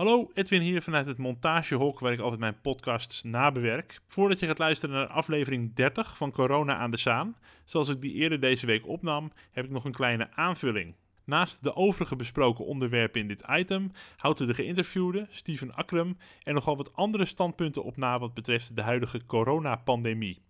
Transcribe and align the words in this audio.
Hallo, 0.00 0.30
Edwin 0.34 0.60
hier 0.60 0.82
vanuit 0.82 1.06
het 1.06 1.18
montagehok 1.18 1.98
waar 1.98 2.12
ik 2.12 2.20
altijd 2.20 2.40
mijn 2.40 2.60
podcasts 2.60 3.22
nabewerk. 3.22 4.00
Voordat 4.06 4.40
je 4.40 4.46
gaat 4.46 4.58
luisteren 4.58 4.94
naar 4.94 5.06
aflevering 5.06 5.74
30 5.74 6.16
van 6.16 6.30
Corona 6.30 6.76
aan 6.76 6.90
de 6.90 6.96
Zaan, 6.96 7.36
zoals 7.64 7.88
ik 7.88 8.00
die 8.00 8.12
eerder 8.12 8.40
deze 8.40 8.66
week 8.66 8.86
opnam, 8.86 9.32
heb 9.52 9.64
ik 9.64 9.70
nog 9.70 9.84
een 9.84 9.92
kleine 9.92 10.28
aanvulling. 10.34 10.94
Naast 11.24 11.62
de 11.62 11.76
overige 11.76 12.16
besproken 12.16 12.64
onderwerpen 12.64 13.20
in 13.20 13.28
dit 13.28 13.44
item 13.50 13.90
houdt 14.16 14.38
de 14.38 14.54
geïnterviewde, 14.54 15.26
Steven 15.30 15.74
Akram, 15.74 16.16
er 16.42 16.54
nogal 16.54 16.76
wat 16.76 16.96
andere 16.96 17.24
standpunten 17.24 17.84
op 17.84 17.96
na 17.96 18.18
wat 18.18 18.34
betreft 18.34 18.76
de 18.76 18.82
huidige 18.82 19.26
coronapandemie. 19.26 20.42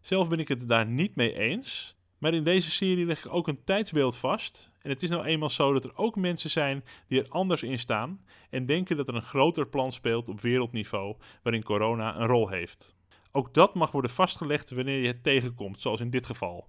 Zelf 0.00 0.28
ben 0.28 0.38
ik 0.38 0.48
het 0.48 0.68
daar 0.68 0.86
niet 0.86 1.16
mee 1.16 1.38
eens, 1.38 1.96
maar 2.20 2.34
in 2.34 2.44
deze 2.44 2.70
serie 2.70 3.06
leg 3.06 3.24
ik 3.24 3.32
ook 3.32 3.48
een 3.48 3.64
tijdsbeeld 3.64 4.16
vast. 4.16 4.70
En 4.82 4.90
het 4.90 5.02
is 5.02 5.10
nou 5.10 5.24
eenmaal 5.24 5.50
zo 5.50 5.72
dat 5.72 5.84
er 5.84 5.96
ook 5.96 6.16
mensen 6.16 6.50
zijn 6.50 6.84
die 7.08 7.20
er 7.22 7.28
anders 7.28 7.62
in 7.62 7.78
staan 7.78 8.20
en 8.50 8.66
denken 8.66 8.96
dat 8.96 9.08
er 9.08 9.14
een 9.14 9.22
groter 9.22 9.66
plan 9.66 9.92
speelt 9.92 10.28
op 10.28 10.40
wereldniveau 10.40 11.16
waarin 11.42 11.62
corona 11.62 12.16
een 12.16 12.26
rol 12.26 12.48
heeft. 12.48 12.96
Ook 13.32 13.54
dat 13.54 13.74
mag 13.74 13.90
worden 13.90 14.10
vastgelegd 14.10 14.70
wanneer 14.70 15.00
je 15.00 15.06
het 15.06 15.22
tegenkomt, 15.22 15.80
zoals 15.80 16.00
in 16.00 16.10
dit 16.10 16.26
geval. 16.26 16.68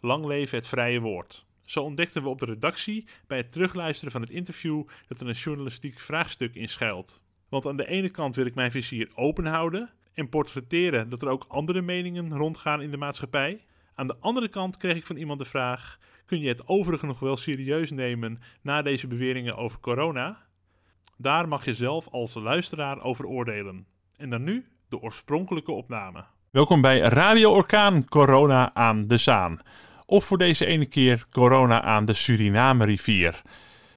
Lang 0.00 0.24
leven 0.24 0.58
het 0.58 0.66
vrije 0.66 1.00
woord. 1.00 1.46
Zo 1.62 1.82
ontdekten 1.82 2.22
we 2.22 2.28
op 2.28 2.38
de 2.38 2.46
redactie 2.46 3.08
bij 3.26 3.38
het 3.38 3.52
terugluisteren 3.52 4.12
van 4.12 4.20
het 4.20 4.30
interview 4.30 4.82
dat 5.06 5.20
er 5.20 5.28
een 5.28 5.34
journalistiek 5.34 5.98
vraagstuk 5.98 6.54
in 6.54 6.68
schuilt. 6.68 7.22
Want 7.48 7.66
aan 7.66 7.76
de 7.76 7.86
ene 7.86 8.10
kant 8.10 8.36
wil 8.36 8.46
ik 8.46 8.54
mijn 8.54 8.70
vizier 8.70 9.10
open 9.14 9.46
houden 9.46 9.90
en 10.12 10.28
portretteren 10.28 11.08
dat 11.08 11.22
er 11.22 11.28
ook 11.28 11.44
andere 11.48 11.82
meningen 11.82 12.36
rondgaan 12.36 12.82
in 12.82 12.90
de 12.90 12.96
maatschappij. 12.96 13.64
Aan 14.02 14.08
de 14.08 14.16
andere 14.20 14.48
kant 14.48 14.76
kreeg 14.76 14.96
ik 14.96 15.06
van 15.06 15.16
iemand 15.16 15.38
de 15.38 15.44
vraag: 15.44 15.98
kun 16.26 16.40
je 16.40 16.48
het 16.48 16.68
overige 16.68 17.06
nog 17.06 17.18
wel 17.18 17.36
serieus 17.36 17.90
nemen 17.90 18.40
na 18.62 18.82
deze 18.82 19.06
beweringen 19.06 19.56
over 19.56 19.80
corona? 19.80 20.38
Daar 21.16 21.48
mag 21.48 21.64
je 21.64 21.74
zelf 21.74 22.08
als 22.08 22.34
luisteraar 22.34 23.02
over 23.02 23.26
oordelen. 23.26 23.86
En 24.16 24.30
dan 24.30 24.42
nu 24.42 24.66
de 24.88 25.00
oorspronkelijke 25.00 25.72
opname. 25.72 26.24
Welkom 26.50 26.80
bij 26.80 26.98
Radio 26.98 27.52
Orkaan 27.52 28.04
Corona 28.04 28.74
aan 28.74 29.06
de 29.06 29.16
Zaan. 29.16 29.60
Of 30.06 30.24
voor 30.24 30.38
deze 30.38 30.66
ene 30.66 30.86
keer 30.86 31.26
corona 31.30 31.82
aan 31.82 32.04
de 32.04 32.14
Suriname-rivier. 32.14 33.42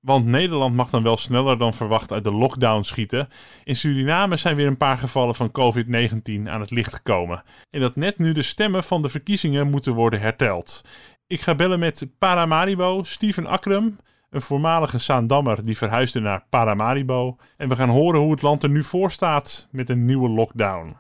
Want 0.06 0.26
Nederland 0.26 0.76
mag 0.76 0.90
dan 0.90 1.04
wel 1.04 1.18
sneller 1.18 1.58
dan 1.58 1.74
verwacht 1.74 2.12
uit 2.12 2.24
de 2.24 2.34
lockdown 2.34 2.82
schieten. 2.82 3.28
In 3.64 3.76
Suriname 3.76 4.36
zijn 4.36 4.56
weer 4.56 4.68
een 4.68 4.78
paar 4.78 4.98
gevallen 4.98 5.36
van 5.36 5.52
COVID-19 5.52 6.50
aan 6.50 6.62
het 6.62 6.72
licht 6.72 6.94
gekomen. 6.94 7.44
En 7.70 7.82
dat 7.82 7.96
net 7.96 8.18
nu 8.18 8.32
de 8.32 8.42
stemmen 8.42 8.84
van 8.84 9.02
de 9.02 9.10
verkiezingen 9.10 9.70
moeten 9.70 9.94
worden 9.94 10.20
herteld. 10.20 10.82
Ik 11.28 11.42
ga 11.42 11.56
bellen 11.56 11.80
met 11.80 12.08
Paramaribo, 12.18 13.04
Steven 13.04 13.46
Akram, 13.46 13.98
een 14.30 14.42
voormalige 14.42 15.00
Saandammer 15.00 15.66
die 15.66 15.78
verhuisde 15.78 16.20
naar 16.20 16.46
Paramaribo. 16.50 17.36
En 17.58 17.70
we 17.70 17.76
gaan 17.76 17.90
horen 17.90 18.20
hoe 18.20 18.32
het 18.32 18.42
land 18.42 18.64
er 18.64 18.70
nu 18.70 18.84
voor 18.84 19.12
staat 19.12 19.68
met 19.72 19.90
een 19.90 20.06
nieuwe 20.06 20.30
lockdown. 20.30 20.98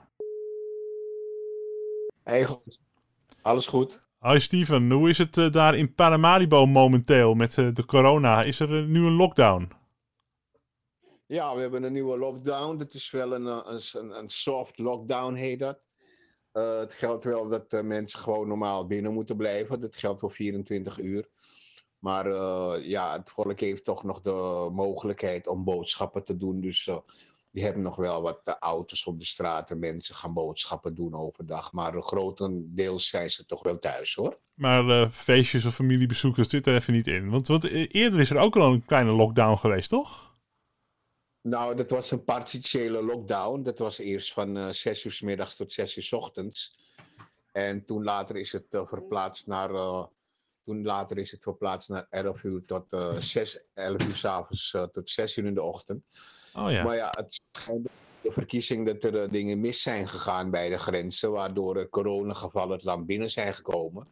Hey, 2.23 2.45
goed. 2.45 2.79
Alles 3.41 3.67
goed? 3.67 4.04
Hoi 4.25 4.39
Steven, 4.39 4.91
hoe 4.91 5.09
is 5.09 5.17
het 5.17 5.37
uh, 5.37 5.51
daar 5.51 5.75
in 5.75 5.93
Paramaribo 5.93 6.65
momenteel 6.65 7.33
met 7.33 7.57
uh, 7.57 7.73
de 7.73 7.85
corona? 7.85 8.43
Is 8.43 8.59
er 8.59 8.69
uh, 8.69 8.87
nu 8.87 9.05
een 9.05 9.15
lockdown? 9.15 9.71
Ja, 11.25 11.55
we 11.55 11.61
hebben 11.61 11.83
een 11.83 11.93
nieuwe 11.93 12.17
lockdown. 12.17 12.77
Dat 12.77 12.93
is 12.93 13.11
wel 13.11 13.33
een, 13.33 13.45
een, 13.45 14.17
een 14.17 14.29
soft 14.29 14.77
lockdown, 14.77 15.33
heet 15.33 15.59
dat. 15.59 15.79
het 16.51 16.93
geldt 16.93 17.23
wel 17.23 17.47
dat 17.47 17.83
mensen 17.83 18.19
gewoon 18.19 18.47
normaal 18.47 18.87
binnen 18.87 19.13
moeten 19.13 19.37
blijven. 19.37 19.79
Dat 19.79 19.95
geldt 19.95 20.19
voor 20.19 20.31
24 20.31 20.99
uur. 20.99 21.29
Maar 21.99 22.29
ja, 22.81 23.17
het 23.17 23.31
volk 23.31 23.59
heeft 23.59 23.83
toch 23.83 24.03
nog 24.03 24.21
de 24.21 24.69
mogelijkheid 24.73 25.47
om 25.47 25.63
boodschappen 25.63 26.23
te 26.23 26.37
doen. 26.37 26.61
Dus 26.61 26.89
die 27.55 27.63
hebben 27.63 27.83
nog 27.83 27.95
wel 27.95 28.21
wat 28.21 28.57
auto's 28.59 29.05
op 29.05 29.19
de 29.19 29.25
straat 29.25 29.71
en 29.71 29.79
mensen 29.79 30.15
gaan 30.15 30.33
boodschappen 30.33 30.95
doen 30.95 31.15
overdag. 31.15 31.71
Maar 31.71 32.01
grotendeels 32.01 33.07
zijn 33.07 33.29
ze 33.29 33.45
toch 33.45 33.63
wel 33.63 33.79
thuis 33.79 34.15
hoor. 34.15 34.39
Maar 34.53 34.85
uh, 34.85 35.09
feestjes 35.09 35.65
of 35.65 35.75
familiebezoekers 35.75 36.49
zitten 36.49 36.73
er 36.73 36.79
even 36.79 36.93
niet 36.93 37.07
in. 37.07 37.29
Want, 37.29 37.47
want 37.47 37.63
eerder 37.69 38.19
is 38.19 38.29
er 38.29 38.37
ook 38.37 38.55
al 38.55 38.73
een 38.73 38.85
kleine 38.85 39.11
lockdown 39.11 39.57
geweest, 39.57 39.89
toch? 39.89 40.37
Nou, 41.41 41.75
dat 41.75 41.89
was 41.89 42.11
een 42.11 42.23
partiële 42.23 43.03
lockdown. 43.03 43.63
Dat 43.63 43.79
was 43.79 43.97
eerst 43.97 44.33
van 44.33 44.57
uh, 44.57 44.69
6 44.69 45.03
uur 45.03 45.11
s 45.11 45.21
middags 45.21 45.55
tot 45.55 45.73
6 45.73 45.97
uur 45.97 46.03
s 46.03 46.13
ochtends. 46.13 46.77
En 47.51 47.85
toen 47.85 48.03
later 48.03 48.37
is 48.37 48.51
het 48.51 48.67
uh, 48.71 48.85
verplaatst 48.85 49.47
naar. 49.47 49.69
Uh, 50.67 50.75
toen 50.75 50.85
later 50.85 51.17
is 51.17 51.31
het 51.31 51.43
verplaatst 51.43 51.89
naar 51.89 52.07
11 52.09 52.43
uur 52.43 52.65
tot 52.65 52.97
6, 53.19 53.65
11 53.73 54.03
uur 54.03 54.15
s 54.15 54.25
avonds 54.25 54.77
tot 54.91 55.09
6 55.09 55.37
uur 55.37 55.45
in 55.45 55.53
de 55.53 55.61
ochtend. 55.61 56.03
Oh 56.55 56.71
ja. 56.71 56.83
Maar 56.83 56.95
ja, 56.95 57.13
het 57.17 57.41
de 58.25 58.31
verkiezing 58.31 58.85
dat 58.85 59.13
er 59.13 59.31
dingen 59.31 59.59
mis 59.59 59.81
zijn 59.81 60.07
gegaan 60.07 60.49
bij 60.49 60.69
de 60.69 60.77
grenzen, 60.77 61.31
waardoor 61.31 61.77
uh, 61.77 61.89
coronagevallen 61.89 62.75
het 62.75 62.83
land 62.83 63.05
binnen 63.05 63.29
zijn 63.29 63.53
gekomen. 63.53 64.07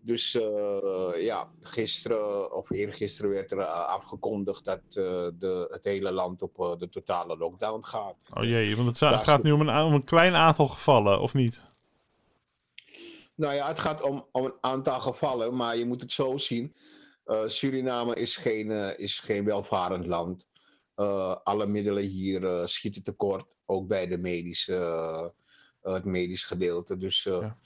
Dus 0.00 0.34
uh, 0.34 1.24
ja, 1.24 1.48
gisteren 1.60 2.54
of 2.54 2.70
eergisteren 2.70 3.30
werd 3.30 3.52
er 3.52 3.64
afgekondigd 3.64 4.64
dat 4.64 4.80
uh, 4.88 4.94
de, 5.38 5.68
het 5.70 5.84
hele 5.84 6.12
land 6.12 6.42
op 6.42 6.76
de 6.78 6.88
totale 6.88 7.36
lockdown 7.36 7.84
gaat. 7.84 8.16
Oh 8.34 8.44
jee, 8.44 8.76
want 8.76 9.00
het 9.00 9.24
gaat 9.24 9.42
nu 9.42 9.52
om 9.52 9.60
een, 9.60 9.84
om 9.84 9.94
een 9.94 10.04
klein 10.04 10.34
aantal 10.34 10.66
gevallen, 10.66 11.20
of 11.20 11.34
niet? 11.34 11.64
Nou 13.36 13.54
ja, 13.54 13.68
het 13.68 13.78
gaat 13.78 14.02
om, 14.02 14.28
om 14.32 14.44
een 14.44 14.58
aantal 14.60 15.00
gevallen, 15.00 15.56
maar 15.56 15.76
je 15.76 15.86
moet 15.86 16.00
het 16.00 16.12
zo 16.12 16.38
zien. 16.38 16.74
Suriname 17.46 18.14
is 18.14 18.36
geen, 18.36 18.70
is 18.98 19.18
geen 19.18 19.44
welvarend 19.44 20.06
land. 20.06 20.46
Uh, 20.96 21.36
alle 21.42 21.66
middelen 21.66 22.02
hier 22.02 22.68
schieten 22.68 23.02
tekort, 23.02 23.56
ook 23.66 23.86
bij 23.86 24.06
de 24.06 24.18
medische, 24.18 25.32
het 25.80 26.04
medisch 26.04 26.44
gedeelte. 26.44 26.96
Dus 26.96 27.22
ja. 27.22 27.58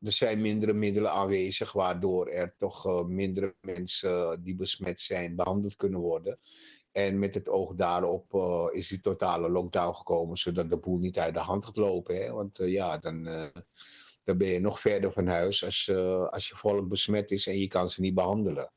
er 0.00 0.12
zijn 0.12 0.40
mindere 0.40 0.72
middelen 0.72 1.10
aanwezig, 1.10 1.72
waardoor 1.72 2.28
er 2.28 2.54
toch 2.58 3.06
mindere 3.08 3.54
mensen 3.60 4.42
die 4.42 4.56
besmet 4.56 5.00
zijn 5.00 5.36
behandeld 5.36 5.76
kunnen 5.76 6.00
worden. 6.00 6.38
En 6.92 7.18
met 7.18 7.34
het 7.34 7.48
oog 7.48 7.74
daarop 7.74 8.34
is 8.72 8.88
die 8.88 9.00
totale 9.00 9.50
lockdown 9.50 9.94
gekomen, 9.94 10.36
zodat 10.36 10.68
de 10.68 10.78
boel 10.78 10.98
niet 10.98 11.18
uit 11.18 11.34
de 11.34 11.40
hand 11.40 11.64
gaat 11.64 11.76
lopen. 11.76 12.16
Hè? 12.16 12.32
Want 12.32 12.56
ja, 12.56 12.98
dan, 12.98 13.28
dan 14.24 14.38
ben 14.38 14.48
je 14.48 14.60
nog 14.60 14.80
verder 14.80 15.12
van 15.12 15.26
huis 15.26 15.64
als, 15.64 15.90
als 16.30 16.48
je 16.48 16.56
volk 16.56 16.88
besmet 16.88 17.30
is 17.30 17.46
en 17.46 17.58
je 17.58 17.68
kan 17.68 17.90
ze 17.90 18.00
niet 18.00 18.14
behandelen. 18.14 18.70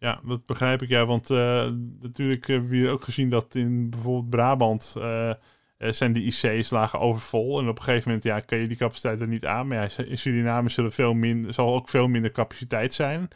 Ja, 0.00 0.20
dat 0.24 0.46
begrijp 0.46 0.82
ik 0.82 0.88
ja, 0.88 1.06
want 1.06 1.30
uh, 1.30 1.70
natuurlijk 2.00 2.46
hebben 2.46 2.70
we 2.70 2.88
ook 2.88 3.04
gezien 3.04 3.30
dat 3.30 3.54
in 3.54 3.90
bijvoorbeeld 3.90 4.30
Brabant 4.30 4.94
uh, 4.96 5.32
zijn 5.78 6.12
die 6.12 6.24
IC's 6.24 6.70
lagen 6.70 6.98
overvol. 6.98 7.58
En 7.58 7.68
op 7.68 7.78
een 7.78 7.84
gegeven 7.84 8.08
moment 8.08 8.24
ja, 8.24 8.40
kan 8.40 8.58
je 8.58 8.66
die 8.66 8.76
capaciteit 8.76 9.20
er 9.20 9.28
niet 9.28 9.46
aan. 9.46 9.68
Maar 9.68 9.94
in 10.06 10.18
Suriname 10.18 10.68
zullen 10.68 10.92
veel 10.92 11.14
minder, 11.14 11.54
zal 11.54 11.74
ook 11.74 11.88
veel 11.88 12.08
minder 12.08 12.30
capaciteit 12.30 12.94
zijn. 12.94 13.28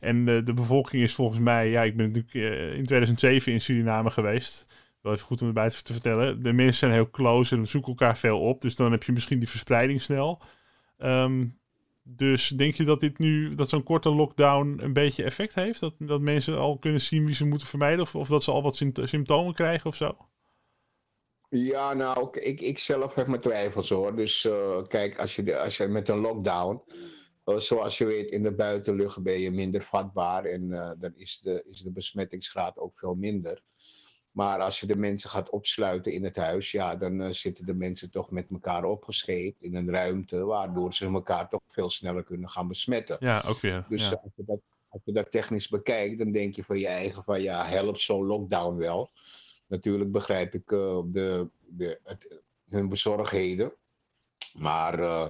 En 0.00 0.24
de 0.24 0.54
bevolking 0.54 1.02
is 1.02 1.14
volgens 1.14 1.40
mij, 1.40 1.68
ja, 1.68 1.82
ik 1.82 1.96
ben 1.96 2.06
natuurlijk 2.06 2.74
in 2.76 2.84
2007 2.84 3.52
in 3.52 3.60
Suriname 3.60 4.10
geweest. 4.10 4.66
Even 5.12 5.26
goed 5.26 5.42
om 5.42 5.46
erbij 5.46 5.70
te 5.70 5.92
vertellen. 5.92 6.42
De 6.42 6.52
mensen 6.52 6.78
zijn 6.78 6.92
heel 6.92 7.10
close 7.10 7.56
en 7.56 7.68
zoeken 7.68 7.90
elkaar 7.90 8.16
veel 8.16 8.40
op. 8.40 8.60
Dus 8.60 8.76
dan 8.76 8.92
heb 8.92 9.02
je 9.02 9.12
misschien 9.12 9.38
die 9.38 9.48
verspreiding 9.48 10.02
snel. 10.02 10.42
Um, 10.98 11.58
dus 12.02 12.48
denk 12.48 12.74
je 12.74 12.84
dat 12.84 13.00
dit 13.00 13.18
nu, 13.18 13.54
dat 13.54 13.68
zo'n 13.68 13.82
korte 13.82 14.10
lockdown 14.10 14.78
een 14.82 14.92
beetje 14.92 15.24
effect 15.24 15.54
heeft? 15.54 15.80
Dat, 15.80 15.94
dat 15.98 16.20
mensen 16.20 16.58
al 16.58 16.78
kunnen 16.78 17.00
zien 17.00 17.24
wie 17.24 17.34
ze 17.34 17.46
moeten 17.46 17.68
vermijden? 17.68 18.00
Of, 18.00 18.14
of 18.14 18.28
dat 18.28 18.42
ze 18.42 18.50
al 18.50 18.62
wat 18.62 18.84
symptomen 18.94 19.54
krijgen 19.54 19.90
of 19.90 19.96
zo? 19.96 20.16
Ja, 21.50 21.94
nou, 21.94 22.38
ik, 22.40 22.60
ik 22.60 22.78
zelf 22.78 23.14
heb 23.14 23.26
mijn 23.26 23.40
twijfels 23.40 23.88
hoor. 23.88 24.16
Dus 24.16 24.44
uh, 24.44 24.82
kijk, 24.86 25.18
als 25.18 25.36
je, 25.36 25.58
als 25.58 25.76
je 25.76 25.86
met 25.86 26.08
een 26.08 26.18
lockdown, 26.18 26.82
uh, 27.44 27.56
zoals 27.56 27.98
je 27.98 28.04
weet, 28.04 28.30
in 28.30 28.42
de 28.42 28.54
buitenlucht 28.54 29.22
ben 29.22 29.40
je 29.40 29.50
minder 29.50 29.82
vatbaar 29.82 30.44
en 30.44 30.62
uh, 30.62 30.92
dan 30.98 31.12
is 31.16 31.40
de, 31.40 31.64
is 31.66 31.82
de 31.82 31.92
besmettingsgraad 31.92 32.78
ook 32.78 32.98
veel 32.98 33.14
minder. 33.14 33.62
Maar 34.30 34.60
als 34.60 34.80
je 34.80 34.86
de 34.86 34.96
mensen 34.96 35.30
gaat 35.30 35.50
opsluiten 35.50 36.12
in 36.12 36.24
het 36.24 36.36
huis, 36.36 36.70
ja, 36.70 36.96
dan 36.96 37.20
uh, 37.20 37.32
zitten 37.32 37.66
de 37.66 37.74
mensen 37.74 38.10
toch 38.10 38.30
met 38.30 38.50
elkaar 38.50 38.84
opgescheept 38.84 39.62
in 39.62 39.74
een 39.74 39.90
ruimte, 39.90 40.44
waardoor 40.44 40.94
ze 40.94 41.06
elkaar 41.06 41.48
toch 41.48 41.62
veel 41.68 41.90
sneller 41.90 42.24
kunnen 42.24 42.48
gaan 42.48 42.68
besmetten. 42.68 43.16
Ja, 43.20 43.42
ook 43.46 43.60
weer. 43.60 43.84
Dus 43.88 44.02
ja. 44.02 44.20
als, 44.22 44.32
je 44.36 44.44
dat, 44.46 44.60
als 44.88 45.02
je 45.04 45.12
dat 45.12 45.30
technisch 45.30 45.68
bekijkt, 45.68 46.18
dan 46.18 46.32
denk 46.32 46.54
je 46.54 46.64
van 46.64 46.78
je 46.78 46.86
eigen 46.86 47.24
van 47.24 47.42
ja, 47.42 47.66
helpt 47.66 48.00
zo'n 48.00 48.26
lockdown 48.26 48.76
wel. 48.76 49.10
Natuurlijk 49.66 50.12
begrijp 50.12 50.54
ik 50.54 50.70
uh, 50.70 51.00
de, 51.04 51.50
de, 51.66 52.00
het, 52.04 52.40
hun 52.68 52.88
bezorgdheden. 52.88 53.72
Maar 54.52 55.00
uh, 55.00 55.28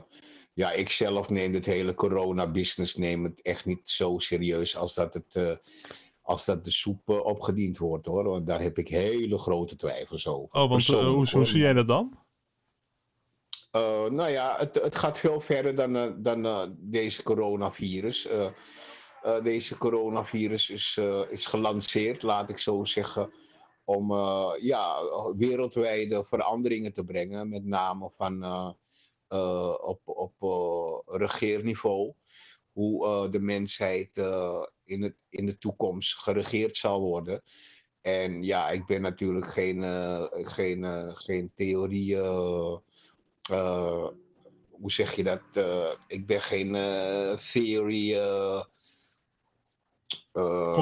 ja, 0.53 0.73
ik 0.73 0.91
zelf 0.91 1.29
neem 1.29 1.55
het 1.55 1.67
hele 1.67 1.95
corona-business 1.95 2.95
neem 2.95 3.25
het 3.25 3.43
echt 3.43 3.65
niet 3.65 3.89
zo 3.89 4.19
serieus 4.19 4.77
als 4.77 4.95
dat 4.95 5.15
het 5.15 5.61
als 6.29 6.45
dat 6.45 6.65
de 6.65 6.71
soep 6.71 7.09
uh, 7.09 7.25
opgediend 7.25 7.79
wordt 7.79 8.07
hoor. 8.07 8.25
Want 8.25 8.47
daar 8.47 8.61
heb 8.61 8.79
ik 8.79 8.89
hele 8.89 9.39
grote 9.39 9.77
twijfels 9.77 10.27
over. 10.27 10.61
Oh, 10.61 10.69
want 10.69 10.89
uh, 10.89 10.99
hoe, 10.99 11.31
hoe 11.31 11.45
zie 11.45 11.61
jij 11.61 11.73
dat 11.73 11.89
dan? 11.89 12.19
Uh, 13.73 14.05
nou 14.05 14.31
ja, 14.31 14.57
het, 14.59 14.75
het 14.75 14.97
gaat 14.97 15.19
veel 15.19 15.41
verder 15.41 15.75
dan, 15.75 16.23
dan 16.23 16.75
deze 16.79 17.23
coronavirus. 17.23 18.29
deze 19.43 19.79
coronavirus 19.79 20.71
is, 20.71 21.01
is 21.31 21.47
gelanceerd, 21.47 22.23
laat 22.23 22.51
ik 22.51 22.59
zo 22.59 22.85
zeggen, 22.85 23.33
om 23.85 24.13
ja, 24.61 24.97
wereldwijde 25.37 26.25
veranderingen 26.25 26.93
te 26.93 27.05
brengen, 27.05 27.49
met 27.49 27.65
name 27.65 28.11
van, 28.17 28.45
op, 29.81 30.01
op 30.05 30.35
regeerniveau. 31.07 32.15
Hoe 32.79 33.29
de 33.29 33.41
mensheid 33.41 34.17
in, 34.85 35.03
het, 35.03 35.17
in 35.29 35.47
de 35.47 35.59
toekomst 35.59 36.19
geregeerd 36.19 36.77
zal 36.77 37.01
worden. 37.01 37.43
En 38.01 38.43
ja, 38.43 38.71
ik 38.71 38.87
ben 38.87 39.03
natuurlijk 39.03 39.47
geen, 39.47 39.83
geen, 40.31 40.85
geen 41.17 41.53
theorie 41.55 42.17
hoe 44.71 44.93
zeg 44.93 45.13
je 45.13 45.23
dat? 45.23 45.43
Ik 46.07 46.27
ben 46.27 46.41
geen 46.41 46.73
theory. 47.53 48.13
Uh, 48.13 48.63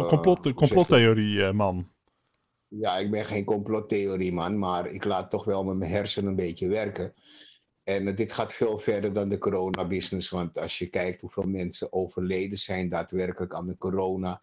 Complot, 0.06 0.54
complottheorie, 0.54 1.52
man. 1.52 1.90
Ja, 2.68 2.98
ik 2.98 3.10
ben 3.10 3.24
geen 3.24 3.44
complottheorie, 3.44 4.32
man. 4.32 4.58
Maar 4.58 4.90
ik 4.90 5.04
laat 5.04 5.30
toch 5.30 5.44
wel 5.44 5.64
met 5.64 5.76
mijn 5.76 5.90
hersenen 5.90 6.30
een 6.30 6.36
beetje 6.36 6.68
werken. 6.68 7.14
En 7.86 8.14
dit 8.14 8.32
gaat 8.32 8.52
veel 8.52 8.78
verder 8.78 9.12
dan 9.12 9.28
de 9.28 9.38
coronabusiness. 9.38 10.30
Want 10.30 10.58
als 10.58 10.78
je 10.78 10.86
kijkt 10.88 11.20
hoeveel 11.20 11.46
mensen 11.46 11.92
overleden 11.92 12.58
zijn 12.58 12.88
daadwerkelijk 12.88 13.54
aan 13.54 13.66
de 13.66 13.78
corona. 13.78 14.42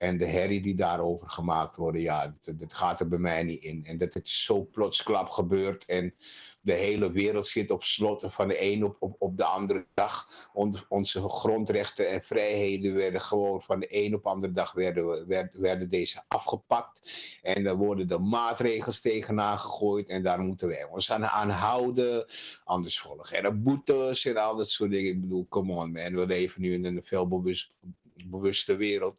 En 0.00 0.18
de 0.18 0.26
herrie 0.26 0.60
die 0.60 0.74
daarover 0.74 1.26
gemaakt 1.28 1.76
worden, 1.76 2.00
ja, 2.00 2.36
dat, 2.40 2.74
gaat 2.74 3.00
er 3.00 3.08
bij 3.08 3.18
mij 3.18 3.42
niet 3.42 3.62
in. 3.62 3.84
En 3.84 3.96
dat 3.96 4.14
het 4.14 4.28
zo 4.28 4.64
plotsklap 4.64 5.28
gebeurt. 5.28 5.84
En 5.84 6.14
de 6.60 6.72
hele 6.72 7.12
wereld 7.12 7.46
zit 7.46 7.70
op 7.70 7.82
slot 7.82 8.24
van 8.28 8.48
de 8.48 8.62
een 8.62 8.84
op, 8.84 8.96
op, 8.98 9.16
op 9.18 9.36
de 9.36 9.44
andere 9.44 9.86
dag. 9.94 10.48
onze 10.88 11.28
grondrechten 11.28 12.08
en 12.08 12.24
vrijheden 12.24 12.94
werden 12.94 13.20
gewoon 13.20 13.62
van 13.62 13.80
de 13.80 13.86
een 13.88 14.14
op 14.14 14.22
de 14.22 14.28
andere 14.28 14.52
dag 14.52 14.72
werden, 14.72 15.26
werden, 15.26 15.60
werden 15.60 15.88
deze 15.88 16.22
afgepakt. 16.28 17.12
En 17.42 17.64
dan 17.64 17.76
worden 17.76 18.08
de 18.08 18.18
maatregels 18.18 19.00
tegenaan 19.00 19.58
gegooid 19.58 20.08
en 20.08 20.22
daar 20.22 20.40
moeten 20.40 20.68
wij 20.68 20.84
ons 20.84 21.10
aan, 21.10 21.26
aan 21.26 21.50
houden. 21.50 22.26
Anders 22.64 23.00
volgen 23.00 23.42
er 23.42 23.62
boetes 23.62 24.24
en 24.24 24.36
al 24.36 24.56
dat 24.56 24.70
soort 24.70 24.90
dingen. 24.90 25.10
Ik 25.10 25.20
bedoel, 25.20 25.46
come 25.48 25.72
on 25.72 25.92
man, 25.92 26.14
we 26.14 26.26
leven 26.26 26.60
nu 26.60 26.72
in 26.72 26.84
een 26.84 27.02
veel 27.02 27.28
bewust, 27.28 27.70
bewuste 28.24 28.76
wereld. 28.76 29.16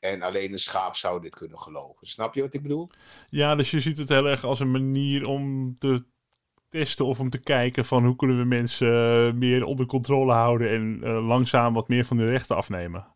En 0.00 0.22
alleen 0.22 0.52
een 0.52 0.58
schaap 0.58 0.96
zou 0.96 1.20
dit 1.20 1.34
kunnen 1.34 1.58
geloven. 1.58 2.06
Snap 2.06 2.34
je 2.34 2.40
wat 2.40 2.54
ik 2.54 2.62
bedoel? 2.62 2.90
Ja, 3.30 3.54
dus 3.54 3.70
je 3.70 3.80
ziet 3.80 3.98
het 3.98 4.08
heel 4.08 4.28
erg 4.28 4.44
als 4.44 4.60
een 4.60 4.70
manier 4.70 5.26
om 5.26 5.74
te 5.74 6.04
testen 6.68 7.06
of 7.06 7.20
om 7.20 7.30
te 7.30 7.42
kijken 7.42 7.84
van 7.84 8.04
hoe 8.04 8.16
kunnen 8.16 8.38
we 8.38 8.44
mensen 8.44 8.92
eh, 8.92 9.32
meer 9.32 9.64
onder 9.64 9.86
controle 9.86 10.32
houden 10.32 10.70
en 10.70 11.00
uh, 11.02 11.26
langzaam 11.26 11.74
wat 11.74 11.88
meer 11.88 12.04
van 12.04 12.16
de 12.16 12.26
rechten 12.26 12.56
afnemen. 12.56 13.14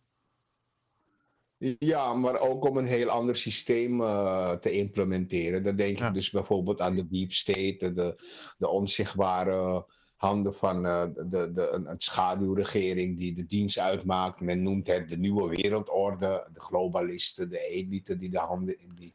Ja, 1.78 2.14
maar 2.14 2.40
ook 2.40 2.64
om 2.64 2.76
een 2.76 2.86
heel 2.86 3.08
ander 3.08 3.36
systeem 3.36 4.00
uh, 4.00 4.50
te 4.50 4.70
implementeren. 4.70 5.62
Dan 5.62 5.76
denk 5.76 6.00
ik 6.00 6.14
dus 6.14 6.30
bijvoorbeeld 6.30 6.80
aan 6.80 6.94
de 6.94 7.08
deep 7.08 7.32
state, 7.32 7.92
de, 7.94 8.24
de 8.58 8.68
onzichtbare 8.68 9.86
handen 10.16 10.54
van 10.54 10.84
uh, 10.86 11.04
de, 11.14 11.50
de, 11.52 11.68
een, 11.68 11.90
een, 11.90 12.00
schaduwregering 12.00 13.18
die 13.18 13.34
de 13.34 13.46
dienst 13.46 13.78
uitmaakt. 13.78 14.40
Men 14.40 14.62
noemt 14.62 14.86
het 14.86 15.08
de 15.08 15.16
nieuwe 15.16 15.48
wereldorde, 15.48 16.48
de 16.52 16.60
globalisten, 16.60 17.50
de 17.50 17.60
elite 17.60 18.18
die 18.18 18.30
de 18.30 18.38
handen 18.38 18.76
die 18.94 19.14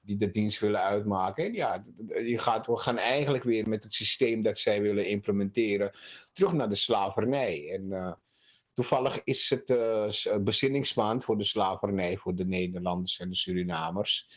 die 0.00 0.16
de 0.16 0.30
dienst 0.30 0.58
willen 0.58 0.82
uitmaken. 0.82 1.44
En 1.44 1.52
ja, 1.52 1.82
je 2.06 2.38
gaat, 2.38 2.66
we 2.66 2.76
gaan 2.76 2.98
eigenlijk 2.98 3.44
weer 3.44 3.68
met 3.68 3.82
het 3.82 3.92
systeem 3.92 4.42
dat 4.42 4.58
zij 4.58 4.82
willen 4.82 5.06
implementeren 5.06 5.92
terug 6.32 6.52
naar 6.52 6.68
de 6.68 6.74
slavernij. 6.74 7.70
En 7.72 7.82
uh, 7.82 8.12
toevallig 8.72 9.20
is 9.24 9.50
het 9.50 9.70
uh, 9.70 10.36
bezinningsmaand 10.40 11.24
voor 11.24 11.38
de 11.38 11.44
slavernij 11.44 12.16
voor 12.16 12.34
de 12.34 12.46
Nederlanders 12.46 13.18
en 13.18 13.28
de 13.28 13.36
Surinamers. 13.36 14.28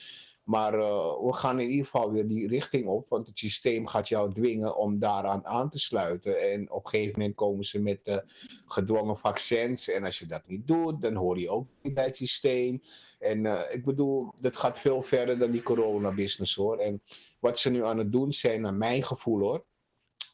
Maar 0.44 0.74
uh, 0.74 1.26
we 1.26 1.34
gaan 1.34 1.60
in 1.60 1.70
ieder 1.70 1.86
geval 1.86 2.12
weer 2.12 2.28
die 2.28 2.48
richting 2.48 2.88
op, 2.88 3.10
want 3.10 3.28
het 3.28 3.38
systeem 3.38 3.88
gaat 3.88 4.08
jou 4.08 4.34
dwingen 4.34 4.78
om 4.78 5.00
daaraan 5.00 5.46
aan 5.46 5.70
te 5.70 5.80
sluiten. 5.80 6.52
En 6.52 6.72
op 6.72 6.84
een 6.84 6.90
gegeven 6.90 7.20
moment 7.20 7.36
komen 7.36 7.66
ze 7.66 7.80
met 7.80 8.00
de 8.06 8.24
gedwongen 8.66 9.18
vaccins. 9.18 9.90
En 9.90 10.04
als 10.04 10.20
je 10.20 10.26
dat 10.26 10.48
niet 10.48 10.68
doet, 10.68 11.02
dan 11.02 11.16
hoor 11.16 11.40
je 11.40 11.50
ook 11.50 11.68
niet 11.82 11.94
bij 11.94 12.06
het 12.06 12.16
systeem. 12.16 12.82
En 13.20 13.46
uh, 13.46 13.62
ik 13.72 13.86
bedoel, 13.86 14.34
dat 14.40 14.56
gaat 14.56 14.80
veel 14.80 15.02
verder 15.02 15.40
dan 15.40 15.52
die 15.52 15.64
corona-business 15.64 16.56
hoor. 16.56 16.78
En 16.78 17.02
wat 17.40 17.60
ze 17.60 17.70
nu 17.70 17.86
aan 17.86 17.98
het 17.98 18.12
doen 18.12 18.34
zijn, 18.34 18.62
naar 18.62 18.74
mijn 18.74 19.04
gevoel 19.04 19.40
hoor. 19.40 19.66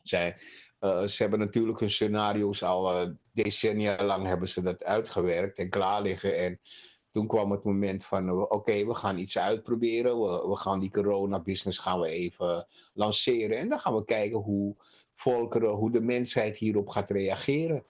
Zij, 0.04 0.38
uh, 0.80 1.04
ze 1.04 1.22
hebben 1.22 1.40
natuurlijk 1.40 1.80
hun 1.80 1.92
scenario's 1.92 2.64
al 2.64 3.16
decennia 3.32 4.04
lang 4.04 4.28
hebben 4.28 4.48
ze 4.48 4.62
dat 4.62 4.84
uitgewerkt 4.84 5.58
en 5.58 5.70
klaar 5.70 6.02
liggen. 6.02 6.38
En 6.38 6.60
toen 7.12 7.28
kwam 7.28 7.52
het 7.52 7.64
moment 7.64 8.06
van, 8.06 8.50
oké, 8.50 8.86
we 8.86 8.96
gaan 8.96 9.18
iets 9.18 9.38
uitproberen. 9.38 10.22
We, 10.22 10.48
we 10.48 10.56
gaan 10.56 10.80
die 10.80 10.92
corona-business 10.92 11.78
gaan 11.78 12.00
we 12.00 12.08
even 12.08 12.68
lanceren. 12.94 13.58
En 13.58 13.70
dan 13.70 13.80
gaan 13.80 13.96
we 13.96 14.06
kijken 14.06 14.40
hoe 14.40 14.76
volkeren, 15.16 15.72
hoe 15.72 15.92
de 15.92 16.02
mensheid 16.02 16.58
hierop 16.58 16.90
gaat 16.90 17.10
reageren. 17.10 17.86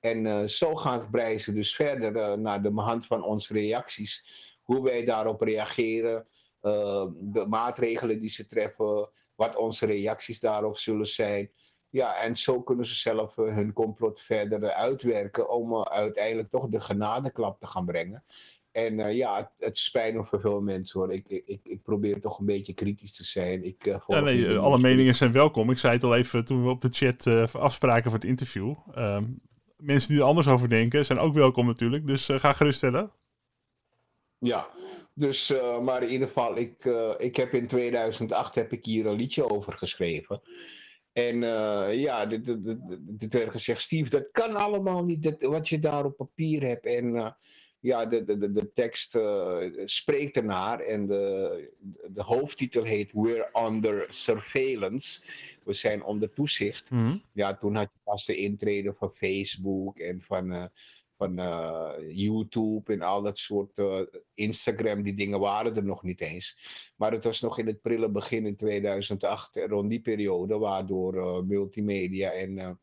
En 0.00 0.24
uh, 0.26 0.44
zo 0.44 0.74
gaat 0.74 1.10
Breizen 1.10 1.54
dus 1.54 1.74
verder 1.74 2.38
naar 2.38 2.62
de 2.62 2.72
hand 2.74 3.06
van 3.06 3.24
onze 3.24 3.52
reacties. 3.52 4.24
Hoe 4.62 4.82
wij 4.82 5.04
daarop 5.04 5.40
reageren, 5.40 6.26
de 6.60 7.46
maatregelen 7.48 8.20
die 8.20 8.30
ze 8.30 8.46
treffen, 8.46 9.10
wat 9.34 9.56
onze 9.56 9.86
reacties 9.86 10.40
daarop 10.40 10.76
zullen 10.76 11.06
zijn. 11.06 11.50
Ja, 11.92 12.16
en 12.16 12.36
zo 12.36 12.62
kunnen 12.62 12.86
ze 12.86 12.94
zelf 12.94 13.36
hun 13.36 13.72
complot 13.72 14.20
verder 14.20 14.72
uitwerken 14.72 15.50
om 15.50 15.82
uiteindelijk 15.82 16.50
toch 16.50 16.68
de 16.68 16.80
genadeklap 16.80 17.60
te 17.60 17.66
gaan 17.66 17.84
brengen. 17.84 18.24
En 18.70 18.98
uh, 18.98 19.16
ja, 19.16 19.36
het, 19.36 19.50
het, 19.58 19.78
spijt 19.78 20.14
me 20.14 20.24
voor 20.24 20.40
veel 20.40 20.60
mensen 20.60 21.00
hoor. 21.00 21.12
Ik, 21.12 21.28
ik, 21.28 21.60
ik 21.62 21.82
probeer 21.82 22.20
toch 22.20 22.38
een 22.38 22.46
beetje 22.46 22.72
kritisch 22.72 23.16
te 23.16 23.24
zijn. 23.24 23.64
Ik, 23.64 23.86
uh, 23.86 23.96
ja, 24.06 24.20
nee, 24.20 24.58
alle 24.58 24.78
meningen 24.78 25.14
zijn 25.14 25.32
welkom. 25.32 25.70
Ik 25.70 25.78
zei 25.78 25.94
het 25.94 26.04
al 26.04 26.16
even 26.16 26.44
toen 26.44 26.62
we 26.62 26.70
op 26.70 26.80
de 26.80 26.88
chat 26.92 27.26
uh, 27.26 27.54
afspraken 27.54 28.04
voor 28.04 28.20
het 28.20 28.28
interview. 28.28 28.74
Ehm, 28.94 29.24
mensen 29.76 30.08
die 30.08 30.18
er 30.18 30.26
anders 30.26 30.48
over 30.48 30.68
denken 30.68 31.04
zijn 31.04 31.18
ook 31.18 31.34
welkom 31.34 31.66
natuurlijk. 31.66 32.06
Dus 32.06 32.28
ga 32.32 32.52
geruststellen. 32.52 33.10
Ja, 34.38 34.66
dus, 35.14 35.54
maar 35.82 36.02
in 36.02 36.10
ieder 36.10 36.26
geval, 36.26 36.56
ik, 36.56 36.84
ik 37.18 37.36
heb 37.36 37.52
in 37.52 37.66
2008 37.66 38.54
heb 38.54 38.72
ik 38.72 38.84
hier 38.84 39.06
een 39.06 39.16
liedje 39.16 39.50
over 39.50 39.72
geschreven. 39.72 40.40
En 41.12 41.40
ja, 41.96 42.26
dit, 42.26 42.44
dit, 42.44 42.64
dit, 42.64 42.78
dit, 43.00 43.32
werd 43.32 43.50
gezegd, 43.50 43.82
Steve, 43.82 44.10
dat 44.10 44.30
kan 44.30 44.56
allemaal 44.56 45.04
niet, 45.04 45.22
dat, 45.22 45.42
wat 45.42 45.68
je 45.68 45.78
daar 45.78 46.04
op 46.04 46.16
papier 46.16 46.62
hebt. 46.62 46.86
En 46.86 47.34
ja, 47.82 48.06
de, 48.06 48.24
de, 48.24 48.52
de 48.52 48.72
tekst 48.72 49.14
uh, 49.14 49.56
spreekt 49.84 50.36
ernaar 50.36 50.80
en 50.80 51.06
de, 51.06 51.70
de 52.08 52.22
hoofdtitel 52.22 52.84
heet 52.84 53.12
We're 53.12 53.48
Under 53.66 54.06
Surveillance. 54.08 55.22
We 55.64 55.74
zijn 55.74 56.02
onder 56.02 56.32
toezicht. 56.32 56.90
Mhm. 56.90 57.16
Ja, 57.32 57.56
toen 57.56 57.74
had 57.74 57.90
je 57.92 58.00
pas 58.04 58.26
de 58.26 58.36
intrede 58.36 58.94
van 58.94 59.14
Facebook 59.14 59.98
en 59.98 60.20
van, 60.20 60.70
van 61.22 61.38
uh, 61.38 61.92
YouTube 62.08 62.92
en 62.92 63.02
al 63.02 63.22
dat 63.22 63.38
soort 63.38 63.82
Instagram. 64.34 65.02
Die 65.02 65.14
dingen 65.14 65.40
waren 65.40 65.76
er 65.76 65.84
nog 65.84 66.02
niet 66.02 66.20
eens. 66.20 66.58
Maar 66.96 67.12
het 67.12 67.24
was 67.24 67.40
nog 67.40 67.58
in 67.58 67.66
het 67.66 67.80
prille 67.80 68.10
begin 68.10 68.46
in 68.46 68.56
2008, 68.56 69.56
rond 69.56 69.90
die 69.90 70.00
periode, 70.00 70.58
waardoor 70.58 71.44
multimedia 71.46 72.30
en 72.30 72.78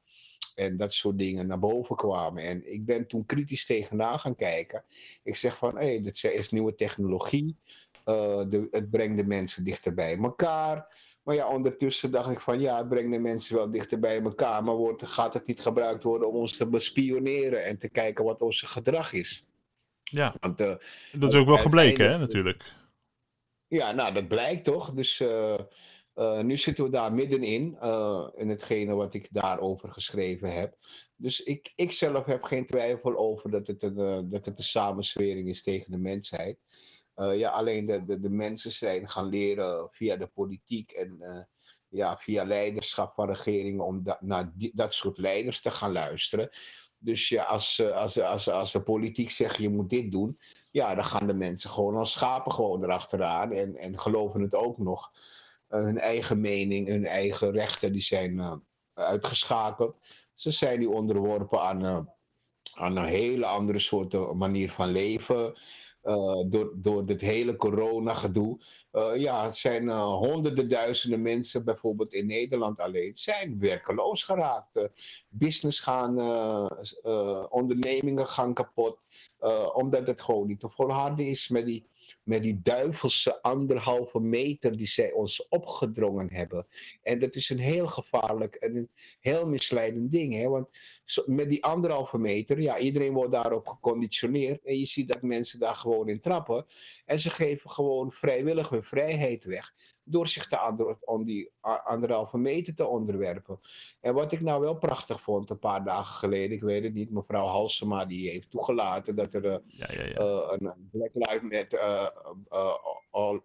en 0.55 0.77
dat 0.77 0.93
soort 0.93 1.17
dingen 1.17 1.47
naar 1.47 1.59
boven 1.59 1.95
kwamen. 1.95 2.43
En 2.43 2.73
ik 2.73 2.85
ben 2.85 3.07
toen 3.07 3.25
kritisch 3.25 3.65
tegenaan 3.65 4.19
gaan 4.19 4.35
kijken. 4.35 4.83
Ik 5.23 5.35
zeg 5.35 5.57
van, 5.57 5.77
hé, 5.77 5.85
hey, 5.85 6.01
dit 6.01 6.23
is 6.23 6.49
nieuwe 6.49 6.75
technologie. 6.75 7.57
De, 8.03 8.67
het 8.71 8.89
brengt 8.89 9.17
de 9.17 9.25
mensen 9.25 9.63
dichter 9.63 9.93
bij 9.93 10.17
elkaar. 10.17 10.87
Maar 11.29 11.37
ja, 11.37 11.47
ondertussen 11.47 12.11
dacht 12.11 12.31
ik 12.31 12.39
van, 12.39 12.59
ja, 12.59 12.77
het 12.77 12.89
brengt 12.89 13.11
de 13.11 13.19
mensen 13.19 13.55
wel 13.55 13.71
dichter 13.71 13.99
bij 13.99 14.21
elkaar. 14.21 14.63
Maar 14.63 14.75
wordt, 14.75 15.05
gaat 15.05 15.33
het 15.33 15.47
niet 15.47 15.61
gebruikt 15.61 16.03
worden 16.03 16.27
om 16.27 16.35
ons 16.35 16.57
te 16.57 16.67
bespioneren 16.67 17.65
en 17.65 17.77
te 17.77 17.89
kijken 17.89 18.23
wat 18.23 18.41
ons 18.41 18.61
gedrag 18.61 19.13
is? 19.13 19.43
Ja, 20.03 20.35
Want, 20.39 20.61
uh, 20.61 20.75
dat 21.11 21.33
is 21.33 21.39
ook 21.39 21.47
wel 21.47 21.57
gebleken, 21.57 22.11
hè, 22.11 22.17
natuurlijk. 22.17 22.63
Ja, 23.67 23.91
nou, 23.91 24.13
dat 24.13 24.27
blijkt 24.27 24.63
toch. 24.63 24.93
Dus... 24.93 25.19
Uh, 25.19 25.59
uh, 26.15 26.39
nu 26.41 26.57
zitten 26.57 26.83
we 26.83 26.89
daar 26.89 27.13
middenin, 27.13 27.77
in 28.35 28.49
hetgene 28.49 28.95
wat 28.95 29.13
ik 29.13 29.27
daarover 29.31 29.91
geschreven 29.91 30.53
heb. 30.53 30.75
Dus 31.15 31.43
ik, 31.43 31.71
ik 31.75 31.91
zelf 31.91 32.25
heb 32.25 32.43
geen 32.43 32.65
twijfel 32.65 33.17
over 33.17 33.51
dat 33.51 33.67
het 33.67 33.83
een, 33.83 34.29
dat 34.29 34.45
het 34.45 34.57
een 34.57 34.63
samenswering 34.63 35.47
is 35.47 35.63
tegen 35.63 35.91
de 35.91 35.97
mensheid. 35.97 36.57
Ja, 37.19 37.49
alleen 37.49 37.85
de, 37.85 38.05
de, 38.05 38.19
de, 38.19 38.29
mensen 38.29 38.71
zijn 38.71 39.09
gaan 39.09 39.29
leren 39.29 39.87
via 39.91 40.15
de 40.15 40.27
politiek 40.27 40.91
en 40.91 41.17
ja, 41.89 42.17
via 42.17 42.43
leiderschap 42.43 43.13
van 43.13 43.31
regeringen 43.31 43.85
om 43.85 44.03
naar 44.19 44.51
die, 44.55 44.71
dat 44.73 44.93
soort 44.93 45.17
leiders 45.17 45.61
te 45.61 45.71
gaan 45.71 45.91
luisteren. 45.91 46.49
Dus 46.97 47.29
ja, 47.29 47.43
als, 47.43 47.81
als, 47.81 48.21
als, 48.21 48.49
als 48.49 48.71
de 48.71 48.81
politiek 48.81 49.29
zegt 49.29 49.57
je 49.57 49.69
moet 49.69 49.89
dit 49.89 50.11
doen, 50.11 50.39
ja, 50.71 50.95
dan 50.95 51.05
gaan 51.05 51.27
de 51.27 51.33
mensen 51.33 51.69
gewoon 51.69 51.95
als 51.95 52.11
schapen 52.11 52.51
gewoon 52.51 52.83
erachteraan 52.83 53.51
en, 53.51 53.75
en 53.75 53.99
geloven 53.99 54.41
het 54.41 54.55
ook 54.55 54.77
nog. 54.77 55.11
Eh, 55.67 55.81
hun 55.81 55.97
eigen 55.97 56.41
mening, 56.41 56.87
hun 56.87 57.05
eigen 57.05 57.51
rechten, 57.51 57.91
die 57.91 58.01
zijn 58.01 58.39
eh, 58.39 58.53
uitgeschakeld. 58.93 59.99
Ze 60.33 60.51
zijn 60.51 60.79
nu 60.79 60.85
onderworpen 60.85 61.61
aan, 61.61 61.85
eh, 61.85 61.99
aan 62.73 62.97
een 62.97 63.05
hele 63.05 63.45
andere 63.45 63.79
soort 63.79 64.33
manier 64.33 64.71
van 64.71 64.89
leven. 64.89 65.59
Door, 66.47 66.71
door 66.75 67.05
dit 67.05 67.21
hele 67.21 67.55
corona-gedoe. 67.55 68.59
ja, 69.15 69.45
het 69.45 69.55
zijn 69.55 69.89
honderden 69.89 70.69
duizenden 70.69 71.21
mensen, 71.21 71.63
bijvoorbeeld 71.65 72.13
in 72.13 72.25
Nederland 72.25 72.79
alleen, 72.79 73.15
zijn 73.15 73.59
werkeloos 73.59 74.23
geraakt. 74.23 74.89
business 75.29 75.79
gaan, 75.79 76.19
ondernemingen 77.49 78.27
gaan 78.27 78.53
kapot. 78.53 78.97
Omdat 79.73 80.07
het 80.07 80.21
gewoon 80.21 80.47
niet 80.47 80.59
te 80.59 80.69
volharden 80.69 81.25
is 81.25 81.49
met 81.49 81.65
die 81.65 81.87
met 82.23 82.43
die 82.43 82.59
duivelse 82.61 83.41
anderhalve 83.41 84.19
meter 84.19 84.77
die 84.77 84.87
zij 84.87 85.11
ons 85.11 85.47
opgedrongen 85.47 86.33
hebben. 86.33 86.67
En 87.01 87.19
dat 87.19 87.35
is 87.35 87.49
een 87.49 87.59
heel 87.59 87.87
gevaarlijk 87.87 88.55
en 88.55 88.75
een 88.75 88.89
heel 89.19 89.47
misleidend 89.47 90.11
ding. 90.11 90.33
Hè? 90.33 90.47
Want 90.47 90.69
met 91.25 91.49
die 91.49 91.63
anderhalve 91.63 92.17
meter, 92.17 92.61
ja, 92.61 92.79
iedereen 92.79 93.13
wordt 93.13 93.31
daarop 93.31 93.67
geconditioneerd. 93.67 94.65
En 94.65 94.79
je 94.79 94.85
ziet 94.85 95.07
dat 95.07 95.21
mensen 95.21 95.59
daar 95.59 95.75
gewoon 95.75 96.09
in 96.09 96.19
trappen. 96.19 96.65
En 97.05 97.19
ze 97.19 97.29
geven 97.29 97.69
gewoon 97.69 98.11
vrijwillig 98.11 98.69
hun 98.69 98.83
vrijheid 98.83 99.43
weg 99.43 99.73
door 100.09 100.27
zich 100.27 100.47
te 100.47 100.97
om 101.05 101.23
die 101.23 101.51
anderhalve 101.83 102.37
meter 102.37 102.75
te 102.75 102.87
onderwerpen. 102.87 103.59
En 104.01 104.13
wat 104.13 104.31
ik 104.31 104.41
nou 104.41 104.61
wel 104.61 104.77
prachtig 104.77 105.21
vond 105.21 105.49
een 105.49 105.59
paar 105.59 105.83
dagen 105.83 106.15
geleden, 106.15 106.55
ik 106.57 106.61
weet 106.61 106.83
het 106.83 106.93
niet, 106.93 107.11
mevrouw 107.11 107.45
Halsema 107.45 108.05
die 108.05 108.29
heeft 108.29 108.49
toegelaten 108.49 109.15
dat 109.15 109.33
er 109.33 109.45
uh, 109.45 109.57
ja, 109.67 109.91
ja, 109.91 110.03
ja. 110.03 110.19
Uh, 110.19 110.53
een 110.57 110.89
Black 110.91 111.11
Lives 111.13 111.41
Matter, 111.41 112.11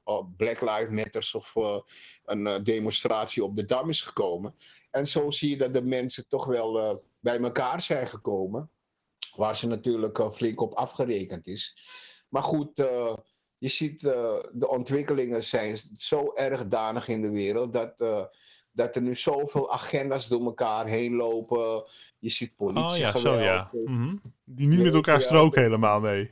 uh, 0.06 0.22
Black 0.36 0.60
Lives 0.60 1.04
Matters 1.04 1.34
of 1.34 1.54
een 2.24 2.64
demonstratie 2.64 3.44
op 3.44 3.56
de 3.56 3.64
Dam 3.64 3.88
is 3.88 4.00
gekomen. 4.02 4.54
En 4.90 5.06
zo 5.06 5.30
zie 5.30 5.50
je 5.50 5.56
dat 5.56 5.72
de 5.72 5.82
mensen 5.82 6.28
toch 6.28 6.44
wel 6.46 7.02
bij 7.20 7.38
elkaar 7.38 7.80
zijn 7.80 8.06
gekomen, 8.06 8.70
waar 9.36 9.56
ze 9.56 9.66
natuurlijk 9.66 10.28
flink 10.32 10.60
op 10.60 10.72
afgerekend 10.72 11.46
is. 11.46 11.76
Maar 12.28 12.42
goed, 12.42 12.84
je 13.58 13.68
ziet 13.68 14.02
uh, 14.02 14.12
de 14.52 14.68
ontwikkelingen 14.68 15.42
zijn 15.42 15.76
zo 15.94 16.32
erg 16.34 16.68
danig 16.68 17.08
in 17.08 17.20
de 17.20 17.30
wereld 17.30 17.72
dat, 17.72 17.94
uh, 17.98 18.24
dat 18.72 18.96
er 18.96 19.02
nu 19.02 19.16
zoveel 19.16 19.72
agenda's 19.72 20.28
door 20.28 20.44
elkaar 20.44 20.86
heen 20.86 21.14
lopen. 21.14 21.84
Je 22.18 22.30
ziet 22.30 22.56
politie. 22.56 22.84
Oh 22.84 22.96
ja, 22.96 23.16
zo 23.16 23.34
ja. 23.34 23.70
Mm 23.84 24.20
Die 24.44 24.68
niet 24.68 24.82
met 24.82 24.94
elkaar 24.94 25.20
stroken 25.20 25.62
helemaal, 25.62 26.00
nee. 26.00 26.30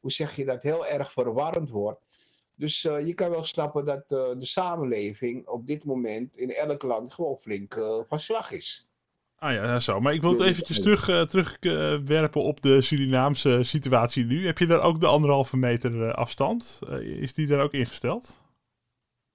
hoe 0.00 0.12
zeg 0.12 0.36
je 0.36 0.44
dat, 0.44 0.62
heel 0.62 0.86
erg 0.86 1.12
verwarrend 1.12 1.70
wordt. 1.70 2.03
Dus 2.56 2.84
uh, 2.84 3.06
je 3.06 3.14
kan 3.14 3.30
wel 3.30 3.44
snappen 3.44 3.84
dat 3.84 4.04
uh, 4.08 4.38
de 4.38 4.46
samenleving 4.46 5.46
op 5.46 5.66
dit 5.66 5.84
moment 5.84 6.36
in 6.36 6.50
elk 6.50 6.82
land 6.82 7.12
gewoon 7.12 7.38
flink 7.40 7.74
uh, 7.74 8.00
van 8.08 8.20
slag 8.20 8.50
is. 8.50 8.88
Ah 9.36 9.52
ja, 9.52 9.78
zo. 9.78 10.00
Maar 10.00 10.14
ik 10.14 10.20
wil 10.20 10.30
het 10.30 10.40
eventjes 10.40 10.80
terug, 10.80 11.26
terugwerpen 11.26 12.42
op 12.42 12.60
de 12.60 12.80
Surinaamse 12.80 13.62
situatie 13.62 14.24
nu. 14.24 14.46
Heb 14.46 14.58
je 14.58 14.66
daar 14.66 14.82
ook 14.82 15.00
de 15.00 15.06
anderhalve 15.06 15.56
meter 15.56 16.14
afstand? 16.14 16.80
is 17.00 17.34
die 17.34 17.46
daar 17.46 17.62
ook 17.62 17.72
ingesteld? 17.72 18.42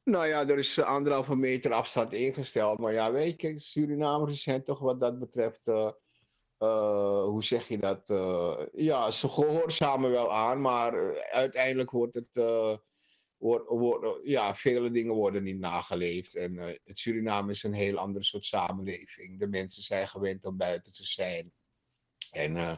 Nou 0.03 0.27
ja, 0.27 0.47
er 0.47 0.57
is 0.57 0.79
anderhalve 0.79 1.35
meter 1.35 1.71
afstand 1.73 2.13
ingesteld. 2.13 2.79
Maar 2.79 2.93
ja, 2.93 3.11
weet 3.11 3.41
je, 3.41 3.59
Surinamers 3.59 4.43
zijn 4.43 4.63
toch 4.63 4.79
wat 4.79 4.99
dat 4.99 5.19
betreft 5.19 5.61
hoe 7.25 7.43
zeg 7.43 7.67
je 7.67 7.77
dat? 7.77 8.01
ja, 8.73 9.11
ze 9.11 9.29
gehoorzamen 9.29 10.11
wel 10.11 10.33
aan, 10.33 10.61
maar 10.61 11.21
uiteindelijk 11.31 11.91
wordt 11.91 12.15
het 12.15 12.41
wordt, 13.39 14.19
ja, 14.23 14.55
vele 14.55 14.91
dingen 14.91 15.13
worden 15.13 15.43
niet 15.43 15.59
nageleefd. 15.59 16.35
En 16.35 16.53
uh, 16.53 16.65
het 16.83 16.97
Suriname 16.97 17.51
is 17.51 17.63
een 17.63 17.73
heel 17.73 17.97
ander 17.97 18.25
soort 18.25 18.45
samenleving. 18.45 19.39
De 19.39 19.47
mensen 19.47 19.83
zijn 19.83 20.07
gewend 20.07 20.45
om 20.45 20.57
buiten 20.57 20.91
te 20.91 21.05
zijn. 21.05 21.51
En 22.31 22.55
uh, 22.55 22.75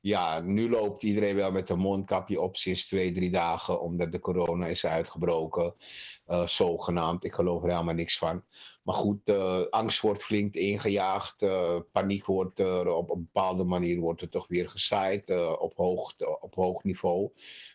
ja, 0.00 0.40
nu 0.40 0.70
loopt 0.70 1.02
iedereen 1.02 1.34
wel 1.34 1.50
met 1.50 1.68
een 1.68 1.78
mondkapje 1.78 2.40
op 2.40 2.56
sinds 2.56 2.86
twee, 2.86 3.12
drie 3.12 3.30
dagen, 3.30 3.80
omdat 3.80 4.12
de 4.12 4.20
corona 4.20 4.66
is 4.66 4.86
uitgebroken. 4.86 5.74
Uh, 6.26 6.46
zogenaamd, 6.46 7.24
ik 7.24 7.32
geloof 7.32 7.62
er 7.62 7.70
helemaal 7.70 7.94
niks 7.94 8.18
van. 8.18 8.44
Maar 8.82 8.94
goed, 8.94 9.30
angst 9.70 10.00
wordt 10.00 10.22
flink 10.22 10.54
ingejaagd. 10.54 11.46
paniek 11.92 12.24
wordt 12.24 12.58
er 12.58 12.88
op 12.88 13.10
een 13.10 13.28
bepaalde 13.32 13.64
manier 13.64 14.00
wordt 14.00 14.22
er 14.22 14.28
toch 14.28 14.46
weer 14.48 14.68
gezaaid 14.70 15.30
op, 15.58 15.76
hoog, 15.76 16.14
op 16.40 16.54
hoog 16.54 16.84
niveau 16.84 17.32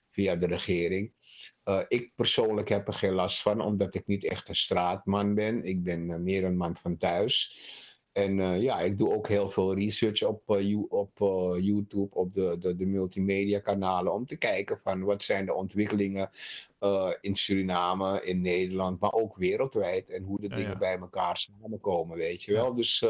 via 0.09 0.35
de 0.35 0.45
regering. 0.45 1.13
Uh, 1.65 1.81
ik 1.87 2.11
persoonlijk 2.15 2.69
heb 2.69 2.87
er 2.87 2.93
geen 2.93 3.13
last 3.13 3.41
van, 3.41 3.61
omdat 3.61 3.95
ik 3.95 4.07
niet 4.07 4.25
echt 4.25 4.49
een 4.49 4.55
straatman 4.55 5.33
ben. 5.33 5.63
Ik 5.63 5.83
ben 5.83 6.09
uh, 6.09 6.15
meer 6.15 6.43
een 6.43 6.57
man 6.57 6.77
van 6.77 6.97
thuis. 6.97 7.57
En 8.11 8.37
uh, 8.37 8.61
ja, 8.61 8.79
ik 8.79 8.97
doe 8.97 9.13
ook 9.13 9.27
heel 9.27 9.49
veel 9.49 9.75
research 9.75 10.23
op, 10.23 10.49
op 10.89 11.17
YouTube, 11.59 12.15
op 12.15 12.33
de, 12.33 12.57
de, 12.59 12.75
de 12.75 12.85
multimedia 12.85 13.59
kanalen, 13.59 14.13
om 14.13 14.25
te 14.25 14.37
kijken 14.37 14.79
van 14.83 15.03
wat 15.03 15.23
zijn 15.23 15.45
de 15.45 15.53
ontwikkelingen 15.53 16.29
in 17.21 17.35
Suriname, 17.35 18.23
in 18.23 18.41
Nederland, 18.41 18.99
maar 18.99 19.13
ook 19.13 19.35
wereldwijd. 19.35 20.09
En 20.09 20.23
hoe 20.23 20.39
de 20.41 20.47
dingen 20.47 20.79
bij 20.79 20.97
elkaar 20.97 21.37
samenkomen, 21.37 22.17
weet 22.17 22.43
je 22.43 22.53
wel. 22.53 22.73
Dus, 22.73 23.05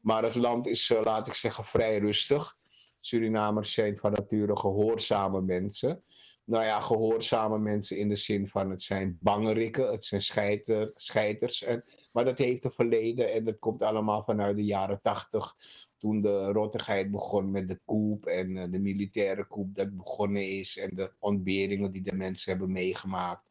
maar 0.00 0.22
het 0.22 0.34
land 0.34 0.66
is, 0.66 0.88
laat 1.04 1.26
ik 1.26 1.34
zeggen, 1.34 1.64
vrij 1.64 1.98
rustig. 1.98 2.56
Surinamers 2.98 3.72
zijn 3.72 3.98
van 3.98 4.12
nature 4.12 4.56
gehoorzame 4.56 5.40
mensen 5.40 6.02
nou 6.50 6.64
ja, 6.64 6.80
gehoorzame 6.80 7.58
mensen 7.58 7.98
in 7.98 8.08
de 8.08 8.16
zin 8.16 8.48
van 8.48 8.70
het 8.70 8.82
zijn 8.82 9.18
bangerikken, 9.20 9.90
het 9.90 10.04
zijn 10.04 10.22
scheiter, 10.22 10.90
scheiters. 10.94 11.62
En, 11.62 11.84
maar 12.12 12.24
dat 12.24 12.38
heeft 12.38 12.64
een 12.64 12.70
verleden 12.70 13.32
en 13.32 13.44
dat 13.44 13.58
komt 13.58 13.82
allemaal 13.82 14.24
vanuit 14.24 14.56
de 14.56 14.64
jaren 14.64 15.00
tachtig. 15.02 15.56
Toen 15.98 16.20
de 16.20 16.52
rottigheid 16.52 17.10
begon 17.10 17.50
met 17.50 17.68
de 17.68 17.80
koep 17.84 18.26
en 18.26 18.56
eh, 18.56 18.70
de 18.70 18.78
militaire 18.78 19.46
koep 19.46 19.74
dat 19.74 19.96
begonnen 19.96 20.48
is. 20.48 20.78
En 20.78 20.90
de 20.94 21.12
ontberingen 21.18 21.92
die 21.92 22.02
de 22.02 22.14
mensen 22.14 22.50
hebben 22.50 22.72
meegemaakt. 22.72 23.50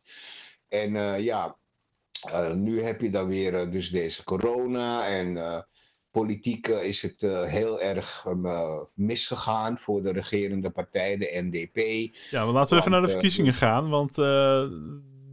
En 0.68 0.94
uh, 0.94 1.20
ja, 1.20 1.58
uh, 2.28 2.54
nu 2.54 2.82
heb 2.82 3.02
je 3.02 3.10
dan 3.10 3.28
weer 3.28 3.72
dus 3.72 3.90
deze 3.90 4.24
corona 4.24 5.08
en 5.08 5.38
politiek 6.12 6.68
is 6.68 7.02
het 7.02 7.24
uh, 7.24 7.44
heel 7.44 7.82
erg 7.82 8.26
uh, 8.28 8.80
misgegaan 8.94 9.78
voor 9.78 10.02
de 10.02 10.12
regerende 10.12 10.70
partij, 10.70 11.18
de 11.18 11.42
NDP. 11.50 12.10
Ja, 12.30 12.46
maar 12.46 12.54
laten 12.54 12.74
we 12.74 12.80
even 12.80 12.92
naar 12.92 13.02
de 13.02 13.10
verkiezingen 13.10 13.54
gaan, 13.54 13.90
want 13.90 14.16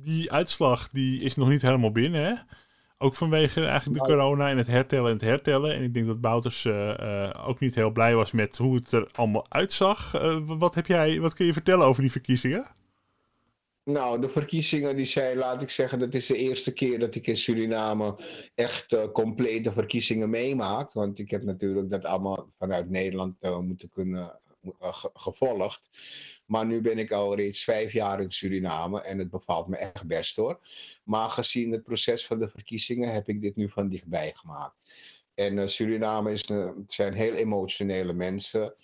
die 0.02 0.33
uitslag 0.33 0.88
die 0.88 1.21
is 1.21 1.35
nog 1.35 1.49
niet 1.49 1.62
helemaal 1.62 1.92
binnen, 1.92 2.23
hè? 2.25 2.35
Ook 2.99 3.14
vanwege 3.14 3.61
eigenlijk 3.61 4.00
de 4.00 4.06
nou, 4.06 4.18
corona 4.18 4.50
en 4.50 4.56
het 4.56 4.66
hertellen 4.66 5.06
en 5.06 5.12
het 5.12 5.23
hertellen. 5.23 5.75
En 5.75 5.83
ik 5.83 5.95
denk 5.95 6.06
dat 6.06 6.21
Bouters 6.21 6.66
ook 7.47 7.59
niet 7.59 7.75
heel 7.75 7.90
blij 7.90 8.14
was 8.14 8.33
met 8.33 8.56
hoe 8.56 8.75
het 8.75 8.92
er 8.92 9.09
allemaal 9.12 9.47
uitzag. 9.49 10.12
wat, 10.45 10.75
heb 10.75 10.87
jij, 10.87 11.21
wat 11.21 11.35
kun 11.35 11.47
je 11.47 11.52
vertellen 11.52 11.87
over 11.87 12.02
die 12.02 12.11
verkiezingen? 12.11 12.66
Nou, 13.87 14.21
de 14.21 14.28
verkiezingen 14.28 14.97
die 14.97 15.05
zijn, 15.05 15.37
laat 15.37 15.62
ik 15.62 15.71
zeggen, 15.71 15.99
dat 15.99 16.14
is 16.14 16.26
de 16.26 16.37
eerste 16.37 16.73
keer 16.73 16.99
dat 16.99 17.14
ik 17.14 17.26
in 17.26 17.37
Suriname 17.37 18.19
echt 18.55 18.93
uh, 18.93 19.12
complete 19.12 19.73
verkiezingen 19.73 20.31
meemaak. 20.31 20.93
Want 20.93 21.19
ik 21.19 21.31
heb 21.31 21.43
natuurlijk 21.43 21.90
dat 21.90 22.05
allemaal 22.05 22.50
vanuit 22.59 22.90
Nederland 22.90 23.45
uh, 23.45 23.59
moeten 23.59 23.90
kunnen 23.90 24.40
uh, 24.62 25.05
gevolgd. 25.14 25.90
Maar 26.47 26.66
nu 26.66 26.81
ben 26.81 26.99
ik 26.99 27.12
al 27.12 27.35
reeds 27.35 27.64
vijf 27.64 27.93
jaar 27.93 28.21
in 28.21 28.31
Suriname 28.31 29.02
en 29.02 29.19
het 29.19 29.31
bevalt 29.31 29.66
me 29.66 29.76
echt 29.76 30.07
best 30.07 30.37
hoor. 30.37 30.61
Maar 31.05 31.31
gezien 31.31 31.73
het 31.73 31.83
proces 31.83 32.26
van 32.26 32.38
de 32.38 32.49
verkiezingen 32.49 33.12
heb 33.12 33.28
ik 33.28 33.40
dit 33.40 33.57
nu 33.57 33.69
van 33.69 33.88
dichtbij 33.88 34.33
gemaakt. 34.35 34.76
En 35.35 35.71
Suriname 35.71 36.33
is, 36.33 36.50
zijn 36.87 37.14
heel 37.14 37.35
emotionele 37.35 38.12
mensen. 38.12 38.75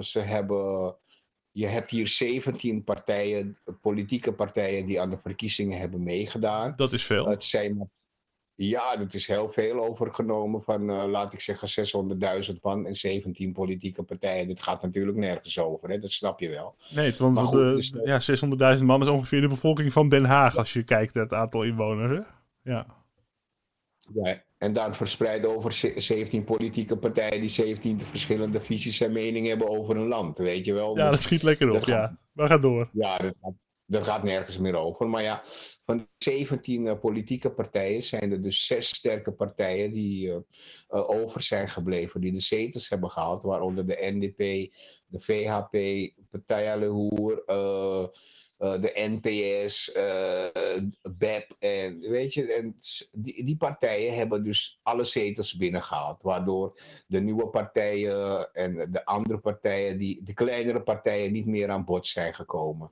ze 0.00 0.18
hebben 0.18 0.96
je 1.52 1.66
hebt 1.66 1.90
hier 1.90 2.08
17 2.08 2.84
partijen, 2.84 3.58
politieke 3.80 4.32
partijen 4.32 4.86
die 4.86 5.00
aan 5.00 5.10
de 5.10 5.18
verkiezingen 5.22 5.78
hebben 5.78 6.02
meegedaan. 6.02 6.72
Dat 6.76 6.92
is 6.92 7.04
veel. 7.04 7.26
Het 7.26 7.44
zijn, 7.44 7.90
ja, 8.54 8.96
dat 8.96 9.14
is 9.14 9.26
heel 9.26 9.50
veel 9.52 9.84
overgenomen 9.84 10.62
van, 10.62 10.90
uh, 10.90 11.04
laat 11.04 11.32
ik 11.32 11.40
zeggen, 11.40 11.68
600.000 12.48 12.60
man 12.60 12.86
en 12.86 12.94
17 12.94 13.52
politieke 13.52 14.02
partijen. 14.02 14.46
Dit 14.46 14.62
gaat 14.62 14.82
natuurlijk 14.82 15.16
nergens 15.16 15.58
over, 15.58 15.88
hè? 15.88 15.98
dat 15.98 16.12
snap 16.12 16.40
je 16.40 16.48
wel. 16.48 16.76
Nee, 16.90 17.14
want 17.16 17.38
goed, 17.38 17.52
de, 17.52 17.72
dus, 17.76 17.90
uh, 17.90 18.04
ja, 18.04 18.76
600.000 18.78 18.84
man 18.84 19.02
is 19.02 19.08
ongeveer 19.08 19.40
de 19.40 19.48
bevolking 19.48 19.92
van 19.92 20.08
Den 20.08 20.24
Haag 20.24 20.56
als 20.56 20.72
je 20.72 20.82
kijkt 20.82 21.14
naar 21.14 21.24
het 21.24 21.32
aantal 21.32 21.62
inwoners. 21.62 22.18
Hè? 22.18 22.70
Ja. 22.72 23.01
Ja. 24.14 24.42
En 24.58 24.72
dan 24.72 24.94
verspreid 24.94 25.46
over 25.46 25.72
17 25.96 26.44
politieke 26.44 26.96
partijen 26.96 27.40
die 27.40 27.50
17 27.50 28.00
verschillende 28.00 28.60
visies 28.60 29.00
en 29.00 29.12
meningen 29.12 29.48
hebben 29.48 29.68
over 29.68 29.96
een 29.96 30.08
land, 30.08 30.38
weet 30.38 30.64
je 30.64 30.72
wel. 30.72 30.96
Ja, 30.96 31.10
dat 31.10 31.20
schiet 31.20 31.42
lekker 31.42 31.70
op, 31.70 31.84
ja. 31.84 32.18
We 32.32 32.46
gaan 32.46 32.60
door. 32.60 32.90
Ja, 32.92 33.16
dat, 33.18 33.34
dat 33.86 34.04
gaat 34.04 34.22
nergens 34.22 34.58
meer 34.58 34.76
over. 34.76 35.08
Maar 35.08 35.22
ja, 35.22 35.42
van 35.84 35.98
de 35.98 36.06
17 36.18 36.98
politieke 37.00 37.50
partijen 37.50 38.02
zijn 38.02 38.32
er 38.32 38.42
dus 38.42 38.66
zes 38.66 38.88
sterke 38.88 39.32
partijen 39.32 39.92
die 39.92 40.44
over 40.88 41.42
zijn 41.42 41.68
gebleven, 41.68 42.20
die 42.20 42.32
de 42.32 42.40
zetels 42.40 42.88
hebben 42.88 43.10
gehaald, 43.10 43.42
waaronder 43.42 43.86
de 43.86 43.98
NDP, 44.00 44.72
de 45.06 45.20
VHP, 45.20 45.76
Partij 46.30 46.78
Lehoer, 46.78 47.44
uh, 48.62 48.80
de 48.80 48.92
NPS, 48.94 49.92
eh, 49.92 50.82
BEP. 51.18 51.56
En, 51.58 52.00
weet 52.00 52.34
je, 52.34 52.52
en 52.52 52.76
die, 53.12 53.44
die 53.44 53.56
partijen 53.56 54.14
hebben 54.14 54.44
dus 54.44 54.78
alle 54.82 55.04
zetels 55.04 55.56
binnengehaald. 55.56 56.22
Waardoor 56.22 56.80
de 57.06 57.20
nieuwe 57.20 57.48
partijen 57.48 58.52
en 58.52 58.90
de 58.92 59.04
andere 59.04 59.38
partijen, 59.38 59.98
die, 59.98 60.22
de 60.22 60.34
kleinere 60.34 60.82
partijen, 60.82 61.32
niet 61.32 61.46
meer 61.46 61.70
aan 61.70 61.84
bod 61.84 62.06
zijn 62.06 62.34
gekomen. 62.34 62.90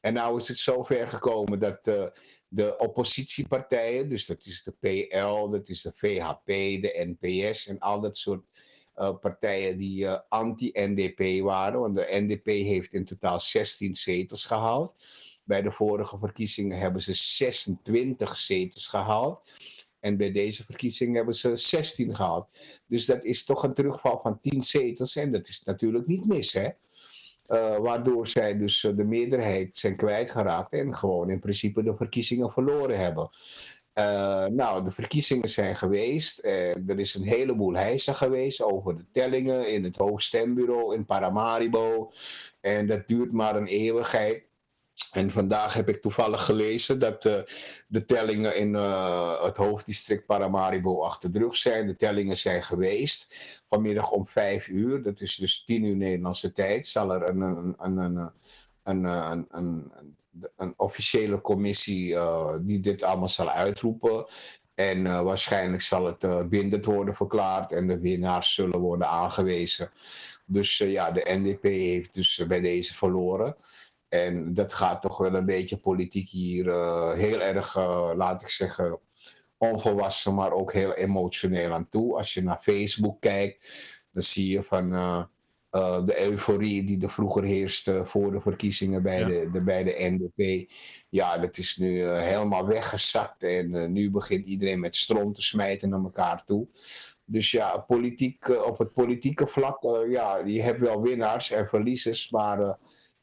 En 0.00 0.12
nou 0.12 0.40
is 0.40 0.48
het 0.48 0.58
zover 0.58 1.08
gekomen 1.08 1.58
dat 1.58 1.88
uh, 1.88 2.06
de 2.48 2.78
oppositiepartijen, 2.78 4.08
dus 4.08 4.26
dat 4.26 4.46
is 4.46 4.62
de 4.62 4.72
PL, 4.72 5.48
dat 5.48 5.68
is 5.68 5.82
de 5.82 5.92
VHP, 5.94 6.46
de 6.82 7.16
NPS 7.18 7.66
en 7.66 7.78
al 7.78 8.00
dat 8.00 8.16
soort 8.16 8.44
partijen 8.94 9.78
die 9.78 10.02
uh, 10.04 10.18
anti-NDP 10.28 11.42
waren. 11.42 11.80
Want 11.80 11.96
de 11.96 12.06
NDP 12.10 12.46
heeft 12.46 12.94
in 12.94 13.04
totaal 13.04 13.40
16 13.40 13.96
zetels 13.96 14.46
gehaald. 14.46 14.94
Bij 15.44 15.62
de 15.62 15.72
vorige 15.72 16.18
verkiezingen 16.18 16.78
hebben 16.78 17.02
ze 17.02 17.14
26 17.14 18.36
zetels 18.36 18.86
gehaald. 18.86 19.50
En 20.00 20.16
bij 20.16 20.32
deze 20.32 20.64
verkiezingen 20.64 21.14
hebben 21.14 21.34
ze 21.34 21.56
16 21.56 22.14
gehaald. 22.14 22.48
Dus 22.86 23.06
dat 23.06 23.24
is 23.24 23.44
toch 23.44 23.62
een 23.62 23.74
terugval 23.74 24.20
van 24.22 24.40
10 24.40 24.62
zetels. 24.62 25.16
En 25.16 25.30
dat 25.30 25.48
is 25.48 25.62
natuurlijk 25.62 26.06
niet 26.06 26.26
mis, 26.26 26.52
hè? 26.52 26.68
Uh, 27.48 27.76
waardoor 27.76 28.26
zij 28.26 28.58
dus 28.58 28.80
de 28.80 29.04
meerderheid 29.04 29.76
zijn 29.76 29.96
kwijtgeraakt 29.96 30.72
en 30.72 30.94
gewoon 30.94 31.30
in 31.30 31.40
principe 31.40 31.82
de 31.82 31.96
verkiezingen 31.96 32.50
verloren 32.50 32.98
hebben. 32.98 33.30
Uh, 33.94 34.46
nou, 34.46 34.84
de 34.84 34.90
verkiezingen 34.90 35.48
zijn 35.48 35.76
geweest. 35.76 36.44
Uh, 36.44 36.88
er 36.88 36.98
is 36.98 37.14
een 37.14 37.24
heleboel 37.24 37.74
hijsen 37.74 38.14
geweest 38.14 38.62
over 38.62 38.96
de 38.96 39.04
tellingen 39.12 39.72
in 39.72 39.84
het 39.84 39.96
hoofdstembureau 39.96 40.94
in 40.94 41.04
Paramaribo. 41.04 42.12
En 42.60 42.86
dat 42.86 43.06
duurt 43.06 43.32
maar 43.32 43.56
een 43.56 43.66
eeuwigheid. 43.66 44.48
En 45.10 45.30
vandaag 45.30 45.74
heb 45.74 45.88
ik 45.88 46.00
toevallig 46.00 46.44
gelezen 46.44 46.98
dat 46.98 47.24
uh, 47.24 47.42
de 47.88 48.04
tellingen 48.04 48.56
in 48.56 48.74
het 48.74 49.56
hoofddistrict 49.56 50.26
Paramaribo 50.26 51.02
achter 51.02 51.32
de 51.32 51.38
rug 51.38 51.56
zijn. 51.56 51.86
De 51.86 51.96
tellingen 51.96 52.36
zijn 52.36 52.62
geweest. 52.62 53.34
Vanmiddag 53.68 54.10
om 54.10 54.26
vijf 54.26 54.68
uur, 54.68 55.02
dat 55.02 55.20
is 55.20 55.36
dus 55.36 55.64
tien 55.64 55.84
uur 55.84 55.96
Nederlandse 55.96 56.52
tijd, 56.52 56.86
zal 56.86 57.14
er 57.14 57.28
een, 57.28 57.40
een, 57.40 57.74
een, 57.78 57.96
een, 57.96 58.32
een, 58.82 59.46
een, 59.50 59.92
een 59.92 60.16
een 60.56 60.74
officiële 60.76 61.40
commissie 61.40 62.08
uh, 62.08 62.56
die 62.60 62.80
dit 62.80 63.02
allemaal 63.02 63.28
zal 63.28 63.50
uitroepen. 63.50 64.26
En 64.74 64.98
uh, 64.98 65.22
waarschijnlijk 65.22 65.82
zal 65.82 66.04
het 66.04 66.24
uh, 66.24 66.44
bindend 66.44 66.84
worden 66.84 67.14
verklaard 67.14 67.72
en 67.72 67.86
de 67.86 67.98
winnaars 67.98 68.54
zullen 68.54 68.80
worden 68.80 69.08
aangewezen. 69.08 69.90
Dus 70.46 70.78
ja, 70.78 71.10
de 71.10 71.26
NDP 71.26 71.62
heeft 71.62 72.14
dus 72.14 72.44
bij 72.48 72.60
deze 72.60 72.94
verloren. 72.94 73.56
En 74.08 74.54
dat 74.54 74.72
gaat 74.72 75.02
toch 75.02 75.18
wel 75.18 75.34
een 75.34 75.46
beetje 75.46 75.76
politiek 75.76 76.28
hier 76.28 76.64
heel 77.14 77.40
erg, 77.40 77.74
laat 78.14 78.42
ik 78.42 78.48
zeggen, 78.48 78.98
onvolwassen, 79.56 80.34
maar 80.34 80.52
ook 80.52 80.72
heel 80.72 80.94
emotioneel 80.94 81.72
aan 81.72 81.88
toe. 81.88 82.16
Als 82.16 82.34
je 82.34 82.42
naar 82.42 82.62
Facebook 82.62 83.20
kijkt, 83.20 83.68
dan 84.12 84.22
zie 84.22 84.50
je 84.50 84.62
van 84.62 84.92
uh, 85.70 86.04
de 86.04 86.20
euforie 86.20 86.84
die 86.84 87.02
er 87.02 87.10
vroeger 87.10 87.44
heerste 87.44 88.02
voor 88.04 88.32
de 88.32 88.40
verkiezingen 88.40 89.02
bij, 89.02 89.24
de, 89.24 89.50
de, 89.52 89.62
bij 89.62 89.84
de 89.84 89.94
NDP. 89.98 90.70
Ja, 91.08 91.38
dat 91.38 91.58
is 91.58 91.76
nu 91.76 92.02
uh, 92.02 92.20
helemaal 92.20 92.66
weggezakt. 92.66 93.42
En 93.42 93.74
uh, 93.74 93.86
nu 93.86 94.10
begint 94.10 94.46
iedereen 94.46 94.80
met 94.80 94.96
strom 94.96 95.32
te 95.32 95.42
smijten 95.42 95.88
naar 95.88 96.02
elkaar 96.02 96.44
toe. 96.44 96.66
Dus 97.24 97.50
ja, 97.50 97.78
politiek, 97.78 98.48
op 98.48 98.78
het 98.78 98.92
politieke 98.92 99.46
vlak, 99.46 99.82
ja, 100.08 100.36
je 100.36 100.62
hebt 100.62 100.80
wel 100.80 101.02
winnaars 101.02 101.50
en 101.50 101.68
verliezers. 101.68 102.30
Maar 102.30 102.78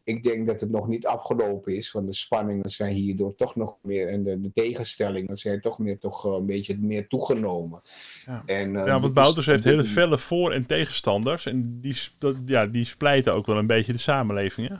ik 0.08 0.24
denk 0.24 0.48
dat 0.48 0.62
het 0.62 0.70
nog 0.70 0.88
niet 0.88 1.08
afgelopen 1.08 1.76
is. 1.76 1.92
Want 1.92 2.08
de 2.08 2.14
spanningen 2.14 2.70
zijn 2.70 2.96
hierdoor 2.96 3.36
toch 3.36 3.56
nog 3.56 3.78
meer. 3.82 4.08
En 4.08 4.24
de, 4.24 4.40
de 4.40 4.52
tegenstellingen 4.54 5.38
zijn 5.38 5.62
toch 5.62 5.80
meer 5.80 6.00
toch 6.00 6.24
een 6.24 6.46
beetje 6.46 6.78
meer 6.78 7.08
toegenomen. 7.08 7.82
Ja, 8.26 8.44
en, 8.46 8.74
uh, 8.74 8.86
ja 8.86 9.00
want 9.00 9.14
Bouters 9.14 9.46
heeft 9.46 9.64
hele 9.64 9.84
felle 9.84 10.18
voor- 10.18 10.52
en 10.52 10.66
tegenstanders. 10.66 11.46
En 11.46 11.82
die, 11.82 11.98
dat, 12.18 12.36
ja, 12.46 12.66
die 12.66 12.86
splijten 12.86 13.34
ook 13.34 13.46
wel 13.46 13.58
een 13.58 13.68
beetje 13.68 13.92
de 13.92 14.00
samenleving. 14.00 14.70
Hè? 14.70 14.76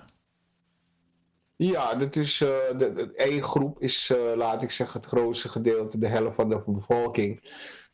Ja, 1.56 1.96
dat 1.96 2.16
is, 2.16 2.42
uh, 2.42 2.50
de, 2.78 2.92
de, 2.92 3.12
één 3.16 3.44
groep 3.44 3.82
is, 3.82 4.12
uh, 4.16 4.36
laat 4.36 4.64
ik 4.64 4.72
zeggen, 4.72 5.00
het 5.00 5.10
grootste 5.10 5.50
gedeelte, 5.50 5.98
de 5.98 6.08
helft 6.08 6.36
van 6.36 6.50
de 6.50 6.64
bevolking 6.66 7.42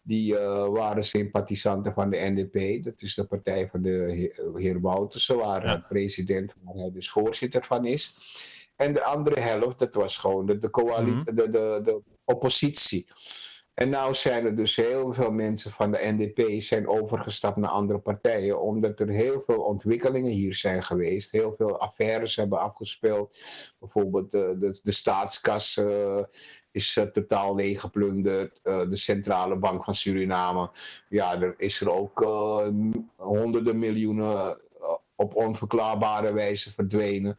die 0.03 0.33
uh, 0.33 0.67
waren 0.67 1.05
sympathisanten 1.05 1.93
van 1.93 2.09
de 2.09 2.17
NDP. 2.17 2.83
Dat 2.83 3.01
is 3.01 3.15
de 3.15 3.23
partij 3.23 3.67
van 3.69 3.81
de 3.81 4.29
heer, 4.55 4.81
Woutersen, 4.81 5.37
waar 5.37 5.65
ja. 5.65 5.85
president, 5.89 6.55
waar 6.61 6.75
hij 6.75 6.91
dus 6.91 7.09
voorzitter 7.09 7.65
van 7.65 7.85
is. 7.85 8.15
En 8.75 8.93
de 8.93 9.03
andere 9.03 9.39
helft, 9.39 9.79
dat 9.79 9.93
was 9.93 10.17
gewoon 10.17 10.45
de, 10.45 10.57
de, 10.57 10.69
coalitie, 10.69 11.13
mm 11.13 11.25
-hmm. 11.25 11.35
de, 11.35 11.49
de, 11.49 11.79
de 11.83 12.01
oppositie. 12.25 13.05
En 13.73 13.89
nou 13.89 14.15
zijn 14.15 14.45
er 14.45 14.55
dus 14.55 14.75
heel 14.75 15.13
veel 15.13 15.31
mensen 15.31 15.71
van 15.71 15.91
de 15.91 15.99
NDP 16.01 16.62
zijn 16.62 16.88
overgestapt 16.88 17.57
naar 17.57 17.69
andere 17.69 17.99
partijen, 17.99 18.62
omdat 18.62 18.99
er 18.99 19.09
heel 19.09 19.41
veel 19.45 19.62
ontwikkelingen 19.62 20.31
hier 20.31 20.55
zijn 20.55 20.83
geweest. 20.83 21.31
Heel 21.31 21.53
veel 21.57 21.79
affaires 21.79 22.36
hebben 22.36 22.59
afgespeeld. 22.59 23.38
Bijvoorbeeld 23.79 24.31
de, 24.31 24.55
de, 24.59 24.79
de 24.83 24.91
staatskas 24.91 25.77
uh, 25.77 26.23
is 26.71 26.95
uh, 26.95 27.03
totaal 27.03 27.55
leeggeplunderd. 27.55 28.59
Uh, 28.63 28.89
de 28.89 28.97
centrale 28.97 29.57
bank 29.57 29.83
van 29.83 29.95
Suriname. 29.95 30.71
Ja, 31.09 31.41
er 31.41 31.53
is 31.57 31.81
er 31.81 31.91
ook 31.91 32.23
honderden 33.15 33.79
miljoenen 33.79 34.62
op 35.15 35.36
onverklaarbare 35.36 36.33
wijze 36.33 36.71
verdwenen. 36.71 37.38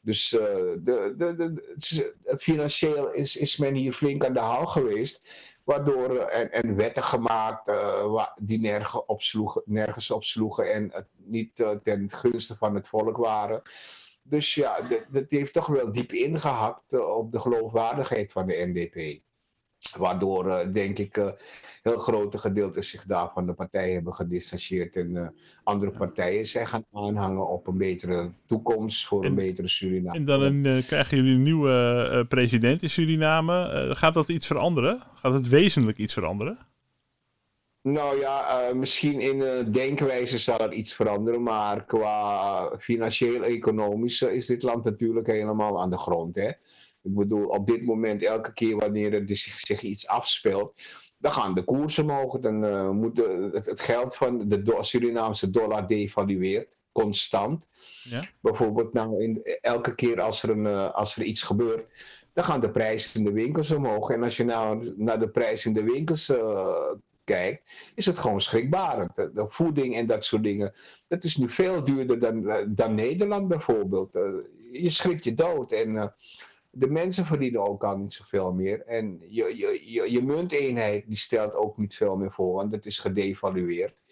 Dus 0.00 0.28
de, 0.28 1.14
de, 1.16 1.34
de, 1.36 2.14
financieel 2.38 3.12
is, 3.12 3.36
is 3.36 3.56
men 3.56 3.74
hier 3.74 3.92
flink 3.92 4.24
aan 4.24 4.32
de 4.32 4.40
haal 4.40 4.66
geweest. 4.66 5.22
Waardoor, 5.64 6.18
en, 6.18 6.52
en 6.52 6.76
wetten 6.76 7.02
gemaakt 7.02 7.68
uh, 7.68 8.26
die 8.36 8.60
nergens 8.60 9.04
opsloegen, 9.04 9.62
nergens 9.64 10.10
opsloegen 10.10 10.72
en 10.72 10.90
het 10.92 11.08
niet 11.16 11.58
uh, 11.58 11.70
ten 11.70 12.10
gunste 12.10 12.56
van 12.56 12.74
het 12.74 12.88
volk 12.88 13.16
waren. 13.16 13.62
Dus 14.22 14.54
ja, 14.54 14.80
dat 15.10 15.24
heeft 15.28 15.52
toch 15.52 15.66
wel 15.66 15.92
diep 15.92 16.12
ingehakt 16.12 16.92
uh, 16.92 17.16
op 17.16 17.32
de 17.32 17.40
geloofwaardigheid 17.40 18.32
van 18.32 18.46
de 18.46 18.54
NDP. 18.66 19.22
Waardoor, 19.92 20.46
uh, 20.46 20.72
denk 20.72 20.98
ik, 20.98 21.16
uh, 21.16 21.28
heel 21.82 21.96
grote 21.96 22.38
gedeeltes 22.38 22.88
zich 22.88 23.04
daar 23.04 23.30
van 23.34 23.46
de 23.46 23.52
partij 23.52 23.92
hebben 23.92 24.14
gedistanceerd. 24.14 24.96
En 24.96 25.10
uh, 25.10 25.28
andere 25.62 25.90
partijen 25.90 26.46
zijn 26.46 26.66
gaan 26.66 26.84
aanhangen 26.92 27.48
op 27.48 27.66
een 27.66 27.78
betere 27.78 28.30
toekomst 28.46 29.06
voor 29.06 29.22
en, 29.22 29.28
een 29.28 29.34
betere 29.34 29.68
Suriname. 29.68 30.16
En 30.16 30.24
dan 30.24 30.40
een, 30.40 30.84
krijgen 30.86 31.16
jullie 31.16 31.34
een 31.34 31.42
nieuwe 31.42 32.26
president 32.28 32.82
in 32.82 32.90
Suriname. 32.90 33.88
gaat 33.94 34.14
dat 34.14 34.28
iets 34.28 34.46
veranderen? 34.46 35.00
Gaat 35.14 35.32
het 35.32 35.48
wezenlijk 35.48 35.98
iets 35.98 36.12
veranderen? 36.12 36.58
Nou 37.82 38.18
ja, 38.18 38.70
misschien 38.74 39.20
in 39.20 39.38
de 39.38 39.70
denkwijze 39.70 40.38
zal 40.38 40.58
er 40.58 40.72
iets 40.72 40.94
veranderen. 40.94 41.42
Maar 41.42 41.84
qua 41.84 42.70
financieel-economisch 42.78 44.22
is 44.22 44.46
dit 44.46 44.62
land 44.62 44.84
natuurlijk 44.84 45.26
helemaal 45.26 45.80
aan 45.80 45.90
de 45.90 45.98
grond. 45.98 46.36
Hè? 46.36 46.50
Ik 47.04 47.14
bedoel, 47.14 47.46
op 47.46 47.66
dit 47.66 47.84
moment, 47.84 48.22
elke 48.22 48.52
keer 48.52 48.76
wanneer 48.76 49.14
er 49.14 49.22
zich, 49.26 49.60
zich 49.60 49.82
iets 49.82 50.06
afspeelt, 50.06 50.80
dan 51.18 51.32
gaan 51.32 51.54
de 51.54 51.64
koersen 51.64 52.02
omhoog. 52.02 52.38
Dan 52.38 52.64
uh, 52.64 52.90
moet 52.90 53.16
de, 53.16 53.50
het, 53.52 53.66
het, 53.66 53.80
geld 53.80 54.16
van 54.16 54.48
de 54.48 54.78
Surinaamse 54.80 55.50
dollar 55.50 55.86
devalueert, 55.86 56.78
constant. 56.92 57.68
Ja? 58.02 58.24
Bijvoorbeeld, 58.40 58.92
nou, 58.92 59.22
in, 59.22 59.42
elke 59.60 59.94
keer 59.94 60.20
als 60.20 60.42
er, 60.42 60.50
een, 60.50 60.64
uh, 60.64 60.90
als 60.90 61.16
er 61.16 61.22
iets 61.22 61.42
gebeurt, 61.42 61.92
dan 62.32 62.44
gaan 62.44 62.60
de 62.60 62.70
prijzen 62.70 63.18
in 63.18 63.24
de 63.24 63.32
winkels 63.32 63.70
omhoog. 63.70 64.10
En 64.10 64.22
als 64.22 64.36
je 64.36 64.44
nou 64.44 64.94
naar 64.96 65.20
de 65.20 65.30
prijzen 65.30 65.68
in 65.68 65.84
de 65.84 65.92
winkels 65.92 66.28
uh, 66.28 66.92
kijkt, 67.24 67.92
is 67.94 68.06
het 68.06 68.18
gewoon 68.18 68.40
schrikbarend. 68.40 69.16
De, 69.16 69.32
de, 69.32 69.44
voeding 69.48 69.96
en 69.96 70.06
dat 70.06 70.24
soort 70.24 70.42
dingen, 70.42 70.72
dat 71.08 71.24
is 71.24 71.36
nu 71.36 71.50
veel 71.50 71.84
duurder 71.84 72.18
dan, 72.18 72.64
dan 72.68 72.94
Nederland 72.94 73.48
bijvoorbeeld. 73.48 74.12
je 74.72 74.90
schrikt 74.90 75.24
je 75.24 75.34
dood 75.34 75.72
en 75.72 76.14
de 76.74 76.88
mensen 76.88 77.24
verdienen 77.24 77.66
ook 77.68 77.84
al 77.84 77.96
niet 77.96 78.12
zoveel 78.12 78.52
meer. 78.52 78.82
En 78.86 79.18
je, 79.28 79.56
je, 79.56 79.80
je, 79.92 80.12
je 80.12 80.22
munteenheid 80.22 81.06
die 81.06 81.16
stelt 81.16 81.54
ook 81.54 81.78
niet 81.78 81.94
veel 81.94 82.16
meer 82.16 82.32
voor, 82.32 82.54
want 82.54 82.72
het 82.72 82.86
is 82.86 82.98
gedevalueerd. 82.98 84.02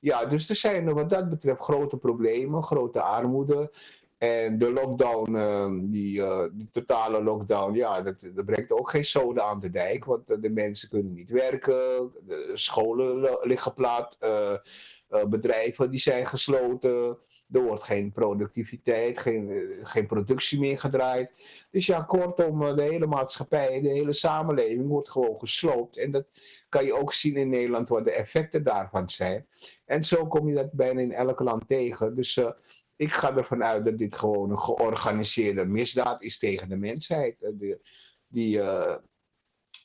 Ja, 0.00 0.26
dus 0.26 0.48
er 0.48 0.56
zijn 0.56 0.92
wat 0.92 1.10
dat 1.10 1.30
betreft 1.30 1.60
grote 1.60 1.98
problemen, 1.98 2.62
grote 2.62 3.00
armoede. 3.00 3.72
En 4.18 4.58
de 4.58 4.72
lockdown, 4.72 5.34
uh, 5.34 5.90
die, 5.90 6.18
uh, 6.18 6.44
die, 6.52 6.68
totale 6.70 7.22
lockdown, 7.22 7.74
ja, 7.74 8.02
dat, 8.02 8.20
dat, 8.34 8.44
brengt 8.44 8.72
ook 8.72 8.90
geen 8.90 9.04
zoden 9.04 9.44
aan 9.44 9.60
de 9.60 9.70
dijk. 9.70 10.04
Want 10.04 10.42
de 10.42 10.50
mensen 10.50 10.88
kunnen 10.88 11.12
niet 11.12 11.30
werken, 11.30 12.12
de 12.26 12.50
scholen 12.54 13.38
liggen 13.42 13.74
plat, 13.74 14.16
uh, 14.20 14.56
bedrijven 15.28 15.90
die 15.90 16.00
zijn 16.00 16.26
gesloten 16.26 17.18
Er 17.52 17.62
wordt 17.62 17.82
geen 17.82 18.12
productiviteit, 18.12 19.18
geen, 19.18 19.68
geen 19.82 20.06
productie 20.06 20.58
meer 20.58 20.78
gedraaid. 20.78 21.30
Dus 21.70 21.86
ja, 21.86 22.02
kortom, 22.02 22.76
de 22.76 22.82
hele 22.82 23.06
maatschappij, 23.06 23.80
de 23.80 23.88
hele 23.88 24.12
samenleving 24.12 24.88
wordt 24.88 25.10
gewoon 25.10 25.38
gesloopt. 25.38 25.96
En 25.96 26.10
dat 26.10 26.26
kan 26.68 26.84
je 26.84 26.94
ook 26.94 27.12
zien 27.12 27.36
in 27.36 27.48
Nederland 27.48 27.88
wat 27.88 28.04
de 28.04 28.12
effecten 28.12 28.62
daarvan 28.62 29.10
zijn. 29.10 29.46
En 29.84 30.04
zo 30.04 30.26
kom 30.26 30.48
je 30.48 30.54
dat 30.54 30.72
bijna 30.72 31.00
in 31.00 31.12
elk 31.12 31.40
land 31.40 31.68
tegen. 31.68 32.14
Dus 32.14 32.40
ik 32.96 33.12
ga 33.12 33.36
ervan 33.36 33.64
uit 33.64 33.84
dat 33.84 33.98
dit 33.98 34.14
gewoon 34.14 34.50
een 34.50 34.58
georganiseerde 34.58 35.66
misdaad 35.66 36.22
is 36.22 36.38
tegen 36.38 36.68
de 36.68 36.76
mensheid. 36.76 37.52
Die, 37.58 37.76
die, 38.28 38.60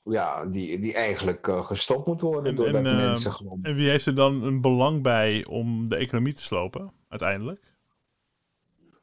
ja, 0.10 0.46
die, 0.46 0.80
die 0.80 0.94
eigenlijk 0.94 1.48
uh, 1.48 1.64
gestopt 1.64 2.08
moet 2.08 2.22
worden 2.22 2.56
door 2.56 2.66
doordat 2.66 2.86
en, 2.86 2.96
mensen 2.96 3.32
gewoon... 3.32 3.60
En 3.62 3.76
wie 3.76 3.90
heeft 3.90 4.06
er 4.06 4.16
dan 4.16 4.44
een 4.44 4.62
belang 4.62 5.04
bij 5.04 5.46
om 5.46 5.90
de 5.90 5.96
economie 5.96 6.34
te 6.34 6.44
slopen, 6.44 6.92
uiteindelijk? 7.08 7.76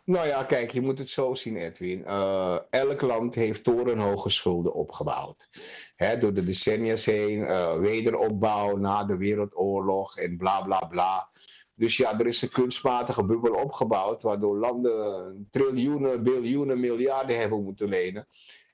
Nou 0.04 0.26
ja, 0.26 0.44
kijk, 0.44 0.70
je 0.70 0.80
moet 0.80 0.98
het 0.98 1.08
zo 1.08 1.34
zien, 1.34 1.56
Edwin. 1.56 1.98
Uh, 1.98 2.58
elk 2.70 3.00
land 3.00 3.34
heeft 3.34 3.64
torenhoge 3.64 4.30
schulden 4.30 4.74
opgebouwd. 4.74 5.48
Hè, 5.96 6.18
door 6.18 6.32
de 6.32 6.42
decennia's 6.42 7.04
heen, 7.04 7.38
uh, 7.38 7.78
wederopbouw 7.78 8.76
na 8.76 9.04
de 9.04 9.16
Wereldoorlog 9.16 10.16
en 10.16 10.36
bla 10.36 10.62
bla 10.62 10.78
bla. 10.78 11.28
Dus 11.74 11.96
ja, 11.96 12.18
er 12.18 12.26
is 12.26 12.42
een 12.42 12.50
kunstmatige 12.50 13.24
bubbel 13.24 13.54
opgebouwd, 13.54 14.22
waardoor 14.22 14.58
landen 14.58 15.48
triljoenen, 15.50 16.22
biljoenen, 16.22 16.80
miljarden 16.80 17.38
hebben 17.38 17.62
moeten 17.62 17.88
lenen. 17.88 18.26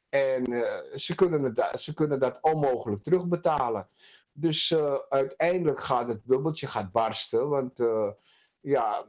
En 0.08 0.52
uh, 0.52 0.62
ze, 0.94 1.14
kunnen 1.14 1.42
het, 1.42 1.80
ze 1.80 1.94
kunnen 1.94 2.20
dat 2.20 2.38
onmogelijk 2.40 3.02
terugbetalen. 3.02 3.88
Dus 4.32 4.74
uiteindelijk 5.08 5.80
gaat 5.80 6.08
het 6.08 6.24
bubbeltje 6.24 6.66
gaat 6.66 6.92
barsten. 6.92 7.48
Want 7.48 7.78
ja, 8.60 9.06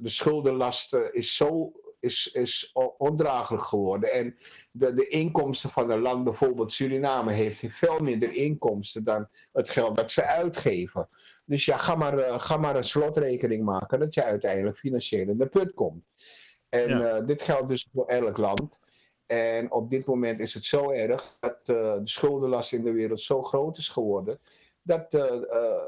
de 0.00 0.08
schuldenlast 0.08 0.94
is 1.12 1.36
zo 1.36 1.72
is, 2.00 2.30
is 2.32 2.72
ondraaglijk 2.98 3.62
geworden. 3.62 4.12
En 4.12 4.36
de, 4.72 4.94
de 4.94 5.06
inkomsten 5.06 5.70
van 5.70 5.90
een 5.90 6.00
land, 6.00 6.24
bijvoorbeeld 6.24 6.72
Suriname, 6.72 7.32
heeft 7.32 7.62
veel 7.68 7.98
minder 7.98 8.32
inkomsten 8.32 9.04
dan 9.04 9.28
het 9.52 9.70
geld 9.70 9.96
dat 9.96 10.10
ze 10.10 10.24
uitgeven. 10.24 11.08
Dus 11.44 11.64
ja, 11.64 11.76
ga 11.76 11.94
maar, 11.94 12.40
ga 12.40 12.56
maar 12.56 12.76
een 12.76 12.84
slotrekening 12.84 13.64
maken 13.64 13.98
dat 13.98 14.14
je 14.14 14.24
uiteindelijk 14.24 14.78
financieel 14.78 15.28
in 15.28 15.38
de 15.38 15.48
put 15.48 15.74
komt. 15.74 16.12
En 16.68 16.88
ja. 16.88 17.20
dit 17.20 17.42
geldt 17.42 17.68
dus 17.68 17.88
voor 17.92 18.06
elk 18.06 18.36
land. 18.36 18.80
En 19.26 19.72
op 19.72 19.90
dit 19.90 20.06
moment 20.06 20.40
is 20.40 20.54
het 20.54 20.64
zo 20.64 20.90
erg 20.90 21.36
dat 21.40 21.58
uh, 21.64 21.94
de 21.94 22.00
schuldenlast 22.04 22.72
in 22.72 22.84
de 22.84 22.92
wereld 22.92 23.20
zo 23.20 23.42
groot 23.42 23.78
is 23.78 23.88
geworden. 23.88 24.38
Dat 24.82 25.14
uh, 25.14 25.40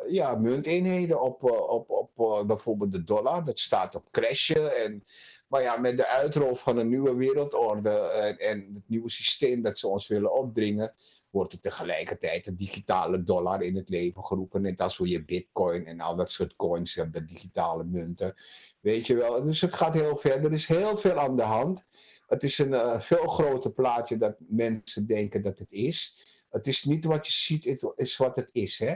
ja, 0.08 0.34
munteenheden 0.34 1.22
op, 1.22 1.42
op, 1.68 1.90
op 1.90 2.46
bijvoorbeeld 2.46 2.92
de 2.92 3.04
dollar, 3.04 3.44
dat 3.44 3.58
staat 3.58 3.94
op 3.94 4.10
crashen. 4.10 4.76
En, 4.76 5.04
maar 5.48 5.62
ja, 5.62 5.76
met 5.76 5.96
de 5.96 6.06
uitrol 6.06 6.54
van 6.54 6.76
een 6.76 6.88
nieuwe 6.88 7.14
wereldorde 7.14 7.90
en, 7.90 8.38
en 8.38 8.68
het 8.72 8.84
nieuwe 8.86 9.10
systeem 9.10 9.62
dat 9.62 9.78
ze 9.78 9.88
ons 9.88 10.08
willen 10.08 10.34
opdringen, 10.34 10.94
wordt 11.30 11.52
er 11.52 11.60
tegelijkertijd 11.60 12.44
de 12.44 12.54
digitale 12.54 13.22
dollar 13.22 13.62
in 13.62 13.76
het 13.76 13.88
leven 13.88 14.24
geroepen. 14.24 14.62
Net 14.62 14.80
als 14.80 14.96
hoe 14.96 15.08
je 15.08 15.24
bitcoin 15.24 15.86
en 15.86 16.00
al 16.00 16.16
dat 16.16 16.30
soort 16.30 16.56
coins 16.56 16.94
hebt, 16.94 17.28
digitale 17.28 17.84
munten. 17.84 18.34
Weet 18.80 19.06
je 19.06 19.14
wel, 19.14 19.42
dus 19.42 19.60
het 19.60 19.74
gaat 19.74 19.94
heel 19.94 20.16
ver. 20.16 20.44
Er 20.44 20.52
is 20.52 20.66
heel 20.66 20.96
veel 20.96 21.18
aan 21.18 21.36
de 21.36 21.42
hand. 21.42 21.84
Het 22.26 22.42
is 22.42 22.58
een 22.58 23.02
veel 23.02 23.26
groter 23.26 23.70
plaatje 23.70 24.16
dat 24.16 24.36
mensen 24.38 25.06
denken 25.06 25.42
dat 25.42 25.58
het 25.58 25.72
is. 25.72 26.26
Het 26.52 26.66
is 26.66 26.84
niet 26.84 27.04
wat 27.04 27.26
je 27.26 27.32
ziet, 27.32 27.64
het 27.64 27.92
is 27.94 28.16
wat 28.16 28.36
het 28.36 28.48
is. 28.52 28.78
Hè? 28.78 28.94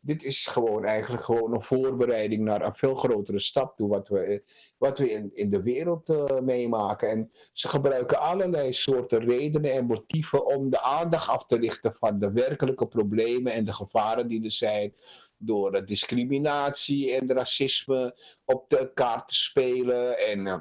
Dit 0.00 0.24
is 0.24 0.46
gewoon 0.46 0.84
eigenlijk 0.84 1.22
gewoon 1.22 1.54
een 1.54 1.62
voorbereiding 1.62 2.44
naar 2.44 2.62
een 2.62 2.74
veel 2.74 2.94
grotere 2.94 3.40
stap 3.40 3.76
toe, 3.76 3.88
wat 3.88 4.08
we, 4.08 4.42
wat 4.78 4.98
we 4.98 5.10
in, 5.10 5.30
in 5.34 5.50
de 5.50 5.62
wereld 5.62 6.08
uh, 6.08 6.40
meemaken. 6.40 7.10
En 7.10 7.30
ze 7.52 7.68
gebruiken 7.68 8.20
allerlei 8.20 8.72
soorten 8.72 9.18
redenen 9.18 9.72
en 9.72 9.86
motieven 9.86 10.46
om 10.46 10.70
de 10.70 10.80
aandacht 10.80 11.28
af 11.28 11.46
te 11.46 11.56
richten 11.56 11.94
van 11.94 12.18
de 12.18 12.32
werkelijke 12.32 12.86
problemen 12.86 13.52
en 13.52 13.64
de 13.64 13.72
gevaren 13.72 14.28
die 14.28 14.44
er 14.44 14.52
zijn 14.52 14.94
door 15.36 15.84
discriminatie 15.84 17.12
en 17.12 17.32
racisme 17.32 18.16
op 18.44 18.68
de 18.68 18.90
kaart 18.94 19.28
te 19.28 19.34
spelen 19.34 20.18
en 20.18 20.46
uh, 20.46 20.58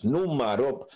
noem 0.00 0.36
maar 0.36 0.60
op 0.60 0.92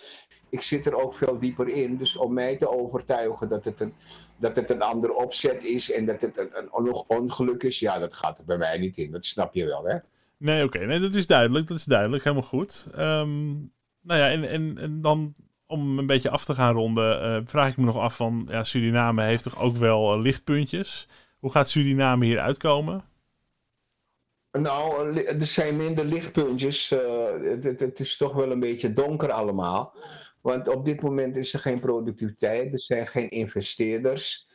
ik 0.51 0.63
zit 0.63 0.87
er 0.87 1.03
ook 1.03 1.15
veel 1.15 1.39
dieper 1.39 1.69
in. 1.69 1.97
Dus 1.97 2.17
om 2.17 2.33
mij 2.33 2.57
te 2.57 2.71
overtuigen 2.71 3.49
dat 3.49 3.65
het 3.65 3.81
een, 3.81 3.95
dat 4.37 4.57
het 4.57 4.71
een 4.71 4.83
ander 4.83 5.13
opzet 5.13 5.65
is 5.65 5.93
en 5.93 6.07
dat 6.07 6.21
het 6.21 6.39
een, 6.39 6.51
een 6.55 6.93
ongeluk 7.07 7.63
is, 7.63 7.79
ja, 7.79 7.99
dat 7.99 8.15
gaat 8.15 8.39
er 8.39 8.45
bij 8.45 8.59
mij 8.59 8.79
niet 8.79 8.97
in. 8.97 9.11
Dat 9.11 9.27
snap 9.27 9.55
je 9.55 9.67
wel, 9.67 9.85
hè? 9.85 9.97
Nee, 10.37 10.65
oké. 10.65 10.79
Nee, 10.79 11.01
dat 11.01 11.15
is 11.15 11.27
duidelijk. 11.27 11.67
Dat 11.67 11.77
is 11.77 11.85
duidelijk. 11.85 12.25
Helemaal 12.25 12.49
goed. 12.49 12.89
Um, 12.99 13.73
nou 14.01 14.21
ja, 14.21 14.31
en, 14.31 14.49
en, 14.49 14.79
en 14.79 15.01
dan 15.01 15.35
om 15.67 15.99
een 15.99 16.07
beetje 16.07 16.31
af 16.31 16.45
te 16.45 16.55
gaan 16.55 16.75
ronden, 16.75 17.23
uh, 17.23 17.41
vraag 17.45 17.71
ik 17.71 17.77
me 17.77 17.85
nog 17.85 17.97
af 17.97 18.17
van, 18.17 18.49
ja, 18.51 18.65
Suriname 18.65 19.23
heeft 19.23 19.43
toch 19.43 19.61
ook 19.61 19.77
wel 19.77 20.15
uh, 20.15 20.23
lichtpuntjes. 20.23 21.09
Hoe 21.39 21.51
gaat 21.51 21.69
Suriname 21.69 22.25
hier 22.25 22.39
uitkomen? 22.39 23.03
Nou, 24.53 25.17
er 25.17 25.47
zijn 25.47 25.77
minder 25.77 26.05
lichtpuntjes. 26.05 26.91
Uh, 26.91 27.01
het, 27.43 27.81
het, 27.81 28.01
is 28.01 28.17
toch 28.17 28.33
wel 28.33 28.51
een 28.51 28.61
beetje 28.61 28.93
donker 28.93 29.31
allemaal. 29.31 29.95
Want 30.41 30.69
op 30.69 30.85
dit 30.85 31.03
moment 31.03 31.37
is 31.37 31.53
er 31.53 31.61
geen 31.61 31.81
productiviteit, 31.81 32.73
er 32.73 32.81
zijn 32.81 33.07
geen 33.07 33.31
investeerders. 33.31 34.49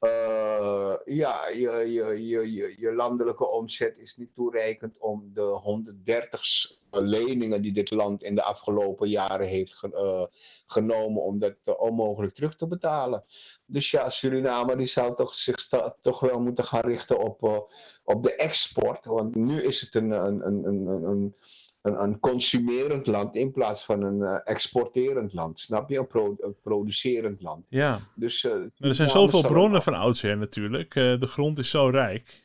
Uh, 0.00 0.94
ja, 1.04 1.48
je, 1.48 1.70
je, 1.92 2.26
je, 2.26 2.74
je, 2.78 2.94
landelijke 2.94 3.48
omzet 3.48 3.98
is 3.98 4.16
niet 4.16 4.34
toereikend 4.34 4.98
om 4.98 5.30
de 5.32 5.40
130 5.40 6.70
leningen 6.90 7.62
die 7.62 7.72
dit 7.72 7.90
land 7.90 8.22
in 8.22 8.34
de 8.34 8.42
afgelopen 8.42 9.08
jaren 9.08 9.46
heeft 9.46 9.82
uh, 9.82 10.24
genomen, 10.66 11.22
om 11.22 11.38
dat 11.38 11.56
uh, 11.64 11.80
onmogelijk 11.80 12.34
terug 12.34 12.56
te 12.56 12.66
betalen. 12.66 13.24
Dus 13.66 13.90
ja, 13.90 14.10
Suriname 14.10 14.76
die 14.76 14.86
zou 14.86 15.16
toch, 15.16 15.34
zich 15.34 15.68
toch 16.00 16.20
wel 16.20 16.40
moeten 16.40 16.64
gaan 16.64 16.84
richten 16.84 17.18
op, 17.18 17.68
op 18.04 18.22
de 18.22 18.34
export. 18.34 19.04
Want 19.04 19.34
nu 19.34 19.62
is 19.62 19.80
het 19.80 19.94
een, 19.94 20.10
een, 20.10 20.46
een, 20.46 20.64
een, 20.64 21.04
een 21.04 21.34
een, 21.82 22.02
een 22.02 22.18
consumerend 22.18 23.06
land 23.06 23.36
in 23.36 23.52
plaats 23.52 23.84
van 23.84 24.02
een 24.02 24.18
uh, 24.18 24.38
exporterend 24.44 25.32
land. 25.32 25.60
Snap 25.60 25.90
je? 25.90 25.98
Een, 25.98 26.06
pro, 26.06 26.36
een 26.38 26.56
producerend 26.62 27.42
land. 27.42 27.66
Ja. 27.68 27.98
Dus, 28.14 28.44
uh, 28.44 28.52
er 28.78 28.94
zijn 28.94 29.08
zoveel 29.08 29.42
bronnen 29.42 29.82
van 29.82 29.94
oudsher 29.94 30.36
natuurlijk. 30.36 30.94
Uh, 30.94 31.20
de 31.20 31.26
grond 31.26 31.58
is 31.58 31.70
zo 31.70 31.86
rijk. 31.88 32.42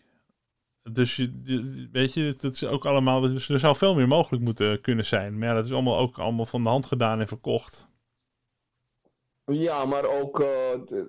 Dus 0.91 1.15
je, 1.15 1.89
weet 1.91 2.13
je, 2.13 2.35
dat 2.37 2.53
is 2.53 2.65
ook 2.65 2.85
allemaal. 2.85 3.21
Dus 3.21 3.49
er 3.49 3.59
zou 3.59 3.75
veel 3.75 3.95
meer 3.95 4.07
mogelijk 4.07 4.43
moeten 4.43 4.81
kunnen 4.81 5.05
zijn. 5.05 5.37
Maar 5.37 5.47
ja, 5.47 5.53
dat 5.53 5.65
is 5.65 5.71
allemaal 5.71 5.97
ook 5.97 6.17
allemaal 6.17 6.45
van 6.45 6.63
de 6.63 6.69
hand 6.69 6.85
gedaan 6.85 7.19
en 7.19 7.27
verkocht. 7.27 7.87
Ja, 9.45 9.85
maar 9.85 10.05
ook, 10.05 10.43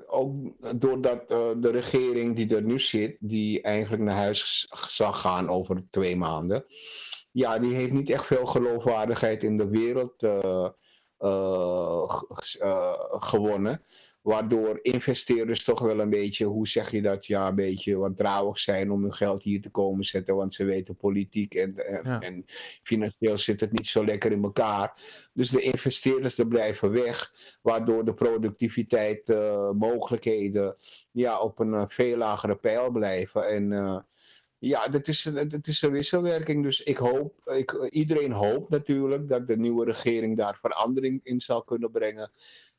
ook 0.07 0.35
doordat 0.81 1.29
de 1.29 1.71
regering 1.71 2.37
die 2.37 2.55
er 2.55 2.62
nu 2.62 2.81
zit, 2.81 3.17
die 3.21 3.62
eigenlijk 3.62 4.03
naar 4.03 4.17
huis 4.17 4.69
zal 4.88 5.12
gaan 5.12 5.49
over 5.49 5.85
twee 5.91 6.17
maanden 6.17 6.64
ja, 7.31 7.59
die 7.59 7.75
heeft 7.75 7.93
niet 7.93 8.11
echt 8.11 8.27
veel 8.27 8.47
geloofwaardigheid 8.47 9.43
in 9.43 9.57
de 9.57 9.69
wereld 9.69 10.23
uh, 10.23 10.69
uh, 11.19 12.14
gewonnen. 13.11 13.83
Waardoor 14.23 14.79
investeerders 14.83 15.64
toch 15.64 15.81
wel 15.81 16.01
een 16.01 16.11
beetje, 16.11 16.45
hoe 16.45 16.69
zeg 16.69 16.91
je 16.91 17.03
dat, 17.03 17.27
ja, 17.27 17.49
een 17.49 17.55
beetje 17.55 17.97
wantrouwig 17.97 18.59
zijn 18.59 18.91
om 18.91 19.03
hun 19.03 19.14
geld 19.14 19.43
hier 19.43 19.61
te 19.61 19.71
komen 19.71 20.05
zetten. 20.05 20.37
Want 20.37 20.55
ze 20.55 20.64
weten 20.64 20.97
politiek 20.97 21.55
en, 21.55 21.77
en, 21.77 22.21
en 22.21 22.45
financieel 22.83 23.38
zit 23.38 23.61
het 23.61 23.73
niet 23.73 23.87
zo 23.87 24.05
lekker 24.05 24.33
in 24.33 24.43
elkaar. 24.43 25.03
Dus 25.33 25.51
de 25.51 25.61
investeerders 25.61 26.38
er 26.38 26.47
blijven 26.47 26.91
weg, 26.91 27.33
waardoor 27.62 28.05
de 28.05 28.14
productiviteit, 28.14 29.29
mogelijkheden 29.75 30.77
ja, 31.11 31.41
op 31.41 31.59
een 31.59 31.91
veel 31.91 32.17
lagere 32.17 32.57
pijl 32.57 32.91
blijven. 32.91 33.47
En 33.47 34.07
ja, 34.59 34.88
dat 34.88 35.09
is, 35.09 35.23
dat 35.23 35.66
is 35.66 35.83
een 35.83 35.90
wisselwerking. 35.90 36.62
Dus 36.62 36.83
ik 36.83 36.97
hoop, 36.97 37.51
ik, 37.51 37.88
iedereen 37.90 38.33
hoopt 38.33 38.71
natuurlijk 38.71 39.29
dat 39.29 39.47
de 39.47 39.57
nieuwe 39.57 39.85
regering 39.85 40.37
daar 40.37 40.59
verandering 40.61 41.21
in 41.23 41.40
zal 41.40 41.62
kunnen 41.62 41.90
brengen. 41.90 42.31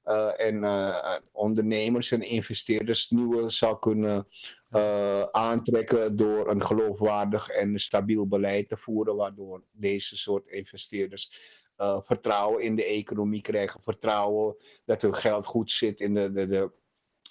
Uh, 0.06 0.42
en 0.42 0.56
uh, 0.56 1.16
ondernemers 1.32 2.12
en 2.12 2.22
investeerders 2.22 3.10
nieuwe 3.10 3.50
zal 3.50 3.78
kunnen 3.78 4.28
uh, 4.72 5.22
aantrekken 5.22 6.16
door 6.16 6.50
een 6.50 6.66
geloofwaardig 6.66 7.50
en 7.50 7.80
stabiel 7.80 8.28
beleid 8.28 8.70
te 8.70 8.78
voeren, 8.78 9.16
waardoor 9.16 9.64
deze 9.72 10.18
soort 10.18 10.48
investeerders 10.48 11.58
vertrouwen 12.04 12.64
in 12.64 12.76
de 12.76 12.86
economie 12.86 13.42
krijgen, 13.42 13.82
vertrouwen 13.84 14.56
dat 14.86 15.02
hun 15.02 15.16
geld 15.16 15.46
goed 15.46 15.72
zit 15.72 16.00
in 16.00 16.14
de, 16.14 16.32
de, 16.32 16.48
de 16.48 16.72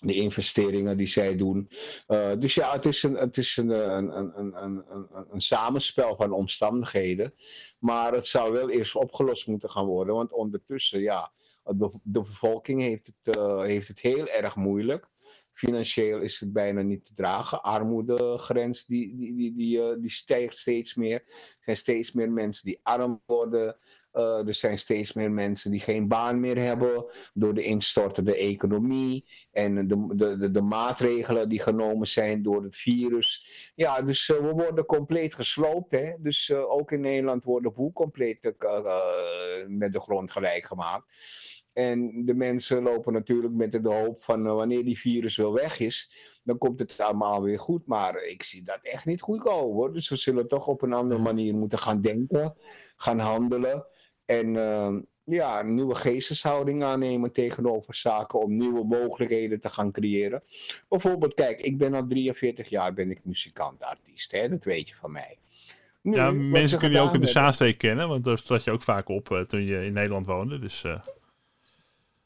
de 0.01 0.15
investeringen 0.15 0.97
die 0.97 1.07
zij 1.07 1.37
doen. 1.37 1.69
Uh, 2.09 2.33
dus 2.39 2.55
ja, 2.55 2.73
het 2.73 2.87
is, 2.87 3.03
een, 3.03 3.15
het 3.15 3.37
is 3.37 3.57
een, 3.57 3.69
een, 3.69 4.19
een, 4.19 4.63
een, 4.63 4.85
een, 4.91 5.07
een 5.31 5.41
samenspel 5.41 6.17
van 6.17 6.33
omstandigheden. 6.33 7.35
Maar 7.79 8.13
het 8.13 8.27
zou 8.27 8.53
wel 8.53 8.71
eerst 8.71 8.95
opgelost 8.95 9.47
moeten 9.47 9.71
gaan 9.71 9.87
worden. 9.87 10.15
Want 10.15 10.33
ondertussen, 10.33 11.01
ja, 11.01 11.33
de, 11.65 12.01
de 12.03 12.23
bevolking 12.23 12.83
heeft 12.83 13.07
het, 13.07 13.37
uh, 13.37 13.61
heeft 13.61 13.89
het 13.89 14.01
heel 14.01 14.29
erg 14.29 14.57
moeilijk. 14.57 15.09
Financieel 15.59 16.21
is 16.21 16.41
het 16.41 16.53
bijna 16.53 16.83
niet 16.83 17.05
te 17.05 17.15
dragen. 17.15 17.63
Armoedegrens 17.63 18.87
die, 18.87 19.17
die, 19.17 19.35
die, 19.35 19.55
die, 19.55 20.01
die 20.01 20.11
stijgt 20.11 20.57
steeds 20.57 20.95
meer. 20.95 21.15
Er 21.15 21.57
zijn 21.61 21.77
steeds 21.77 22.13
meer 22.13 22.31
mensen 22.31 22.67
die 22.67 22.81
arm 22.83 23.23
worden. 23.27 23.77
Uh, 24.13 24.47
er 24.47 24.55
zijn 24.55 24.79
steeds 24.79 25.13
meer 25.13 25.31
mensen 25.31 25.71
die 25.71 25.81
geen 25.81 26.09
baan 26.09 26.41
meer 26.41 26.59
hebben 26.59 27.05
door 27.35 27.55
de 27.55 27.63
instortende 27.63 28.37
economie 28.37 29.29
en 29.53 29.87
de, 29.87 30.15
de, 30.15 30.39
de, 30.39 30.51
de 30.51 30.63
maatregelen 30.63 31.49
die 31.49 31.61
genomen 31.61 32.09
zijn 32.09 32.43
door 32.43 32.63
het 32.63 32.77
virus. 32.77 33.47
Ja, 33.75 34.03
dus 34.03 34.29
uh, 34.29 34.37
we 34.37 34.53
worden 34.53 34.85
compleet 34.87 35.35
gesloopt. 35.35 35.91
Hè? 35.91 36.13
Dus 36.19 36.53
ook 36.53 36.93
in 36.93 37.01
Nederland 37.01 37.45
wordt 37.45 37.65
de 37.65 37.73
boel 37.73 37.93
compleet 37.93 38.43
met 39.67 39.93
de 39.93 40.01
grond 40.01 40.31
gelijk 40.31 40.67
gemaakt. 40.67 41.07
En 41.79 42.25
de 42.25 42.35
mensen 42.35 42.83
lopen 42.83 43.13
natuurlijk 43.13 43.55
met 43.55 43.73
de 43.73 43.89
hoop 43.89 44.23
van 44.23 44.43
wanneer 44.43 44.85
die 44.85 44.99
virus 44.99 45.37
wel 45.37 45.53
weg 45.53 45.79
is, 45.79 46.11
dan 46.43 46.59
komt 46.59 46.79
het 46.79 47.01
allemaal 47.01 47.43
weer 47.43 47.59
goed. 47.59 47.87
Maar 47.87 48.23
ik 48.23 48.43
zie 48.43 48.63
dat 48.63 48.79
echt 48.83 49.05
niet 49.05 49.21
goed 49.21 49.39
komen 49.39 49.75
hoor. 49.75 49.93
Dus 49.93 50.09
we 50.09 50.17
zullen 50.17 50.49
toch 50.49 50.67
op 50.67 50.83
een 50.83 50.93
andere 50.93 51.21
manier 51.21 51.55
moeten 51.55 51.79
gaan 51.79 52.01
denken, 52.01 52.55
gaan 52.97 53.19
handelen. 53.19 53.87
En 54.25 54.55
uh, 54.55 54.97
ja, 55.25 55.61
een 55.61 55.75
nieuwe 55.75 55.95
geesteshouding 55.95 56.83
aannemen 56.83 57.33
tegenover 57.33 57.95
zaken 57.95 58.41
om 58.41 58.57
nieuwe 58.57 58.85
mogelijkheden 58.85 59.61
te 59.61 59.69
gaan 59.69 59.93
creëren. 59.93 60.43
Bijvoorbeeld, 60.89 61.35
kijk, 61.35 61.61
ik 61.61 61.79
ben 61.79 61.95
al 61.95 62.07
43 62.07 62.69
jaar 62.69 62.95
ben 62.95 63.11
ik 63.11 63.21
muzikant, 63.23 63.83
artiest, 63.83 64.33
hè? 64.33 64.49
dat 64.49 64.65
weet 64.65 64.89
je 64.89 64.95
van 64.95 65.13
mij. 65.13 65.39
Nu, 66.03 66.15
ja, 66.15 66.31
mensen 66.31 66.79
kunnen 66.79 67.01
je 67.01 67.07
ook 67.07 67.15
in 67.15 67.21
de 67.21 67.27
Zaanstreek 67.27 67.79
kennen, 67.79 68.09
want 68.09 68.25
daar 68.25 68.39
zat 68.45 68.65
je 68.65 68.71
ook 68.71 68.83
vaak 68.83 69.09
op 69.09 69.31
uh, 69.31 69.41
toen 69.41 69.65
je 69.65 69.85
in 69.85 69.93
Nederland 69.93 70.27
woonde. 70.27 70.59
Dus, 70.59 70.85
uh... 70.85 71.01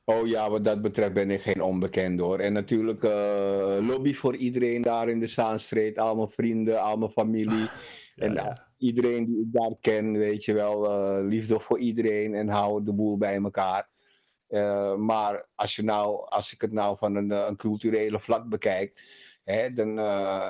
Oh 0.04 0.26
ja, 0.26 0.50
wat 0.50 0.64
dat 0.64 0.82
betreft 0.82 1.12
ben 1.12 1.30
ik 1.30 1.42
geen 1.42 1.62
onbekend 1.62 2.20
hoor. 2.20 2.38
En 2.38 2.52
natuurlijk 2.52 3.02
uh, 3.02 3.78
lobby 3.80 4.14
voor 4.14 4.36
iedereen 4.36 4.82
daar 4.82 5.08
in 5.08 5.20
de 5.20 5.26
Zaanstreek, 5.26 5.96
al 5.96 6.16
mijn 6.16 6.30
vrienden, 6.30 6.80
al 6.80 6.96
mijn 6.96 7.10
familie. 7.10 7.60
ja, 8.14 8.24
en 8.24 8.34
ja 8.34 8.70
iedereen 8.82 9.24
die 9.24 9.40
ik 9.40 9.52
daar 9.52 9.74
ken, 9.80 10.12
weet 10.12 10.44
je 10.44 10.52
wel, 10.52 10.84
uh, 10.84 11.28
liefde 11.28 11.60
voor 11.60 11.78
iedereen 11.78 12.34
en 12.34 12.48
hou 12.48 12.84
de 12.84 12.92
boel 12.92 13.16
bij 13.16 13.34
elkaar. 13.34 13.90
Uh, 14.48 14.94
maar 14.94 15.48
als, 15.54 15.76
je 15.76 15.82
nou, 15.82 16.28
als 16.28 16.52
ik 16.52 16.60
het 16.60 16.72
nou 16.72 16.96
van 16.98 17.14
een, 17.14 17.30
eh, 17.30 17.44
een 17.48 17.56
culturele 17.56 18.20
vlak 18.20 18.48
bekijk, 18.48 19.02
hè, 19.44 19.72
dan 19.72 19.94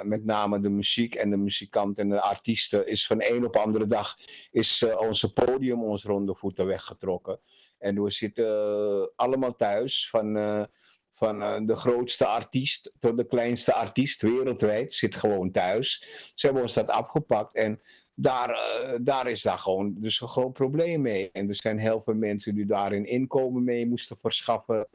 met 0.09 0.25
name 0.25 0.61
de 0.61 0.69
muziek 0.69 1.15
en 1.15 1.31
de 1.31 1.37
muzikanten 1.37 2.03
en 2.03 2.09
de 2.09 2.21
artiesten, 2.21 2.87
is 2.87 3.07
van 3.07 3.23
een 3.23 3.45
op 3.45 3.57
andere 3.57 3.87
dag 3.87 4.17
is 4.51 4.87
onze 4.99 5.33
podium 5.33 5.83
ons 5.83 6.05
ronde 6.05 6.35
voeten 6.35 6.67
weggetrokken. 6.67 7.41
En 7.83 8.03
we 8.03 8.11
zitten 8.11 9.13
allemaal 9.17 9.57
thuis 9.57 10.09
van 10.11 10.37
van 11.13 11.43
uh, 11.43 11.57
de 11.67 11.77
grootste 11.77 12.27
artiest 12.27 12.93
tot 12.99 13.17
de 13.17 13.27
kleinste 13.27 13.75
artiest 13.75 14.23
wereldwijd 14.23 14.93
zit 14.93 15.15
gewoon 15.15 15.51
thuis. 15.51 16.05
Ze 16.35 16.47
hebben 16.47 16.63
ons 16.63 16.75
dat 16.75 16.89
afgepakt 16.89 17.55
en 17.55 17.81
daar, 18.15 18.57
daar 19.03 19.31
is 19.31 19.43
daar 19.43 19.59
gewoon 19.59 19.95
dus 19.99 20.21
een 20.21 20.29
groot 20.29 20.53
probleem 20.53 21.01
mee. 21.01 21.31
En 21.31 21.49
er 21.49 21.55
zijn 21.55 21.79
heel 21.79 22.03
veel 22.05 22.15
mensen 22.15 22.55
die 22.55 22.67
daar 22.67 22.93
een 22.93 23.07
inkomen 23.07 23.65
mee 23.65 23.89
moesten 23.89 24.17
verschaffen. 24.21 24.89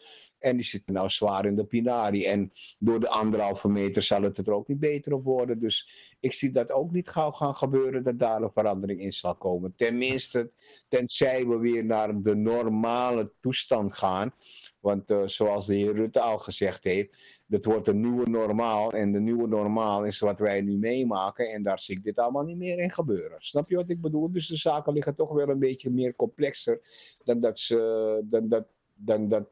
En 0.48 0.56
die 0.56 0.66
zitten 0.66 0.94
nou 0.94 1.10
zwaar 1.10 1.46
in 1.46 1.56
de 1.56 1.66
pinari. 1.66 2.26
En 2.26 2.52
door 2.80 3.00
de 3.00 3.10
anderhalve 3.10 3.68
meter 3.68 4.04
zal 4.04 4.22
het 4.22 4.38
er 4.38 4.54
ook 4.54 4.68
niet 4.68 4.80
beter 4.80 5.14
op 5.14 5.24
worden. 5.24 5.60
Dus 5.60 5.90
ik 6.20 6.34
zie 6.34 6.52
dat 6.52 6.72
ook 6.72 6.92
niet 6.92 7.10
gauw 7.10 7.32
gaan 7.32 7.56
gebeuren 7.56 8.04
dat 8.04 8.20
daar 8.20 8.42
een 8.42 8.52
verandering 8.52 9.02
in 9.02 9.14
zal 9.14 9.36
komen. 9.36 9.74
Tenminste, 9.76 10.52
tenzij 10.88 11.46
we 11.46 11.58
weer 11.58 11.86
naar 11.86 12.22
de 12.22 12.36
normale 12.36 13.32
toestand 13.40 13.94
gaan. 13.94 14.34
Want 14.80 15.12
uh, 15.12 15.28
zoals 15.28 15.66
de 15.66 15.76
heer 15.76 15.94
Rutte 15.94 16.20
al 16.20 16.38
gezegd 16.38 16.84
heeft, 16.84 17.18
dat 17.46 17.66
wordt 17.66 17.88
een 17.88 18.02
nieuwe 18.02 18.30
normaal. 18.30 18.92
En 18.92 19.12
de 19.12 19.20
nieuwe 19.20 19.48
normaal 19.48 20.06
is 20.06 20.20
wat 20.20 20.40
wij 20.40 20.62
nu 20.62 20.78
meemaken. 20.78 21.50
En 21.50 21.64
daar 21.64 21.80
zie 21.80 21.96
ik 21.96 22.04
dit 22.04 22.20
allemaal 22.20 22.44
niet 22.44 22.58
meer 22.58 22.80
in 22.80 22.92
gebeuren. 22.92 23.38
Snap 23.40 23.70
je 23.70 23.76
wat 23.76 23.90
ik 23.90 24.02
bedoel? 24.02 24.32
Dus 24.32 24.48
de 24.48 24.56
zaken 24.56 24.94
liggen 24.94 25.16
toch 25.16 25.32
wel 25.32 25.50
een 25.50 25.60
beetje 25.60 25.90
meer 25.90 26.16
complexer 26.16 26.82
dan 27.24 27.40
dat, 27.40 27.60
ze, 27.60 28.22
dan 28.24 28.50
dat, 28.50 28.68
dan 28.98 29.30
dat 29.30 29.48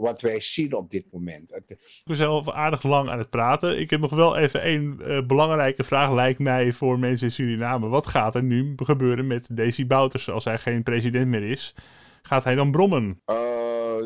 wat 0.00 0.20
wij 0.20 0.40
zien 0.40 0.74
op 0.74 0.90
dit 0.90 1.04
moment. 1.12 1.50
We 2.04 2.16
zijn 2.16 2.28
al 2.28 2.54
aardig 2.54 2.82
lang 2.82 3.08
aan 3.08 3.18
het 3.18 3.30
praten. 3.30 3.78
Ik 3.80 3.90
heb 3.90 4.00
nog 4.00 4.14
wel 4.14 4.36
even 4.36 4.62
één 4.62 4.98
uh, 5.00 5.26
belangrijke 5.26 5.84
vraag, 5.84 6.12
lijkt 6.12 6.38
mij, 6.38 6.72
voor 6.72 6.98
mensen 6.98 7.26
in 7.26 7.32
Suriname. 7.32 7.88
Wat 7.88 8.06
gaat 8.06 8.34
er 8.34 8.42
nu 8.42 8.72
gebeuren 8.76 9.26
met 9.26 9.56
Desi 9.56 9.86
Bouters 9.86 10.30
als 10.30 10.44
hij 10.44 10.58
geen 10.58 10.82
president 10.82 11.26
meer 11.26 11.50
is? 11.50 11.74
Gaat 12.22 12.44
hij 12.44 12.54
dan 12.54 12.70
brommen? 12.70 13.20
Uh, 13.26 13.36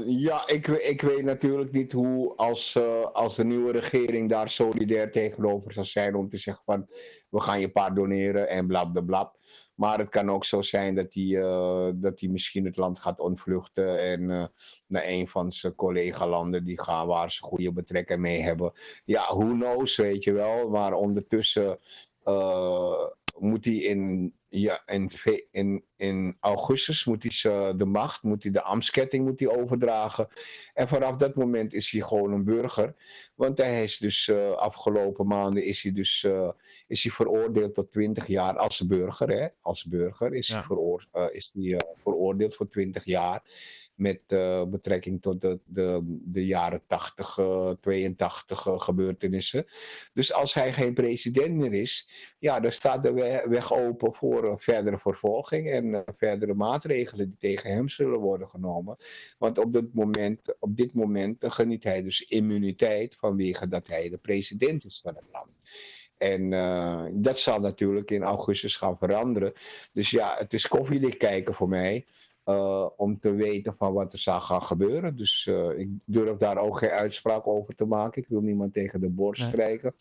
ja, 0.06 0.46
ik, 0.46 0.66
ik 0.66 1.02
weet 1.02 1.24
natuurlijk 1.24 1.72
niet 1.72 1.92
hoe 1.92 2.36
als, 2.36 2.74
uh, 2.78 3.04
als 3.12 3.36
de 3.36 3.44
nieuwe 3.44 3.72
regering 3.72 4.30
daar 4.30 4.50
solidair 4.50 5.12
tegenover 5.12 5.72
zou 5.72 5.86
zijn 5.86 6.14
om 6.14 6.28
te 6.28 6.38
zeggen 6.38 6.64
van 6.64 6.88
we 7.30 7.40
gaan 7.40 7.60
je 7.60 7.70
pardoneren 7.70 8.48
en 8.48 8.66
blablabla. 8.66 9.32
Maar 9.74 9.98
het 9.98 10.08
kan 10.08 10.30
ook 10.30 10.44
zo 10.44 10.62
zijn 10.62 10.94
dat 10.94 11.14
hij, 11.14 11.24
uh, 11.24 11.88
dat 11.94 12.20
hij 12.20 12.28
misschien 12.28 12.64
het 12.64 12.76
land 12.76 12.98
gaat 12.98 13.20
ontvluchten 13.20 13.98
en 13.98 14.26
naar 14.86 15.06
een 15.06 15.28
van 15.28 15.52
zijn 15.52 15.74
collega-landen 15.74 16.64
die 16.64 16.82
gaan 16.82 17.06
waar 17.06 17.32
ze 17.32 17.42
goede 17.42 17.72
betrekkingen 17.72 18.22
mee 18.22 18.40
hebben. 18.40 18.72
Ja, 19.04 19.36
who 19.36 19.52
knows, 19.52 19.96
weet 19.96 20.24
je 20.24 20.32
wel. 20.32 20.68
Maar 20.68 20.92
ondertussen 20.92 21.78
moet 23.38 23.64
hij 23.64 23.74
in, 23.74 24.34
ja, 24.60 24.82
in, 24.86 25.10
in, 25.50 25.84
in 25.96 26.36
augustus 26.40 27.04
moet 27.04 27.22
hij 27.22 27.76
de 27.76 27.84
macht, 27.84 28.22
moet 28.22 28.42
hij 28.42 28.52
de 28.52 28.62
ambtsketting 28.62 29.24
moet 29.24 29.40
hij 29.40 29.48
overdragen. 29.48 30.28
En 30.74 30.88
vanaf 30.88 31.16
dat 31.16 31.34
moment 31.34 31.74
is 31.74 31.90
hij 31.90 32.00
gewoon 32.00 32.32
een 32.32 32.44
burger. 32.44 32.94
Want 33.34 33.58
hij 33.58 33.82
is 33.82 33.98
dus 33.98 34.26
uh, 34.26 34.50
afgelopen 34.50 35.26
maanden 35.26 35.64
is 35.64 35.82
hij 35.82 35.92
dus 35.92 36.22
uh, 36.22 36.50
is 36.86 37.02
hij 37.02 37.12
veroordeeld 37.12 37.74
tot 37.74 37.92
20 37.92 38.26
jaar 38.26 38.56
als 38.56 38.86
burger. 38.86 39.28
Hè? 39.28 39.46
Als 39.60 39.84
burger 39.84 40.34
is 40.34 40.46
ja. 40.46 40.54
hij, 40.54 40.64
veroor, 40.64 41.06
uh, 41.14 41.26
is 41.32 41.50
hij 41.52 41.80
veroordeeld 42.02 42.54
voor 42.54 42.68
20 42.68 43.04
jaar 43.04 43.42
met 43.94 44.20
uh, 44.28 44.64
betrekking 44.64 45.22
tot 45.22 45.40
de, 45.40 45.60
de, 45.64 46.18
de 46.24 46.46
jaren 46.46 46.82
80, 46.86 47.38
uh, 47.38 47.70
82 47.70 48.66
uh, 48.66 48.80
gebeurtenissen. 48.80 49.66
Dus 50.12 50.32
als 50.32 50.54
hij 50.54 50.72
geen 50.72 50.94
president 50.94 51.54
meer 51.54 51.72
is, 51.72 52.08
ja, 52.38 52.60
dan 52.60 52.72
staat 52.72 53.02
de 53.02 53.12
weg 53.48 53.72
open 53.72 54.14
voor 54.14 54.60
verdere 54.60 54.98
vervolging 54.98 55.70
en 55.70 55.94
eh, 55.94 56.00
verdere 56.16 56.54
maatregelen 56.54 57.26
die 57.26 57.38
tegen 57.38 57.70
hem 57.70 57.88
zullen 57.88 58.18
worden 58.18 58.48
genomen. 58.48 58.96
Want 59.38 59.58
op 59.58 59.72
dit 59.72 59.94
moment, 59.94 60.54
op 60.58 60.76
dit 60.76 60.94
moment 60.94 61.36
geniet 61.38 61.84
hij 61.84 62.02
dus 62.02 62.20
immuniteit 62.20 63.16
vanwege 63.16 63.68
dat 63.68 63.86
hij 63.86 64.08
de 64.08 64.18
president 64.18 64.84
is 64.84 65.00
van 65.02 65.14
het 65.14 65.24
land. 65.32 65.50
En 66.18 66.52
uh, 66.52 67.04
dat 67.12 67.38
zal 67.38 67.60
natuurlijk 67.60 68.10
in 68.10 68.22
augustus 68.22 68.76
gaan 68.76 68.98
veranderen. 68.98 69.52
Dus 69.92 70.10
ja, 70.10 70.36
het 70.38 70.52
is 70.52 70.68
koffiedik 70.68 71.18
kijken 71.18 71.54
voor 71.54 71.68
mij. 71.68 72.06
Uh, 72.46 72.86
om 72.96 73.18
te 73.20 73.32
weten 73.32 73.74
van 73.76 73.92
wat 73.92 74.12
er 74.12 74.18
zou 74.18 74.40
gaan 74.40 74.62
gebeuren. 74.62 75.16
Dus 75.16 75.46
uh, 75.50 75.78
ik 75.78 75.88
durf 76.04 76.36
daar 76.36 76.58
ook 76.58 76.78
geen 76.78 76.90
uitspraak 76.90 77.46
over 77.46 77.74
te 77.74 77.84
maken. 77.84 78.22
Ik 78.22 78.28
wil 78.28 78.40
niemand 78.40 78.72
tegen 78.72 79.00
de 79.00 79.08
borst 79.08 79.40
nee. 79.40 79.50
strijken. 79.50 79.94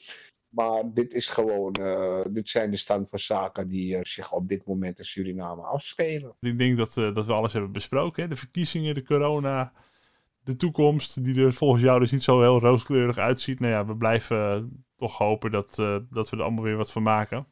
Maar 0.49 0.93
dit 0.93 1.13
is 1.13 1.27
gewoon, 1.27 1.75
uh, 1.79 2.21
dit 2.29 2.49
zijn 2.49 2.71
de 2.71 2.77
stand 2.77 3.09
van 3.09 3.19
zaken 3.19 3.67
die 3.67 3.97
zich 4.01 4.33
op 4.33 4.47
dit 4.47 4.65
moment 4.65 4.99
in 4.99 5.05
Suriname 5.05 5.61
afspelen. 5.61 6.35
Ik 6.39 6.57
denk 6.57 6.77
dat, 6.77 6.93
dat 6.93 7.25
we 7.25 7.33
alles 7.33 7.53
hebben 7.53 7.71
besproken. 7.71 8.23
Hè? 8.23 8.29
De 8.29 8.35
verkiezingen, 8.35 8.95
de 8.95 9.03
corona, 9.03 9.73
de 10.43 10.55
toekomst, 10.55 11.23
die 11.23 11.45
er 11.45 11.53
volgens 11.53 11.81
jou 11.81 11.99
dus 11.99 12.11
niet 12.11 12.23
zo 12.23 12.41
heel 12.41 12.59
rooskleurig 12.59 13.17
uitziet. 13.17 13.59
Nou 13.59 13.71
ja, 13.71 13.85
we 13.85 13.95
blijven 13.95 14.69
toch 14.95 15.17
hopen 15.17 15.51
dat, 15.51 15.75
dat 16.09 16.29
we 16.29 16.37
er 16.37 16.43
allemaal 16.43 16.63
weer 16.63 16.77
wat 16.77 16.91
van 16.91 17.03
maken. 17.03 17.47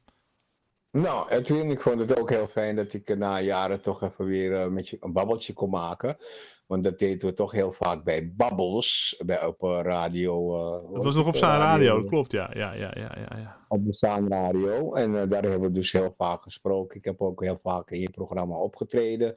Nou, 0.92 1.30
Edwin, 1.30 1.70
ik 1.70 1.82
vond 1.82 2.00
het 2.00 2.20
ook 2.20 2.30
heel 2.30 2.48
fijn 2.48 2.76
dat 2.76 2.94
ik 2.94 3.18
na 3.18 3.42
jaren 3.42 3.82
toch 3.82 4.02
even 4.04 4.26
weer 4.26 4.52
uh, 4.52 4.68
met 4.68 4.90
je 4.90 4.98
een 5.00 5.14
babbeltje 5.14 5.54
kon 5.54 5.70
maken. 5.70 6.18
Want 6.68 6.84
dat 6.84 7.00
deden 7.00 7.30
we 7.30 7.34
toch 7.34 7.52
heel 7.52 7.72
vaak 7.72 8.04
bij 8.04 8.34
Babbels, 8.36 9.22
bij, 9.26 9.46
op 9.46 9.64
uh, 9.64 9.80
radio. 9.84 10.56
Uh, 10.56 10.94
dat 10.94 11.04
was 11.04 11.16
nog 11.16 11.28
op 11.28 11.36
Zaan 11.36 11.60
Radio, 11.60 11.88
radio, 11.88 12.02
dat 12.02 12.10
klopt, 12.10 12.32
ja. 12.32 12.52
ja, 12.54 12.74
ja, 12.74 12.92
ja, 12.96 13.18
ja, 13.18 13.38
ja. 13.38 13.66
Op 13.68 13.86
de 13.86 13.94
Zaan 13.94 14.28
Radio. 14.28 14.94
En 14.94 15.30
daar 15.30 15.44
hebben 15.44 15.62
we 15.62 15.72
dus 15.72 15.92
heel 15.92 16.14
vaak 16.18 16.42
gesproken. 16.42 16.98
Ik 16.98 17.06
heb 17.06 17.22
ook 17.22 17.44
heel 17.44 17.60
vaak 17.64 17.92
in 17.92 18.00
je 18.00 18.10
programma 18.10 18.56
opgetreden. 18.56 19.36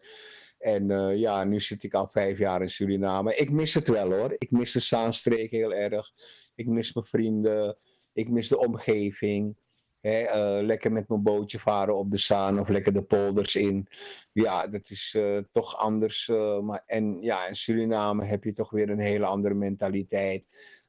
En 0.58 0.88
ja, 1.18 1.44
nu 1.44 1.60
zit 1.60 1.82
ik 1.82 1.94
al 1.94 2.08
vijf 2.08 2.38
jaar 2.38 2.62
in 2.62 2.70
Suriname. 2.70 3.34
Ik 3.34 3.50
mis 3.50 3.74
het 3.74 3.88
wel 3.88 4.12
hoor. 4.12 4.34
Ik 4.38 4.50
mis 4.50 4.72
de 4.72 4.80
Zaanstreek 4.80 5.50
heel 5.50 5.72
erg. 5.72 6.10
Ik 6.54 6.66
mis 6.66 6.92
mijn 6.92 7.06
vrienden. 7.06 7.76
Ik 8.12 8.28
mis 8.28 8.48
de 8.48 8.58
omgeving. 8.58 9.56
Uh, 10.04 10.58
lekker 10.60 10.92
met 10.92 11.08
mijn 11.08 11.22
bootje 11.22 11.58
varen 11.58 11.96
op 11.96 12.10
de 12.10 12.18
Zaan 12.18 12.60
of 12.60 12.68
lekker 12.68 12.92
de 12.92 13.02
polders 13.02 13.54
in. 13.54 13.88
Ja, 14.32 14.66
dat 14.66 14.90
is 14.90 15.14
uh, 15.16 15.38
toch 15.52 15.76
anders. 15.76 16.28
Uh, 16.28 16.60
maar, 16.60 16.82
en 16.86 17.18
ja, 17.20 17.46
in 17.46 17.56
Suriname 17.56 18.24
heb 18.24 18.44
je 18.44 18.52
toch 18.52 18.70
weer 18.70 18.90
een 18.90 19.00
hele 19.00 19.24
andere 19.24 19.54
mentaliteit. 19.54 20.44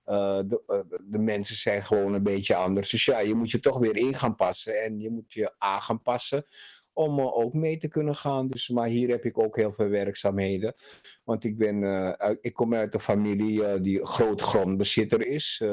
De, 0.05 0.85
de, 1.09 1.19
mensen 1.19 1.55
zijn 1.55 1.83
gewoon 1.83 2.13
een 2.13 2.23
beetje 2.23 2.55
anders. 2.55 2.89
Dus 2.89 3.05
ja, 3.05 3.19
je 3.19 3.35
moet 3.35 3.51
je 3.51 3.59
toch 3.59 3.77
weer 3.77 3.95
in 3.95 4.15
gaan 4.15 4.35
passen. 4.35 4.83
En 4.83 4.99
je 4.99 5.09
moet 5.09 5.33
je 5.33 5.53
aan 5.57 5.81
gaan 5.81 6.01
passen 6.01 6.45
om 6.93 7.21
ook 7.21 7.53
mee 7.53 7.77
te 7.77 7.87
kunnen 7.87 8.15
gaan. 8.15 8.47
Dus, 8.47 8.69
maar 8.69 8.87
hier 8.87 9.09
heb 9.09 9.25
ik 9.25 9.39
ook 9.39 9.55
heel 9.55 9.73
veel 9.73 9.89
werkzaamheden. 9.89 10.75
Want 11.23 11.43
ik, 11.43 11.57
ben, 11.57 11.83
ik 12.41 12.53
kom 12.53 12.75
uit 12.75 12.93
een 12.93 12.99
familie 12.99 13.81
die 13.81 14.05
groot 14.05 14.41
grondbezitter 14.41 15.27
is. 15.27 15.63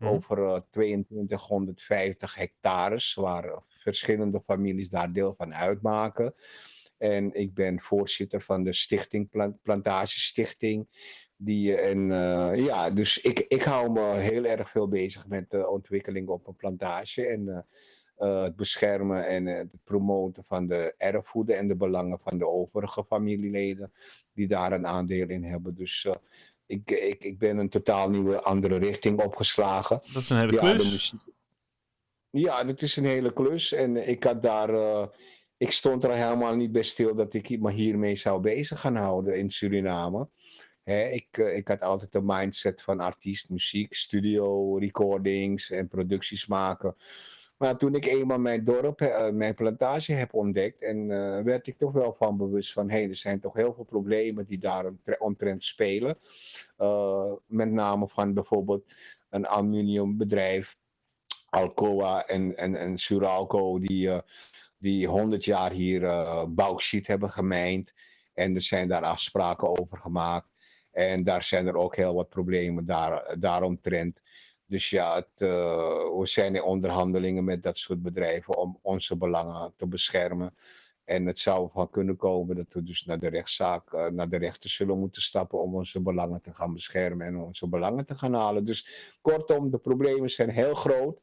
Mhm. 0.00 0.12
Over 0.12 0.64
2250 0.70 2.34
hectares, 2.34 3.14
waar 3.14 3.62
verschillende 3.68 4.42
families 4.46 4.88
daar 4.88 5.12
deel 5.12 5.34
van 5.34 5.54
uitmaken. 5.54 6.34
En 6.98 7.34
ik 7.34 7.54
ben 7.54 7.80
voorzitter 7.80 8.40
van 8.40 8.64
de 8.64 8.72
stichting 8.72 9.30
Plant 9.30 9.62
Plantage 9.62 10.20
Stichting. 10.20 10.88
Die, 11.36 11.76
en, 11.76 12.06
ja, 12.56 12.90
dus 12.90 13.18
ik, 13.18 13.38
ik 13.38 13.62
hou 13.62 13.90
me 13.90 14.14
heel 14.14 14.44
erg 14.44 14.70
veel 14.70 14.88
bezig 14.88 15.26
met 15.26 15.50
de 15.50 15.68
ontwikkeling 15.68 16.28
op 16.28 16.46
een 16.46 16.56
plantage. 16.56 17.26
En 17.26 17.66
het 18.16 18.56
beschermen 18.56 19.26
en 19.26 19.46
het 19.46 19.70
promoten 19.84 20.44
van 20.44 20.66
de 20.66 20.94
erfgoeden 20.96 21.56
en 21.56 21.68
de 21.68 21.76
belangen 21.76 22.18
van 22.18 22.38
de 22.38 22.46
overige 22.46 23.04
familieleden 23.04 23.92
die 24.34 24.48
daar 24.48 24.72
een 24.72 24.86
aandeel 24.86 25.28
in 25.28 25.44
hebben. 25.44 25.74
Dus 25.74 26.08
ik, 26.70 26.90
ik, 26.90 27.24
ik 27.24 27.38
ben 27.38 27.58
een 27.58 27.68
totaal 27.68 28.10
nieuwe 28.10 28.42
andere 28.42 28.76
richting 28.76 29.22
opgeslagen. 29.22 30.00
Dat 30.12 30.22
is 30.22 30.30
een 30.30 30.38
hele 30.38 30.52
ja, 30.52 30.58
klus. 30.58 31.14
Ja, 32.30 32.64
dat 32.64 32.82
is 32.82 32.96
een 32.96 33.04
hele 33.04 33.32
klus. 33.32 33.72
En 33.72 34.08
ik 34.08 34.24
had 34.24 34.42
daar. 34.42 35.08
ik 35.56 35.72
stond 35.72 36.04
er 36.04 36.14
helemaal 36.14 36.56
niet 36.56 36.72
bij 36.72 36.82
stil 36.82 37.14
dat 37.14 37.34
ik 37.34 37.60
me 37.60 37.72
hiermee 37.72 38.16
zou 38.16 38.40
bezig 38.40 38.80
gaan 38.80 38.96
houden 38.96 39.38
in 39.38 39.50
Suriname. 39.50 40.28
Hè, 40.82 41.08
ik, 41.08 41.36
ik 41.36 41.68
had 41.68 41.82
altijd 41.82 42.12
de 42.12 42.22
mindset 42.22 42.82
van 42.82 43.00
artiest, 43.00 43.48
muziek, 43.48 43.94
studio, 43.94 44.76
recordings 44.78 45.70
en 45.70 45.88
producties 45.88 46.46
maken. 46.46 46.96
Maar 47.60 47.76
toen 47.76 47.94
ik 47.94 48.04
eenmaal 48.04 48.38
mijn 48.38 48.64
dorp, 48.64 49.00
uh, 49.00 49.28
mijn 49.28 49.54
plantage 49.54 50.12
heb 50.12 50.34
ontdekt, 50.34 50.82
en 50.82 50.96
uh, 50.96 51.40
werd 51.40 51.66
ik 51.66 51.78
toch 51.78 51.92
wel 51.92 52.14
van 52.18 52.36
bewust 52.36 52.72
van, 52.72 52.90
hé, 52.90 52.98
hey, 52.98 53.08
er 53.08 53.16
zijn 53.16 53.40
toch 53.40 53.54
heel 53.54 53.74
veel 53.74 53.84
problemen 53.84 54.46
die 54.46 54.58
daar 54.58 54.84
omtrent 55.18 55.64
spelen. 55.64 56.18
Uh, 56.78 57.32
met 57.46 57.70
name 57.70 58.08
van 58.08 58.34
bijvoorbeeld 58.34 58.94
een 59.30 59.46
aluminiumbedrijf, 59.46 60.76
Alcoa 61.48 62.26
en, 62.26 62.56
en, 62.56 62.76
en 62.76 62.98
Suralco, 62.98 63.78
die, 63.78 64.10
die 64.78 65.06
100 65.06 65.44
jaar 65.44 65.70
hier 65.70 66.00
bauxiet 66.48 67.06
hebben 67.06 67.30
gemijnd. 67.30 67.92
En 68.34 68.54
er 68.54 68.62
zijn 68.62 68.88
daar 68.88 69.04
afspraken 69.04 69.78
over 69.78 69.98
gemaakt. 69.98 70.48
En 70.90 71.24
daar 71.24 71.42
zijn 71.42 71.66
er 71.66 71.76
ook 71.76 71.96
heel 71.96 72.14
wat 72.14 72.28
problemen 72.28 72.84
daar, 72.84 73.36
daaromtrent. 73.38 74.22
Dus 74.70 74.90
ja, 74.90 75.26
we 75.36 76.22
zijn 76.22 76.54
in 76.54 76.62
onderhandelingen 76.62 77.44
met 77.44 77.62
dat 77.62 77.76
soort 77.76 78.02
bedrijven 78.02 78.56
om 78.56 78.78
onze 78.82 79.16
belangen 79.16 79.72
te 79.76 79.86
beschermen. 79.86 80.54
En 81.04 81.26
het 81.26 81.38
zou 81.38 81.68
van 81.72 81.90
kunnen 81.90 82.16
komen 82.16 82.56
dat 82.56 82.72
we 82.72 82.82
dus 82.82 83.04
naar 83.04 83.18
de 83.18 83.28
rechtszaak, 83.28 83.92
uh, 83.92 84.06
naar 84.06 84.28
de 84.28 84.36
rechter 84.36 84.70
zullen 84.70 84.98
moeten 84.98 85.22
stappen 85.22 85.60
om 85.60 85.74
onze 85.74 86.00
belangen 86.00 86.40
te 86.40 86.54
gaan 86.54 86.72
beschermen 86.72 87.26
en 87.26 87.36
onze 87.36 87.68
belangen 87.68 88.06
te 88.06 88.14
gaan 88.14 88.34
halen. 88.34 88.64
Dus 88.64 88.88
kortom, 89.20 89.70
de 89.70 89.78
problemen 89.78 90.30
zijn 90.30 90.50
heel 90.50 90.74
groot. 90.74 91.20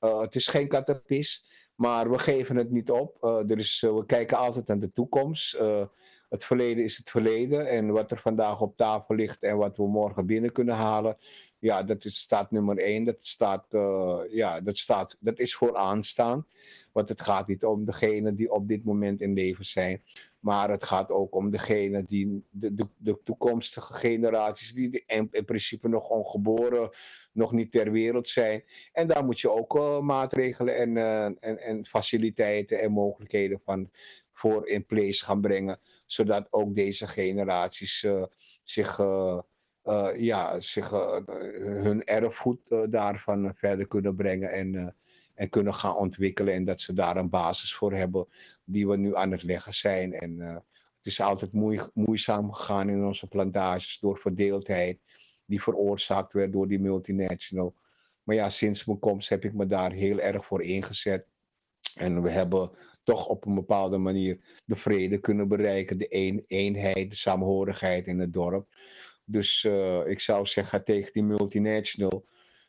Uh, 0.00 0.20
het 0.20 0.34
is 0.34 0.46
geen 0.46 0.68
katapis, 0.68 1.44
maar 1.74 2.10
we 2.10 2.18
geven 2.18 2.56
het 2.56 2.70
niet 2.70 2.90
op. 2.90 3.24
er 3.24 3.58
is, 3.58 3.80
we 3.80 4.06
kijken 4.06 4.36
altijd 4.36 4.66
naar 4.66 4.78
de 4.78 4.92
toekomst. 4.92 5.58
het 6.28 6.44
verleden 6.44 6.84
is 6.84 6.96
het 6.96 7.10
verleden 7.10 7.68
en 7.68 7.92
wat 7.92 8.10
er 8.10 8.20
vandaag 8.20 8.60
op 8.60 8.76
tafel 8.76 9.14
ligt 9.14 9.42
en 9.42 9.56
wat 9.56 9.76
we 9.76 9.88
morgen 9.88 10.26
binnen 10.26 10.52
kunnen 10.52 10.74
halen, 10.74 11.16
ja, 11.58 11.82
dat 11.82 12.04
is, 12.04 12.18
staat 12.18 12.50
nummer 12.50 12.78
één. 12.78 13.04
Dat, 13.04 13.24
staat, 13.24 13.66
uh, 13.70 14.20
ja, 14.28 14.60
dat, 14.60 14.76
staat, 14.76 15.16
dat 15.20 15.38
is 15.38 15.54
vooraanstaan. 15.54 16.46
Want 16.92 17.08
het 17.08 17.20
gaat 17.20 17.46
niet 17.46 17.64
om 17.64 17.84
degene 17.84 18.34
die 18.34 18.52
op 18.52 18.68
dit 18.68 18.84
moment 18.84 19.20
in 19.20 19.32
leven 19.32 19.64
zijn. 19.64 20.02
Maar 20.40 20.70
het 20.70 20.84
gaat 20.84 21.10
ook 21.10 21.34
om 21.34 21.50
degene 21.50 22.04
die, 22.04 22.44
de, 22.50 22.74
de, 22.74 22.86
de 22.96 23.18
toekomstige 23.24 23.94
generaties, 23.94 24.72
die 24.72 25.02
in, 25.06 25.28
in, 25.30 25.44
principe 25.44 25.88
nog 25.88 26.08
ongeboren, 26.08 26.90
nog 27.32 27.52
niet 27.52 27.72
ter 27.72 27.90
wereld 27.90 28.28
zijn. 28.28 28.64
En 28.92 29.06
daar 29.06 29.24
moet 29.24 29.40
je 29.40 29.50
ook 29.50 29.76
uh, 29.76 30.00
maatregelen 30.00 30.76
en, 30.76 30.96
uh, 30.96 31.24
en, 31.24 31.58
en 31.58 31.86
faciliteiten 31.86 32.80
en 32.80 32.92
mogelijkheden 32.92 33.60
van 33.64 33.90
voor 34.32 34.68
in 34.68 34.86
place 34.86 35.24
gaan 35.24 35.40
brengen. 35.40 35.80
Zodat 36.06 36.46
ook 36.50 36.74
deze 36.74 37.06
generaties 37.06 38.06
zich 38.62 38.98
ja, 40.16 40.60
zich, 40.60 40.92
uh, 40.92 41.16
hun 41.82 42.04
erfgoed 42.04 42.70
uh, 42.70 42.80
daarvan 42.88 43.54
verder 43.54 43.86
kunnen 43.86 44.16
brengen 44.16 44.50
en, 44.50 44.96
en 45.34 45.48
kunnen 45.48 45.74
gaan 45.74 45.96
ontwikkelen. 45.96 46.54
En 46.54 46.64
dat 46.64 46.80
ze 46.80 46.92
daar 46.92 47.16
een 47.16 47.30
basis 47.30 47.74
voor 47.74 47.92
hebben 47.92 48.26
die 48.64 48.88
we 48.88 48.96
nu 48.96 49.16
aan 49.16 49.30
het 49.30 49.42
leggen 49.42 49.74
zijn. 49.74 50.12
En 50.12 50.40
het 50.96 51.06
is 51.06 51.20
altijd 51.20 51.52
moei, 51.52 51.80
moeizaam 51.94 52.52
gegaan 52.52 52.88
in 52.88 53.04
onze 53.04 53.26
plantages 53.26 53.98
door 54.00 54.18
verdeeldheid 54.18 54.98
die 55.44 55.62
veroorzaakt 55.62 56.32
werd 56.32 56.52
door 56.52 56.68
die 56.68 56.80
multinational. 56.80 57.74
Maar 58.22 58.36
ja, 58.36 58.50
sinds 58.50 58.84
mijn 58.84 58.98
komst 58.98 59.28
heb 59.28 59.44
ik 59.44 59.54
me 59.54 59.66
daar 59.66 59.92
heel 59.92 60.20
erg 60.20 60.46
voor 60.46 60.62
ingezet. 60.62 61.26
En 61.94 62.22
we 62.22 62.30
hebben 62.30 62.70
toch 63.02 63.26
op 63.26 63.46
een 63.46 63.54
bepaalde 63.54 63.98
manier 63.98 64.38
de 64.64 64.76
vrede 64.76 65.18
kunnen 65.18 65.48
bereiken, 65.48 65.98
de 65.98 66.06
een, 66.08 66.42
eenheid, 66.46 67.10
de 67.10 67.16
saamhorigheid 67.16 68.06
in 68.06 68.18
het 68.18 68.32
dorp. 68.32 68.68
Dus 69.28 69.64
uh, 69.64 70.06
ik 70.06 70.20
zou 70.20 70.46
zeggen 70.46 70.84
tegen 70.84 71.12
die 71.12 71.22
multinational, 71.22 72.24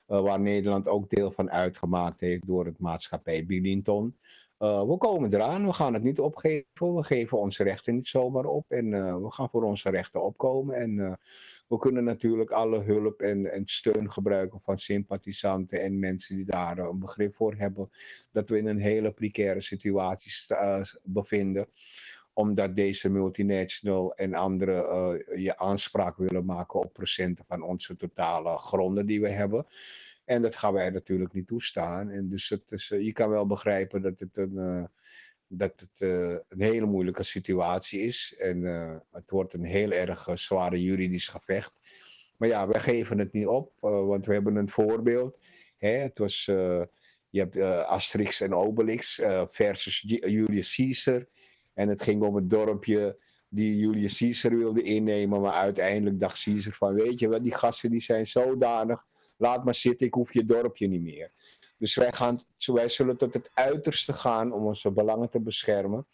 uh, 0.07 0.21
waar 0.21 0.39
Nederland 0.39 0.87
ook 0.87 1.09
deel 1.09 1.31
van 1.31 1.51
uitgemaakt 1.51 2.19
heeft 2.19 2.47
door 2.47 2.65
het 2.65 2.79
maatschappij 2.79 3.45
Bilinton. 3.45 4.17
Uh, 4.59 4.83
we 4.83 4.97
komen 4.97 5.33
eraan, 5.33 5.65
we 5.65 5.73
gaan 5.73 5.93
het 5.93 6.03
niet 6.03 6.19
opgeven, 6.19 6.95
we 6.95 7.03
geven 7.03 7.39
onze 7.39 7.63
rechten 7.63 7.95
niet 7.95 8.07
zomaar 8.07 8.45
op 8.45 8.71
en 8.71 8.89
we 9.23 9.31
gaan 9.31 9.49
voor 9.49 9.63
onze 9.63 9.89
rechten 9.89 10.23
opkomen. 10.23 10.75
En 10.75 11.19
we 11.67 11.77
kunnen 11.77 12.03
natuurlijk 12.03 12.51
alle 12.51 12.79
hulp 12.83 13.21
en, 13.21 13.51
en 13.51 13.61
steun 13.65 14.11
gebruiken 14.11 14.61
van 14.61 14.77
sympathisanten 14.77 15.81
en 15.81 15.99
mensen 15.99 16.35
die 16.35 16.45
daar 16.45 16.77
een 16.77 16.99
begrip 16.99 17.35
voor 17.35 17.55
hebben 17.55 17.89
dat 18.31 18.49
we 18.49 18.57
in 18.57 18.67
een 18.67 18.81
hele 18.81 19.11
precaire 19.11 19.61
situatie 19.61 20.31
bevinden 21.03 21.67
omdat 22.37 22.75
deze 22.75 23.09
multinational 23.09 24.15
en 24.15 24.33
anderen 24.33 24.83
uh, 25.35 25.43
je 25.43 25.57
aanspraak 25.57 26.17
willen 26.17 26.45
maken 26.45 26.79
op 26.79 26.93
procenten 26.93 27.45
van 27.45 27.61
onze 27.61 27.95
totale 27.95 28.57
gronden 28.57 29.05
die 29.05 29.21
we 29.21 29.29
hebben. 29.29 29.67
En 30.25 30.41
dat 30.41 30.55
gaan 30.55 30.73
wij 30.73 30.89
natuurlijk 30.89 31.33
niet 31.33 31.47
toestaan. 31.47 32.09
En 32.09 32.29
dus 32.29 32.49
het 32.49 32.71
is, 32.71 32.89
uh, 32.89 33.01
je 33.01 33.11
kan 33.11 33.29
wel 33.29 33.47
begrijpen 33.47 34.01
dat 34.01 34.19
het 34.19 34.37
een, 34.37 34.53
uh, 34.53 34.83
dat 35.47 35.79
het, 35.79 36.01
een 36.47 36.61
hele 36.61 36.85
moeilijke 36.85 37.23
situatie 37.23 37.99
is. 37.99 38.35
En 38.37 38.63
het 39.11 39.29
wordt 39.29 39.53
een 39.53 39.65
heel 39.65 39.91
erg 39.91 40.29
zware 40.33 40.81
juridisch 40.81 41.27
gevecht. 41.27 41.73
Maar 42.37 42.49
ja, 42.49 42.67
wij 42.67 42.81
geven 42.81 43.19
het 43.19 43.33
niet 43.33 43.47
op, 43.47 43.71
want 43.79 44.25
we 44.25 44.33
hebben 44.33 44.55
een 44.55 44.69
voorbeeld. 44.69 45.39
Hè? 45.77 45.89
Het 45.89 46.17
was, 46.17 46.45
je 47.29 47.39
hebt 47.39 47.59
Asterix 47.85 48.41
en 48.41 48.53
Obelix 48.53 49.21
versus 49.49 50.03
Julius 50.07 50.75
Caesar. 50.75 51.25
En 51.77 51.87
het 51.87 52.01
ging 52.01 52.21
om 52.21 52.35
het 52.35 52.49
dorpje 52.49 53.17
die 53.49 53.77
Julius 53.77 54.17
Caesar 54.17 54.57
wilde 54.57 54.81
innemen. 54.81 55.41
Maar 55.41 55.53
uiteindelijk 55.53 56.19
dacht 56.19 56.43
Caesar 56.43 56.73
van, 56.73 56.93
weet 56.93 57.19
je 57.19 57.27
wat, 57.27 57.43
die 57.43 57.55
gasten 57.55 57.89
die 57.89 58.01
zijn 58.01 58.27
zodanig. 58.27 59.05
Laat 59.37 59.65
maar 59.65 59.75
zitten, 59.75 60.07
ik 60.07 60.13
hoef 60.13 60.33
je 60.33 60.45
dorpje 60.45 60.87
niet 60.87 61.01
meer. 61.01 61.31
Dus 61.77 61.95
wij, 61.95 62.11
gaan, 62.11 62.39
wij 62.65 62.89
zullen 62.89 63.17
tot 63.17 63.33
het 63.33 63.49
uiterste 63.53 64.13
gaan 64.13 64.53
om 64.53 64.65
onze 64.65 64.91
belangen 64.91 65.29
te 65.29 65.39
beschermen. 65.39 66.07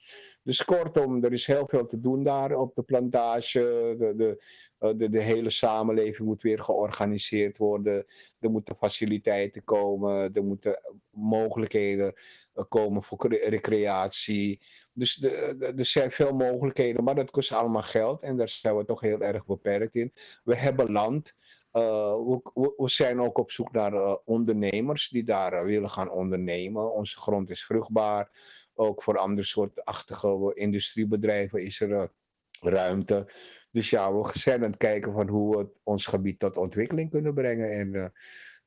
Dus 0.43 0.63
kortom, 0.63 1.23
er 1.23 1.33
is 1.33 1.45
heel 1.45 1.67
veel 1.67 1.85
te 1.85 1.99
doen 1.99 2.23
daar 2.23 2.55
op 2.55 2.75
de 2.75 2.83
plantage. 2.83 3.95
De, 3.97 4.13
de, 4.15 4.43
eh, 4.77 4.91
de, 4.95 5.09
de 5.09 5.21
hele 5.21 5.49
samenleving 5.49 6.27
moet 6.27 6.41
weer 6.41 6.59
georganiseerd 6.59 7.57
worden. 7.57 8.05
Er 8.39 8.51
moeten 8.51 8.75
faciliteiten 8.75 9.63
komen. 9.63 10.33
Er 10.33 10.43
moeten 10.43 10.79
mogelijkheden 11.09 12.13
eh, 12.53 12.63
komen 12.69 13.03
voor 13.03 13.27
recreatie. 13.27 14.61
Dus 14.93 15.21
er 15.21 15.85
zijn 15.85 16.11
veel 16.11 16.33
mogelijkheden, 16.33 17.03
maar 17.03 17.15
dat 17.15 17.31
kost 17.31 17.51
allemaal 17.51 17.83
geld 17.83 18.23
en 18.23 18.37
daar 18.37 18.49
zijn 18.49 18.77
we 18.77 18.85
toch 18.85 19.01
heel 19.01 19.21
erg 19.21 19.45
beperkt 19.45 19.95
in. 19.95 20.13
We 20.43 20.55
hebben 20.55 20.91
land. 20.91 21.35
Uh, 21.73 22.15
we, 22.15 22.73
we, 22.77 22.89
zijn 22.89 23.19
ook 23.19 23.37
op 23.37 23.51
zoek 23.51 23.71
naar 23.71 23.93
uh, 23.93 24.15
ondernemers 24.25 25.09
die 25.09 25.23
daar 25.23 25.53
uh, 25.53 25.61
willen 25.61 25.89
gaan 25.89 26.11
ondernemen. 26.11 26.93
Onze 26.93 27.17
grond 27.17 27.49
is 27.49 27.65
vruchtbaar. 27.65 28.29
Ook 28.73 29.03
voor 29.03 29.17
andere 29.17 29.47
soortachtige 29.47 30.51
industriebedrijven 30.53 31.61
is 31.61 31.81
er 31.81 32.11
ruimte. 32.59 33.31
Dus 33.71 33.89
ja, 33.89 34.13
we 34.13 34.29
zijn 34.33 34.63
aan 34.63 34.69
het 34.69 34.77
kijken 34.77 35.13
van 35.13 35.27
hoe 35.27 35.57
we 35.57 35.67
ons 35.83 36.05
gebied 36.05 36.39
tot 36.39 36.57
ontwikkeling 36.57 37.09
kunnen 37.09 37.33
brengen. 37.33 37.71
En 37.71 38.13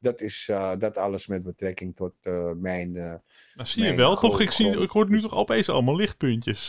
dat 0.06 0.20
is 0.20 0.48
uh, 0.50 0.72
dat 0.78 0.96
alles 0.96 1.26
met 1.26 1.42
betrekking 1.42 1.96
tot 1.96 2.12
uh, 2.22 2.52
mijn. 2.52 2.94
Uh, 2.94 3.02
nou, 3.02 3.68
zie 3.68 3.84
je 3.84 3.94
wel, 3.94 4.16
toch? 4.16 4.40
Ik, 4.40 4.50
zie, 4.50 4.80
ik 4.80 4.90
hoor 4.90 5.08
nu 5.08 5.20
toch 5.20 5.34
opeens 5.34 5.68
allemaal 5.68 5.96
lichtpuntjes. 5.96 6.68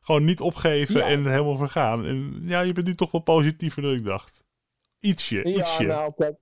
gewoon 0.00 0.24
niet 0.24 0.40
opgeven 0.40 1.04
en 1.04 1.26
helemaal 1.26 1.56
vergaan. 1.56 2.04
En 2.04 2.40
ja, 2.42 2.60
je 2.60 2.72
bent 2.72 2.86
nu 2.86 2.94
toch 2.94 3.10
wel 3.10 3.20
positiever 3.20 3.82
dan 3.82 3.92
ik 3.92 4.04
dacht. 4.04 4.42
Ietsje, 5.00 5.44
ietsje. 5.44 5.82
Ja, 5.82 5.88
nou, 5.88 6.12
kijk, 6.16 6.36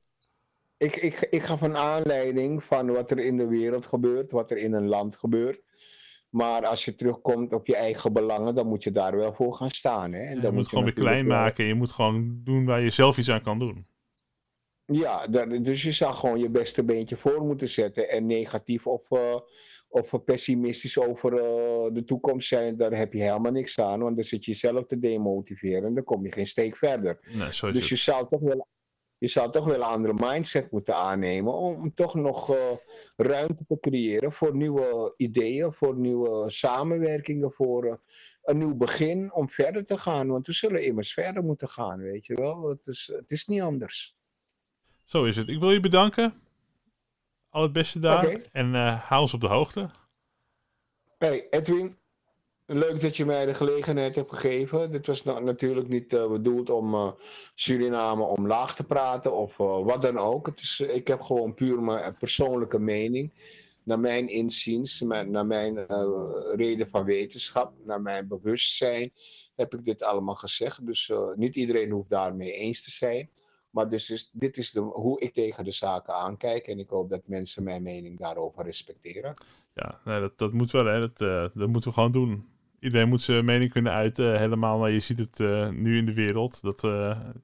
ik, 0.78 0.96
ik, 0.96 1.26
ik 1.30 1.42
ga 1.42 1.58
van 1.58 1.76
aanleiding 1.76 2.64
van 2.64 2.92
wat 2.92 3.10
er 3.10 3.18
in 3.18 3.36
de 3.36 3.48
wereld 3.48 3.86
gebeurt, 3.86 4.30
wat 4.30 4.50
er 4.50 4.56
in 4.56 4.72
een 4.72 4.88
land 4.88 5.16
gebeurt. 5.16 5.62
Maar 6.30 6.66
als 6.66 6.84
je 6.84 6.94
terugkomt 6.94 7.52
op 7.52 7.66
je 7.66 7.76
eigen 7.76 8.12
belangen, 8.12 8.54
dan 8.54 8.66
moet 8.66 8.84
je 8.84 8.92
daar 8.92 9.16
wel 9.16 9.32
voor 9.32 9.54
gaan 9.54 9.70
staan. 9.70 10.12
Hè? 10.12 10.20
En 10.20 10.34
je 10.34 10.40
dan 10.40 10.54
moet, 10.54 10.68
gewoon 10.68 10.84
weer 10.84 10.92
klein 10.92 11.26
maken. 11.26 11.64
Je 11.64 11.74
moet 11.74 11.92
gewoon 11.92 12.40
doen 12.44 12.64
waar 12.64 12.80
je 12.80 12.90
zelf 12.90 13.18
iets 13.18 13.30
aan 13.30 13.42
kan 13.42 13.58
doen. 13.58 13.86
Ja, 14.86 15.26
dus 15.26 15.82
je 15.82 15.92
zou 15.92 16.14
gewoon 16.14 16.38
je 16.38 16.50
beste 16.50 16.84
beentje 16.84 17.16
voor 17.16 17.44
moeten 17.44 17.68
zetten. 17.68 18.08
En 18.08 18.26
negatief 18.26 18.86
of, 18.86 19.10
uh, 19.10 19.38
of 19.88 20.24
pessimistisch 20.24 20.98
over 20.98 21.32
uh, 21.32 21.94
de 21.94 22.02
toekomst 22.04 22.48
zijn, 22.48 22.76
daar 22.76 22.96
heb 22.96 23.12
je 23.12 23.22
helemaal 23.22 23.52
niks 23.52 23.78
aan. 23.78 24.00
Want 24.00 24.16
dan 24.16 24.24
zit 24.24 24.44
je 24.44 24.50
jezelf 24.50 24.86
te 24.86 24.98
demotiveren 24.98 25.84
en 25.84 25.94
dan 25.94 26.04
kom 26.04 26.24
je 26.24 26.32
geen 26.32 26.46
steek 26.46 26.76
verder. 26.76 27.18
Nee, 27.22 27.46
dus 27.46 27.60
het. 27.60 27.88
je 27.88 27.94
zou 27.94 28.28
toch 28.28 28.40
wel 28.40 28.66
je 29.18 29.28
zou 29.28 29.50
toch 29.50 29.64
wel 29.64 29.74
een 29.74 29.82
andere 29.82 30.14
mindset 30.14 30.70
moeten 30.70 30.94
aannemen 30.94 31.52
om 31.52 31.94
toch 31.94 32.14
nog 32.14 32.54
uh, 32.54 32.72
ruimte 33.16 33.64
te 33.66 33.78
creëren 33.80 34.32
voor 34.32 34.56
nieuwe 34.56 35.14
ideeën, 35.16 35.72
voor 35.72 35.98
nieuwe 35.98 36.50
samenwerkingen, 36.50 37.52
voor 37.52 37.84
uh, 37.84 37.94
een 38.42 38.58
nieuw 38.58 38.74
begin 38.74 39.32
om 39.32 39.48
verder 39.48 39.84
te 39.84 39.98
gaan. 39.98 40.28
Want 40.28 40.46
we 40.46 40.52
zullen 40.52 40.84
immers 40.84 41.12
verder 41.12 41.42
moeten 41.42 41.68
gaan, 41.68 41.98
weet 41.98 42.26
je 42.26 42.34
wel. 42.34 42.68
Het 42.68 42.86
is, 42.86 43.10
het 43.16 43.30
is 43.30 43.46
niet 43.46 43.60
anders. 43.60 44.15
Zo 45.06 45.24
is 45.24 45.36
het. 45.36 45.48
Ik 45.48 45.58
wil 45.58 45.70
je 45.70 45.80
bedanken. 45.80 46.34
Al 47.48 47.62
het 47.62 47.72
beste 47.72 47.98
daar. 47.98 48.40
En 48.52 48.74
uh, 48.74 49.02
hou 49.02 49.20
ons 49.20 49.34
op 49.34 49.40
de 49.40 49.46
hoogte. 49.46 49.90
Hey 51.18 51.46
Edwin, 51.50 51.96
leuk 52.66 53.00
dat 53.00 53.16
je 53.16 53.24
mij 53.24 53.46
de 53.46 53.54
gelegenheid 53.54 54.14
hebt 54.14 54.30
gegeven. 54.32 54.90
Dit 54.90 55.06
was 55.06 55.22
nou 55.22 55.44
natuurlijk 55.44 55.88
niet 55.88 56.12
uh, 56.12 56.30
bedoeld 56.30 56.70
om 56.70 56.94
uh, 56.94 57.12
Suriname 57.54 58.22
omlaag 58.22 58.76
te 58.76 58.84
praten 58.84 59.32
of 59.32 59.58
uh, 59.58 59.84
wat 59.84 60.02
dan 60.02 60.18
ook. 60.18 60.46
Het 60.46 60.60
is, 60.60 60.80
ik 60.80 61.06
heb 61.08 61.20
gewoon 61.20 61.54
puur 61.54 61.82
mijn 61.82 62.16
persoonlijke 62.16 62.78
mening. 62.78 63.32
Naar 63.82 64.00
mijn 64.00 64.28
inziens, 64.28 65.00
mijn, 65.00 65.30
naar 65.30 65.46
mijn 65.46 65.86
reden 66.54 66.88
van 66.88 67.04
wetenschap, 67.04 67.72
naar 67.84 68.00
mijn 68.00 68.28
bewustzijn 68.28 69.12
heb 69.54 69.74
ik 69.74 69.84
dit 69.84 70.02
allemaal 70.02 70.34
gezegd. 70.34 70.86
Dus 70.86 71.12
niet 71.34 71.56
iedereen 71.56 71.90
hoeft 71.90 72.08
daarmee 72.08 72.52
eens 72.52 72.84
te 72.84 72.90
zijn. 72.90 73.30
Maar 73.76 73.88
dus 73.88 74.10
is, 74.10 74.30
dit 74.32 74.56
is 74.56 74.70
de, 74.70 74.80
hoe 74.80 75.20
ik 75.20 75.34
tegen 75.34 75.64
de 75.64 75.72
zaken 75.72 76.14
aankijk. 76.14 76.66
En 76.66 76.78
ik 76.78 76.88
hoop 76.88 77.10
dat 77.10 77.22
mensen 77.26 77.62
mijn 77.62 77.82
mening 77.82 78.18
daarover 78.18 78.64
respecteren. 78.64 79.34
Ja, 79.74 80.00
nee, 80.04 80.20
dat, 80.20 80.38
dat 80.38 80.52
moet 80.52 80.70
wel. 80.70 80.84
Hè. 80.84 81.00
Dat, 81.00 81.20
uh, 81.20 81.48
dat 81.54 81.68
moeten 81.68 81.88
we 81.88 81.92
gewoon 81.92 82.12
doen. 82.12 82.48
Iedereen 82.80 83.08
moet 83.08 83.20
zijn 83.20 83.44
mening 83.44 83.70
kunnen 83.70 83.92
uiten. 83.92 84.38
Helemaal, 84.38 84.78
maar 84.78 84.90
je 84.90 85.00
ziet 85.00 85.18
het 85.18 85.40
uh, 85.40 85.68
nu 85.68 85.96
in 85.96 86.06
de 86.06 86.14
wereld. 86.14 86.62
Dat 86.62 86.82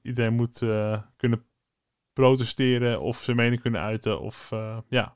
iedereen 0.01 0.33
moet 0.33 0.59
kunnen 1.15 1.45
protesteren 2.13 3.01
of 3.01 3.17
zijn 3.17 3.37
mening 3.37 3.61
kunnen 3.61 3.81
uiten. 3.81 4.19
Of 4.19 4.49
ja, 4.89 5.15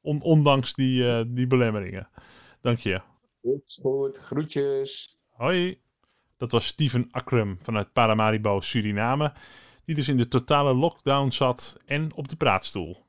on, 0.00 0.22
ondanks 0.22 0.74
die, 0.74 1.32
die 1.32 1.46
belemmeringen. 1.46 2.08
Dank 2.60 2.78
je. 2.78 3.00
Goed, 3.40 3.78
goed. 3.82 4.18
Groetjes. 4.18 5.18
Hoi. 5.28 5.80
Dat 6.36 6.52
was 6.52 6.66
Steven 6.66 7.08
Akrum 7.10 7.58
vanuit 7.62 7.92
Paramaribo, 7.92 8.60
Suriname 8.60 9.32
die 9.88 9.96
dus 9.96 10.08
in 10.08 10.16
de 10.16 10.28
totale 10.28 10.74
lockdown 10.74 11.30
zat 11.30 11.76
en 11.86 12.12
op 12.14 12.28
de 12.28 12.36
praatstoel. 12.36 13.06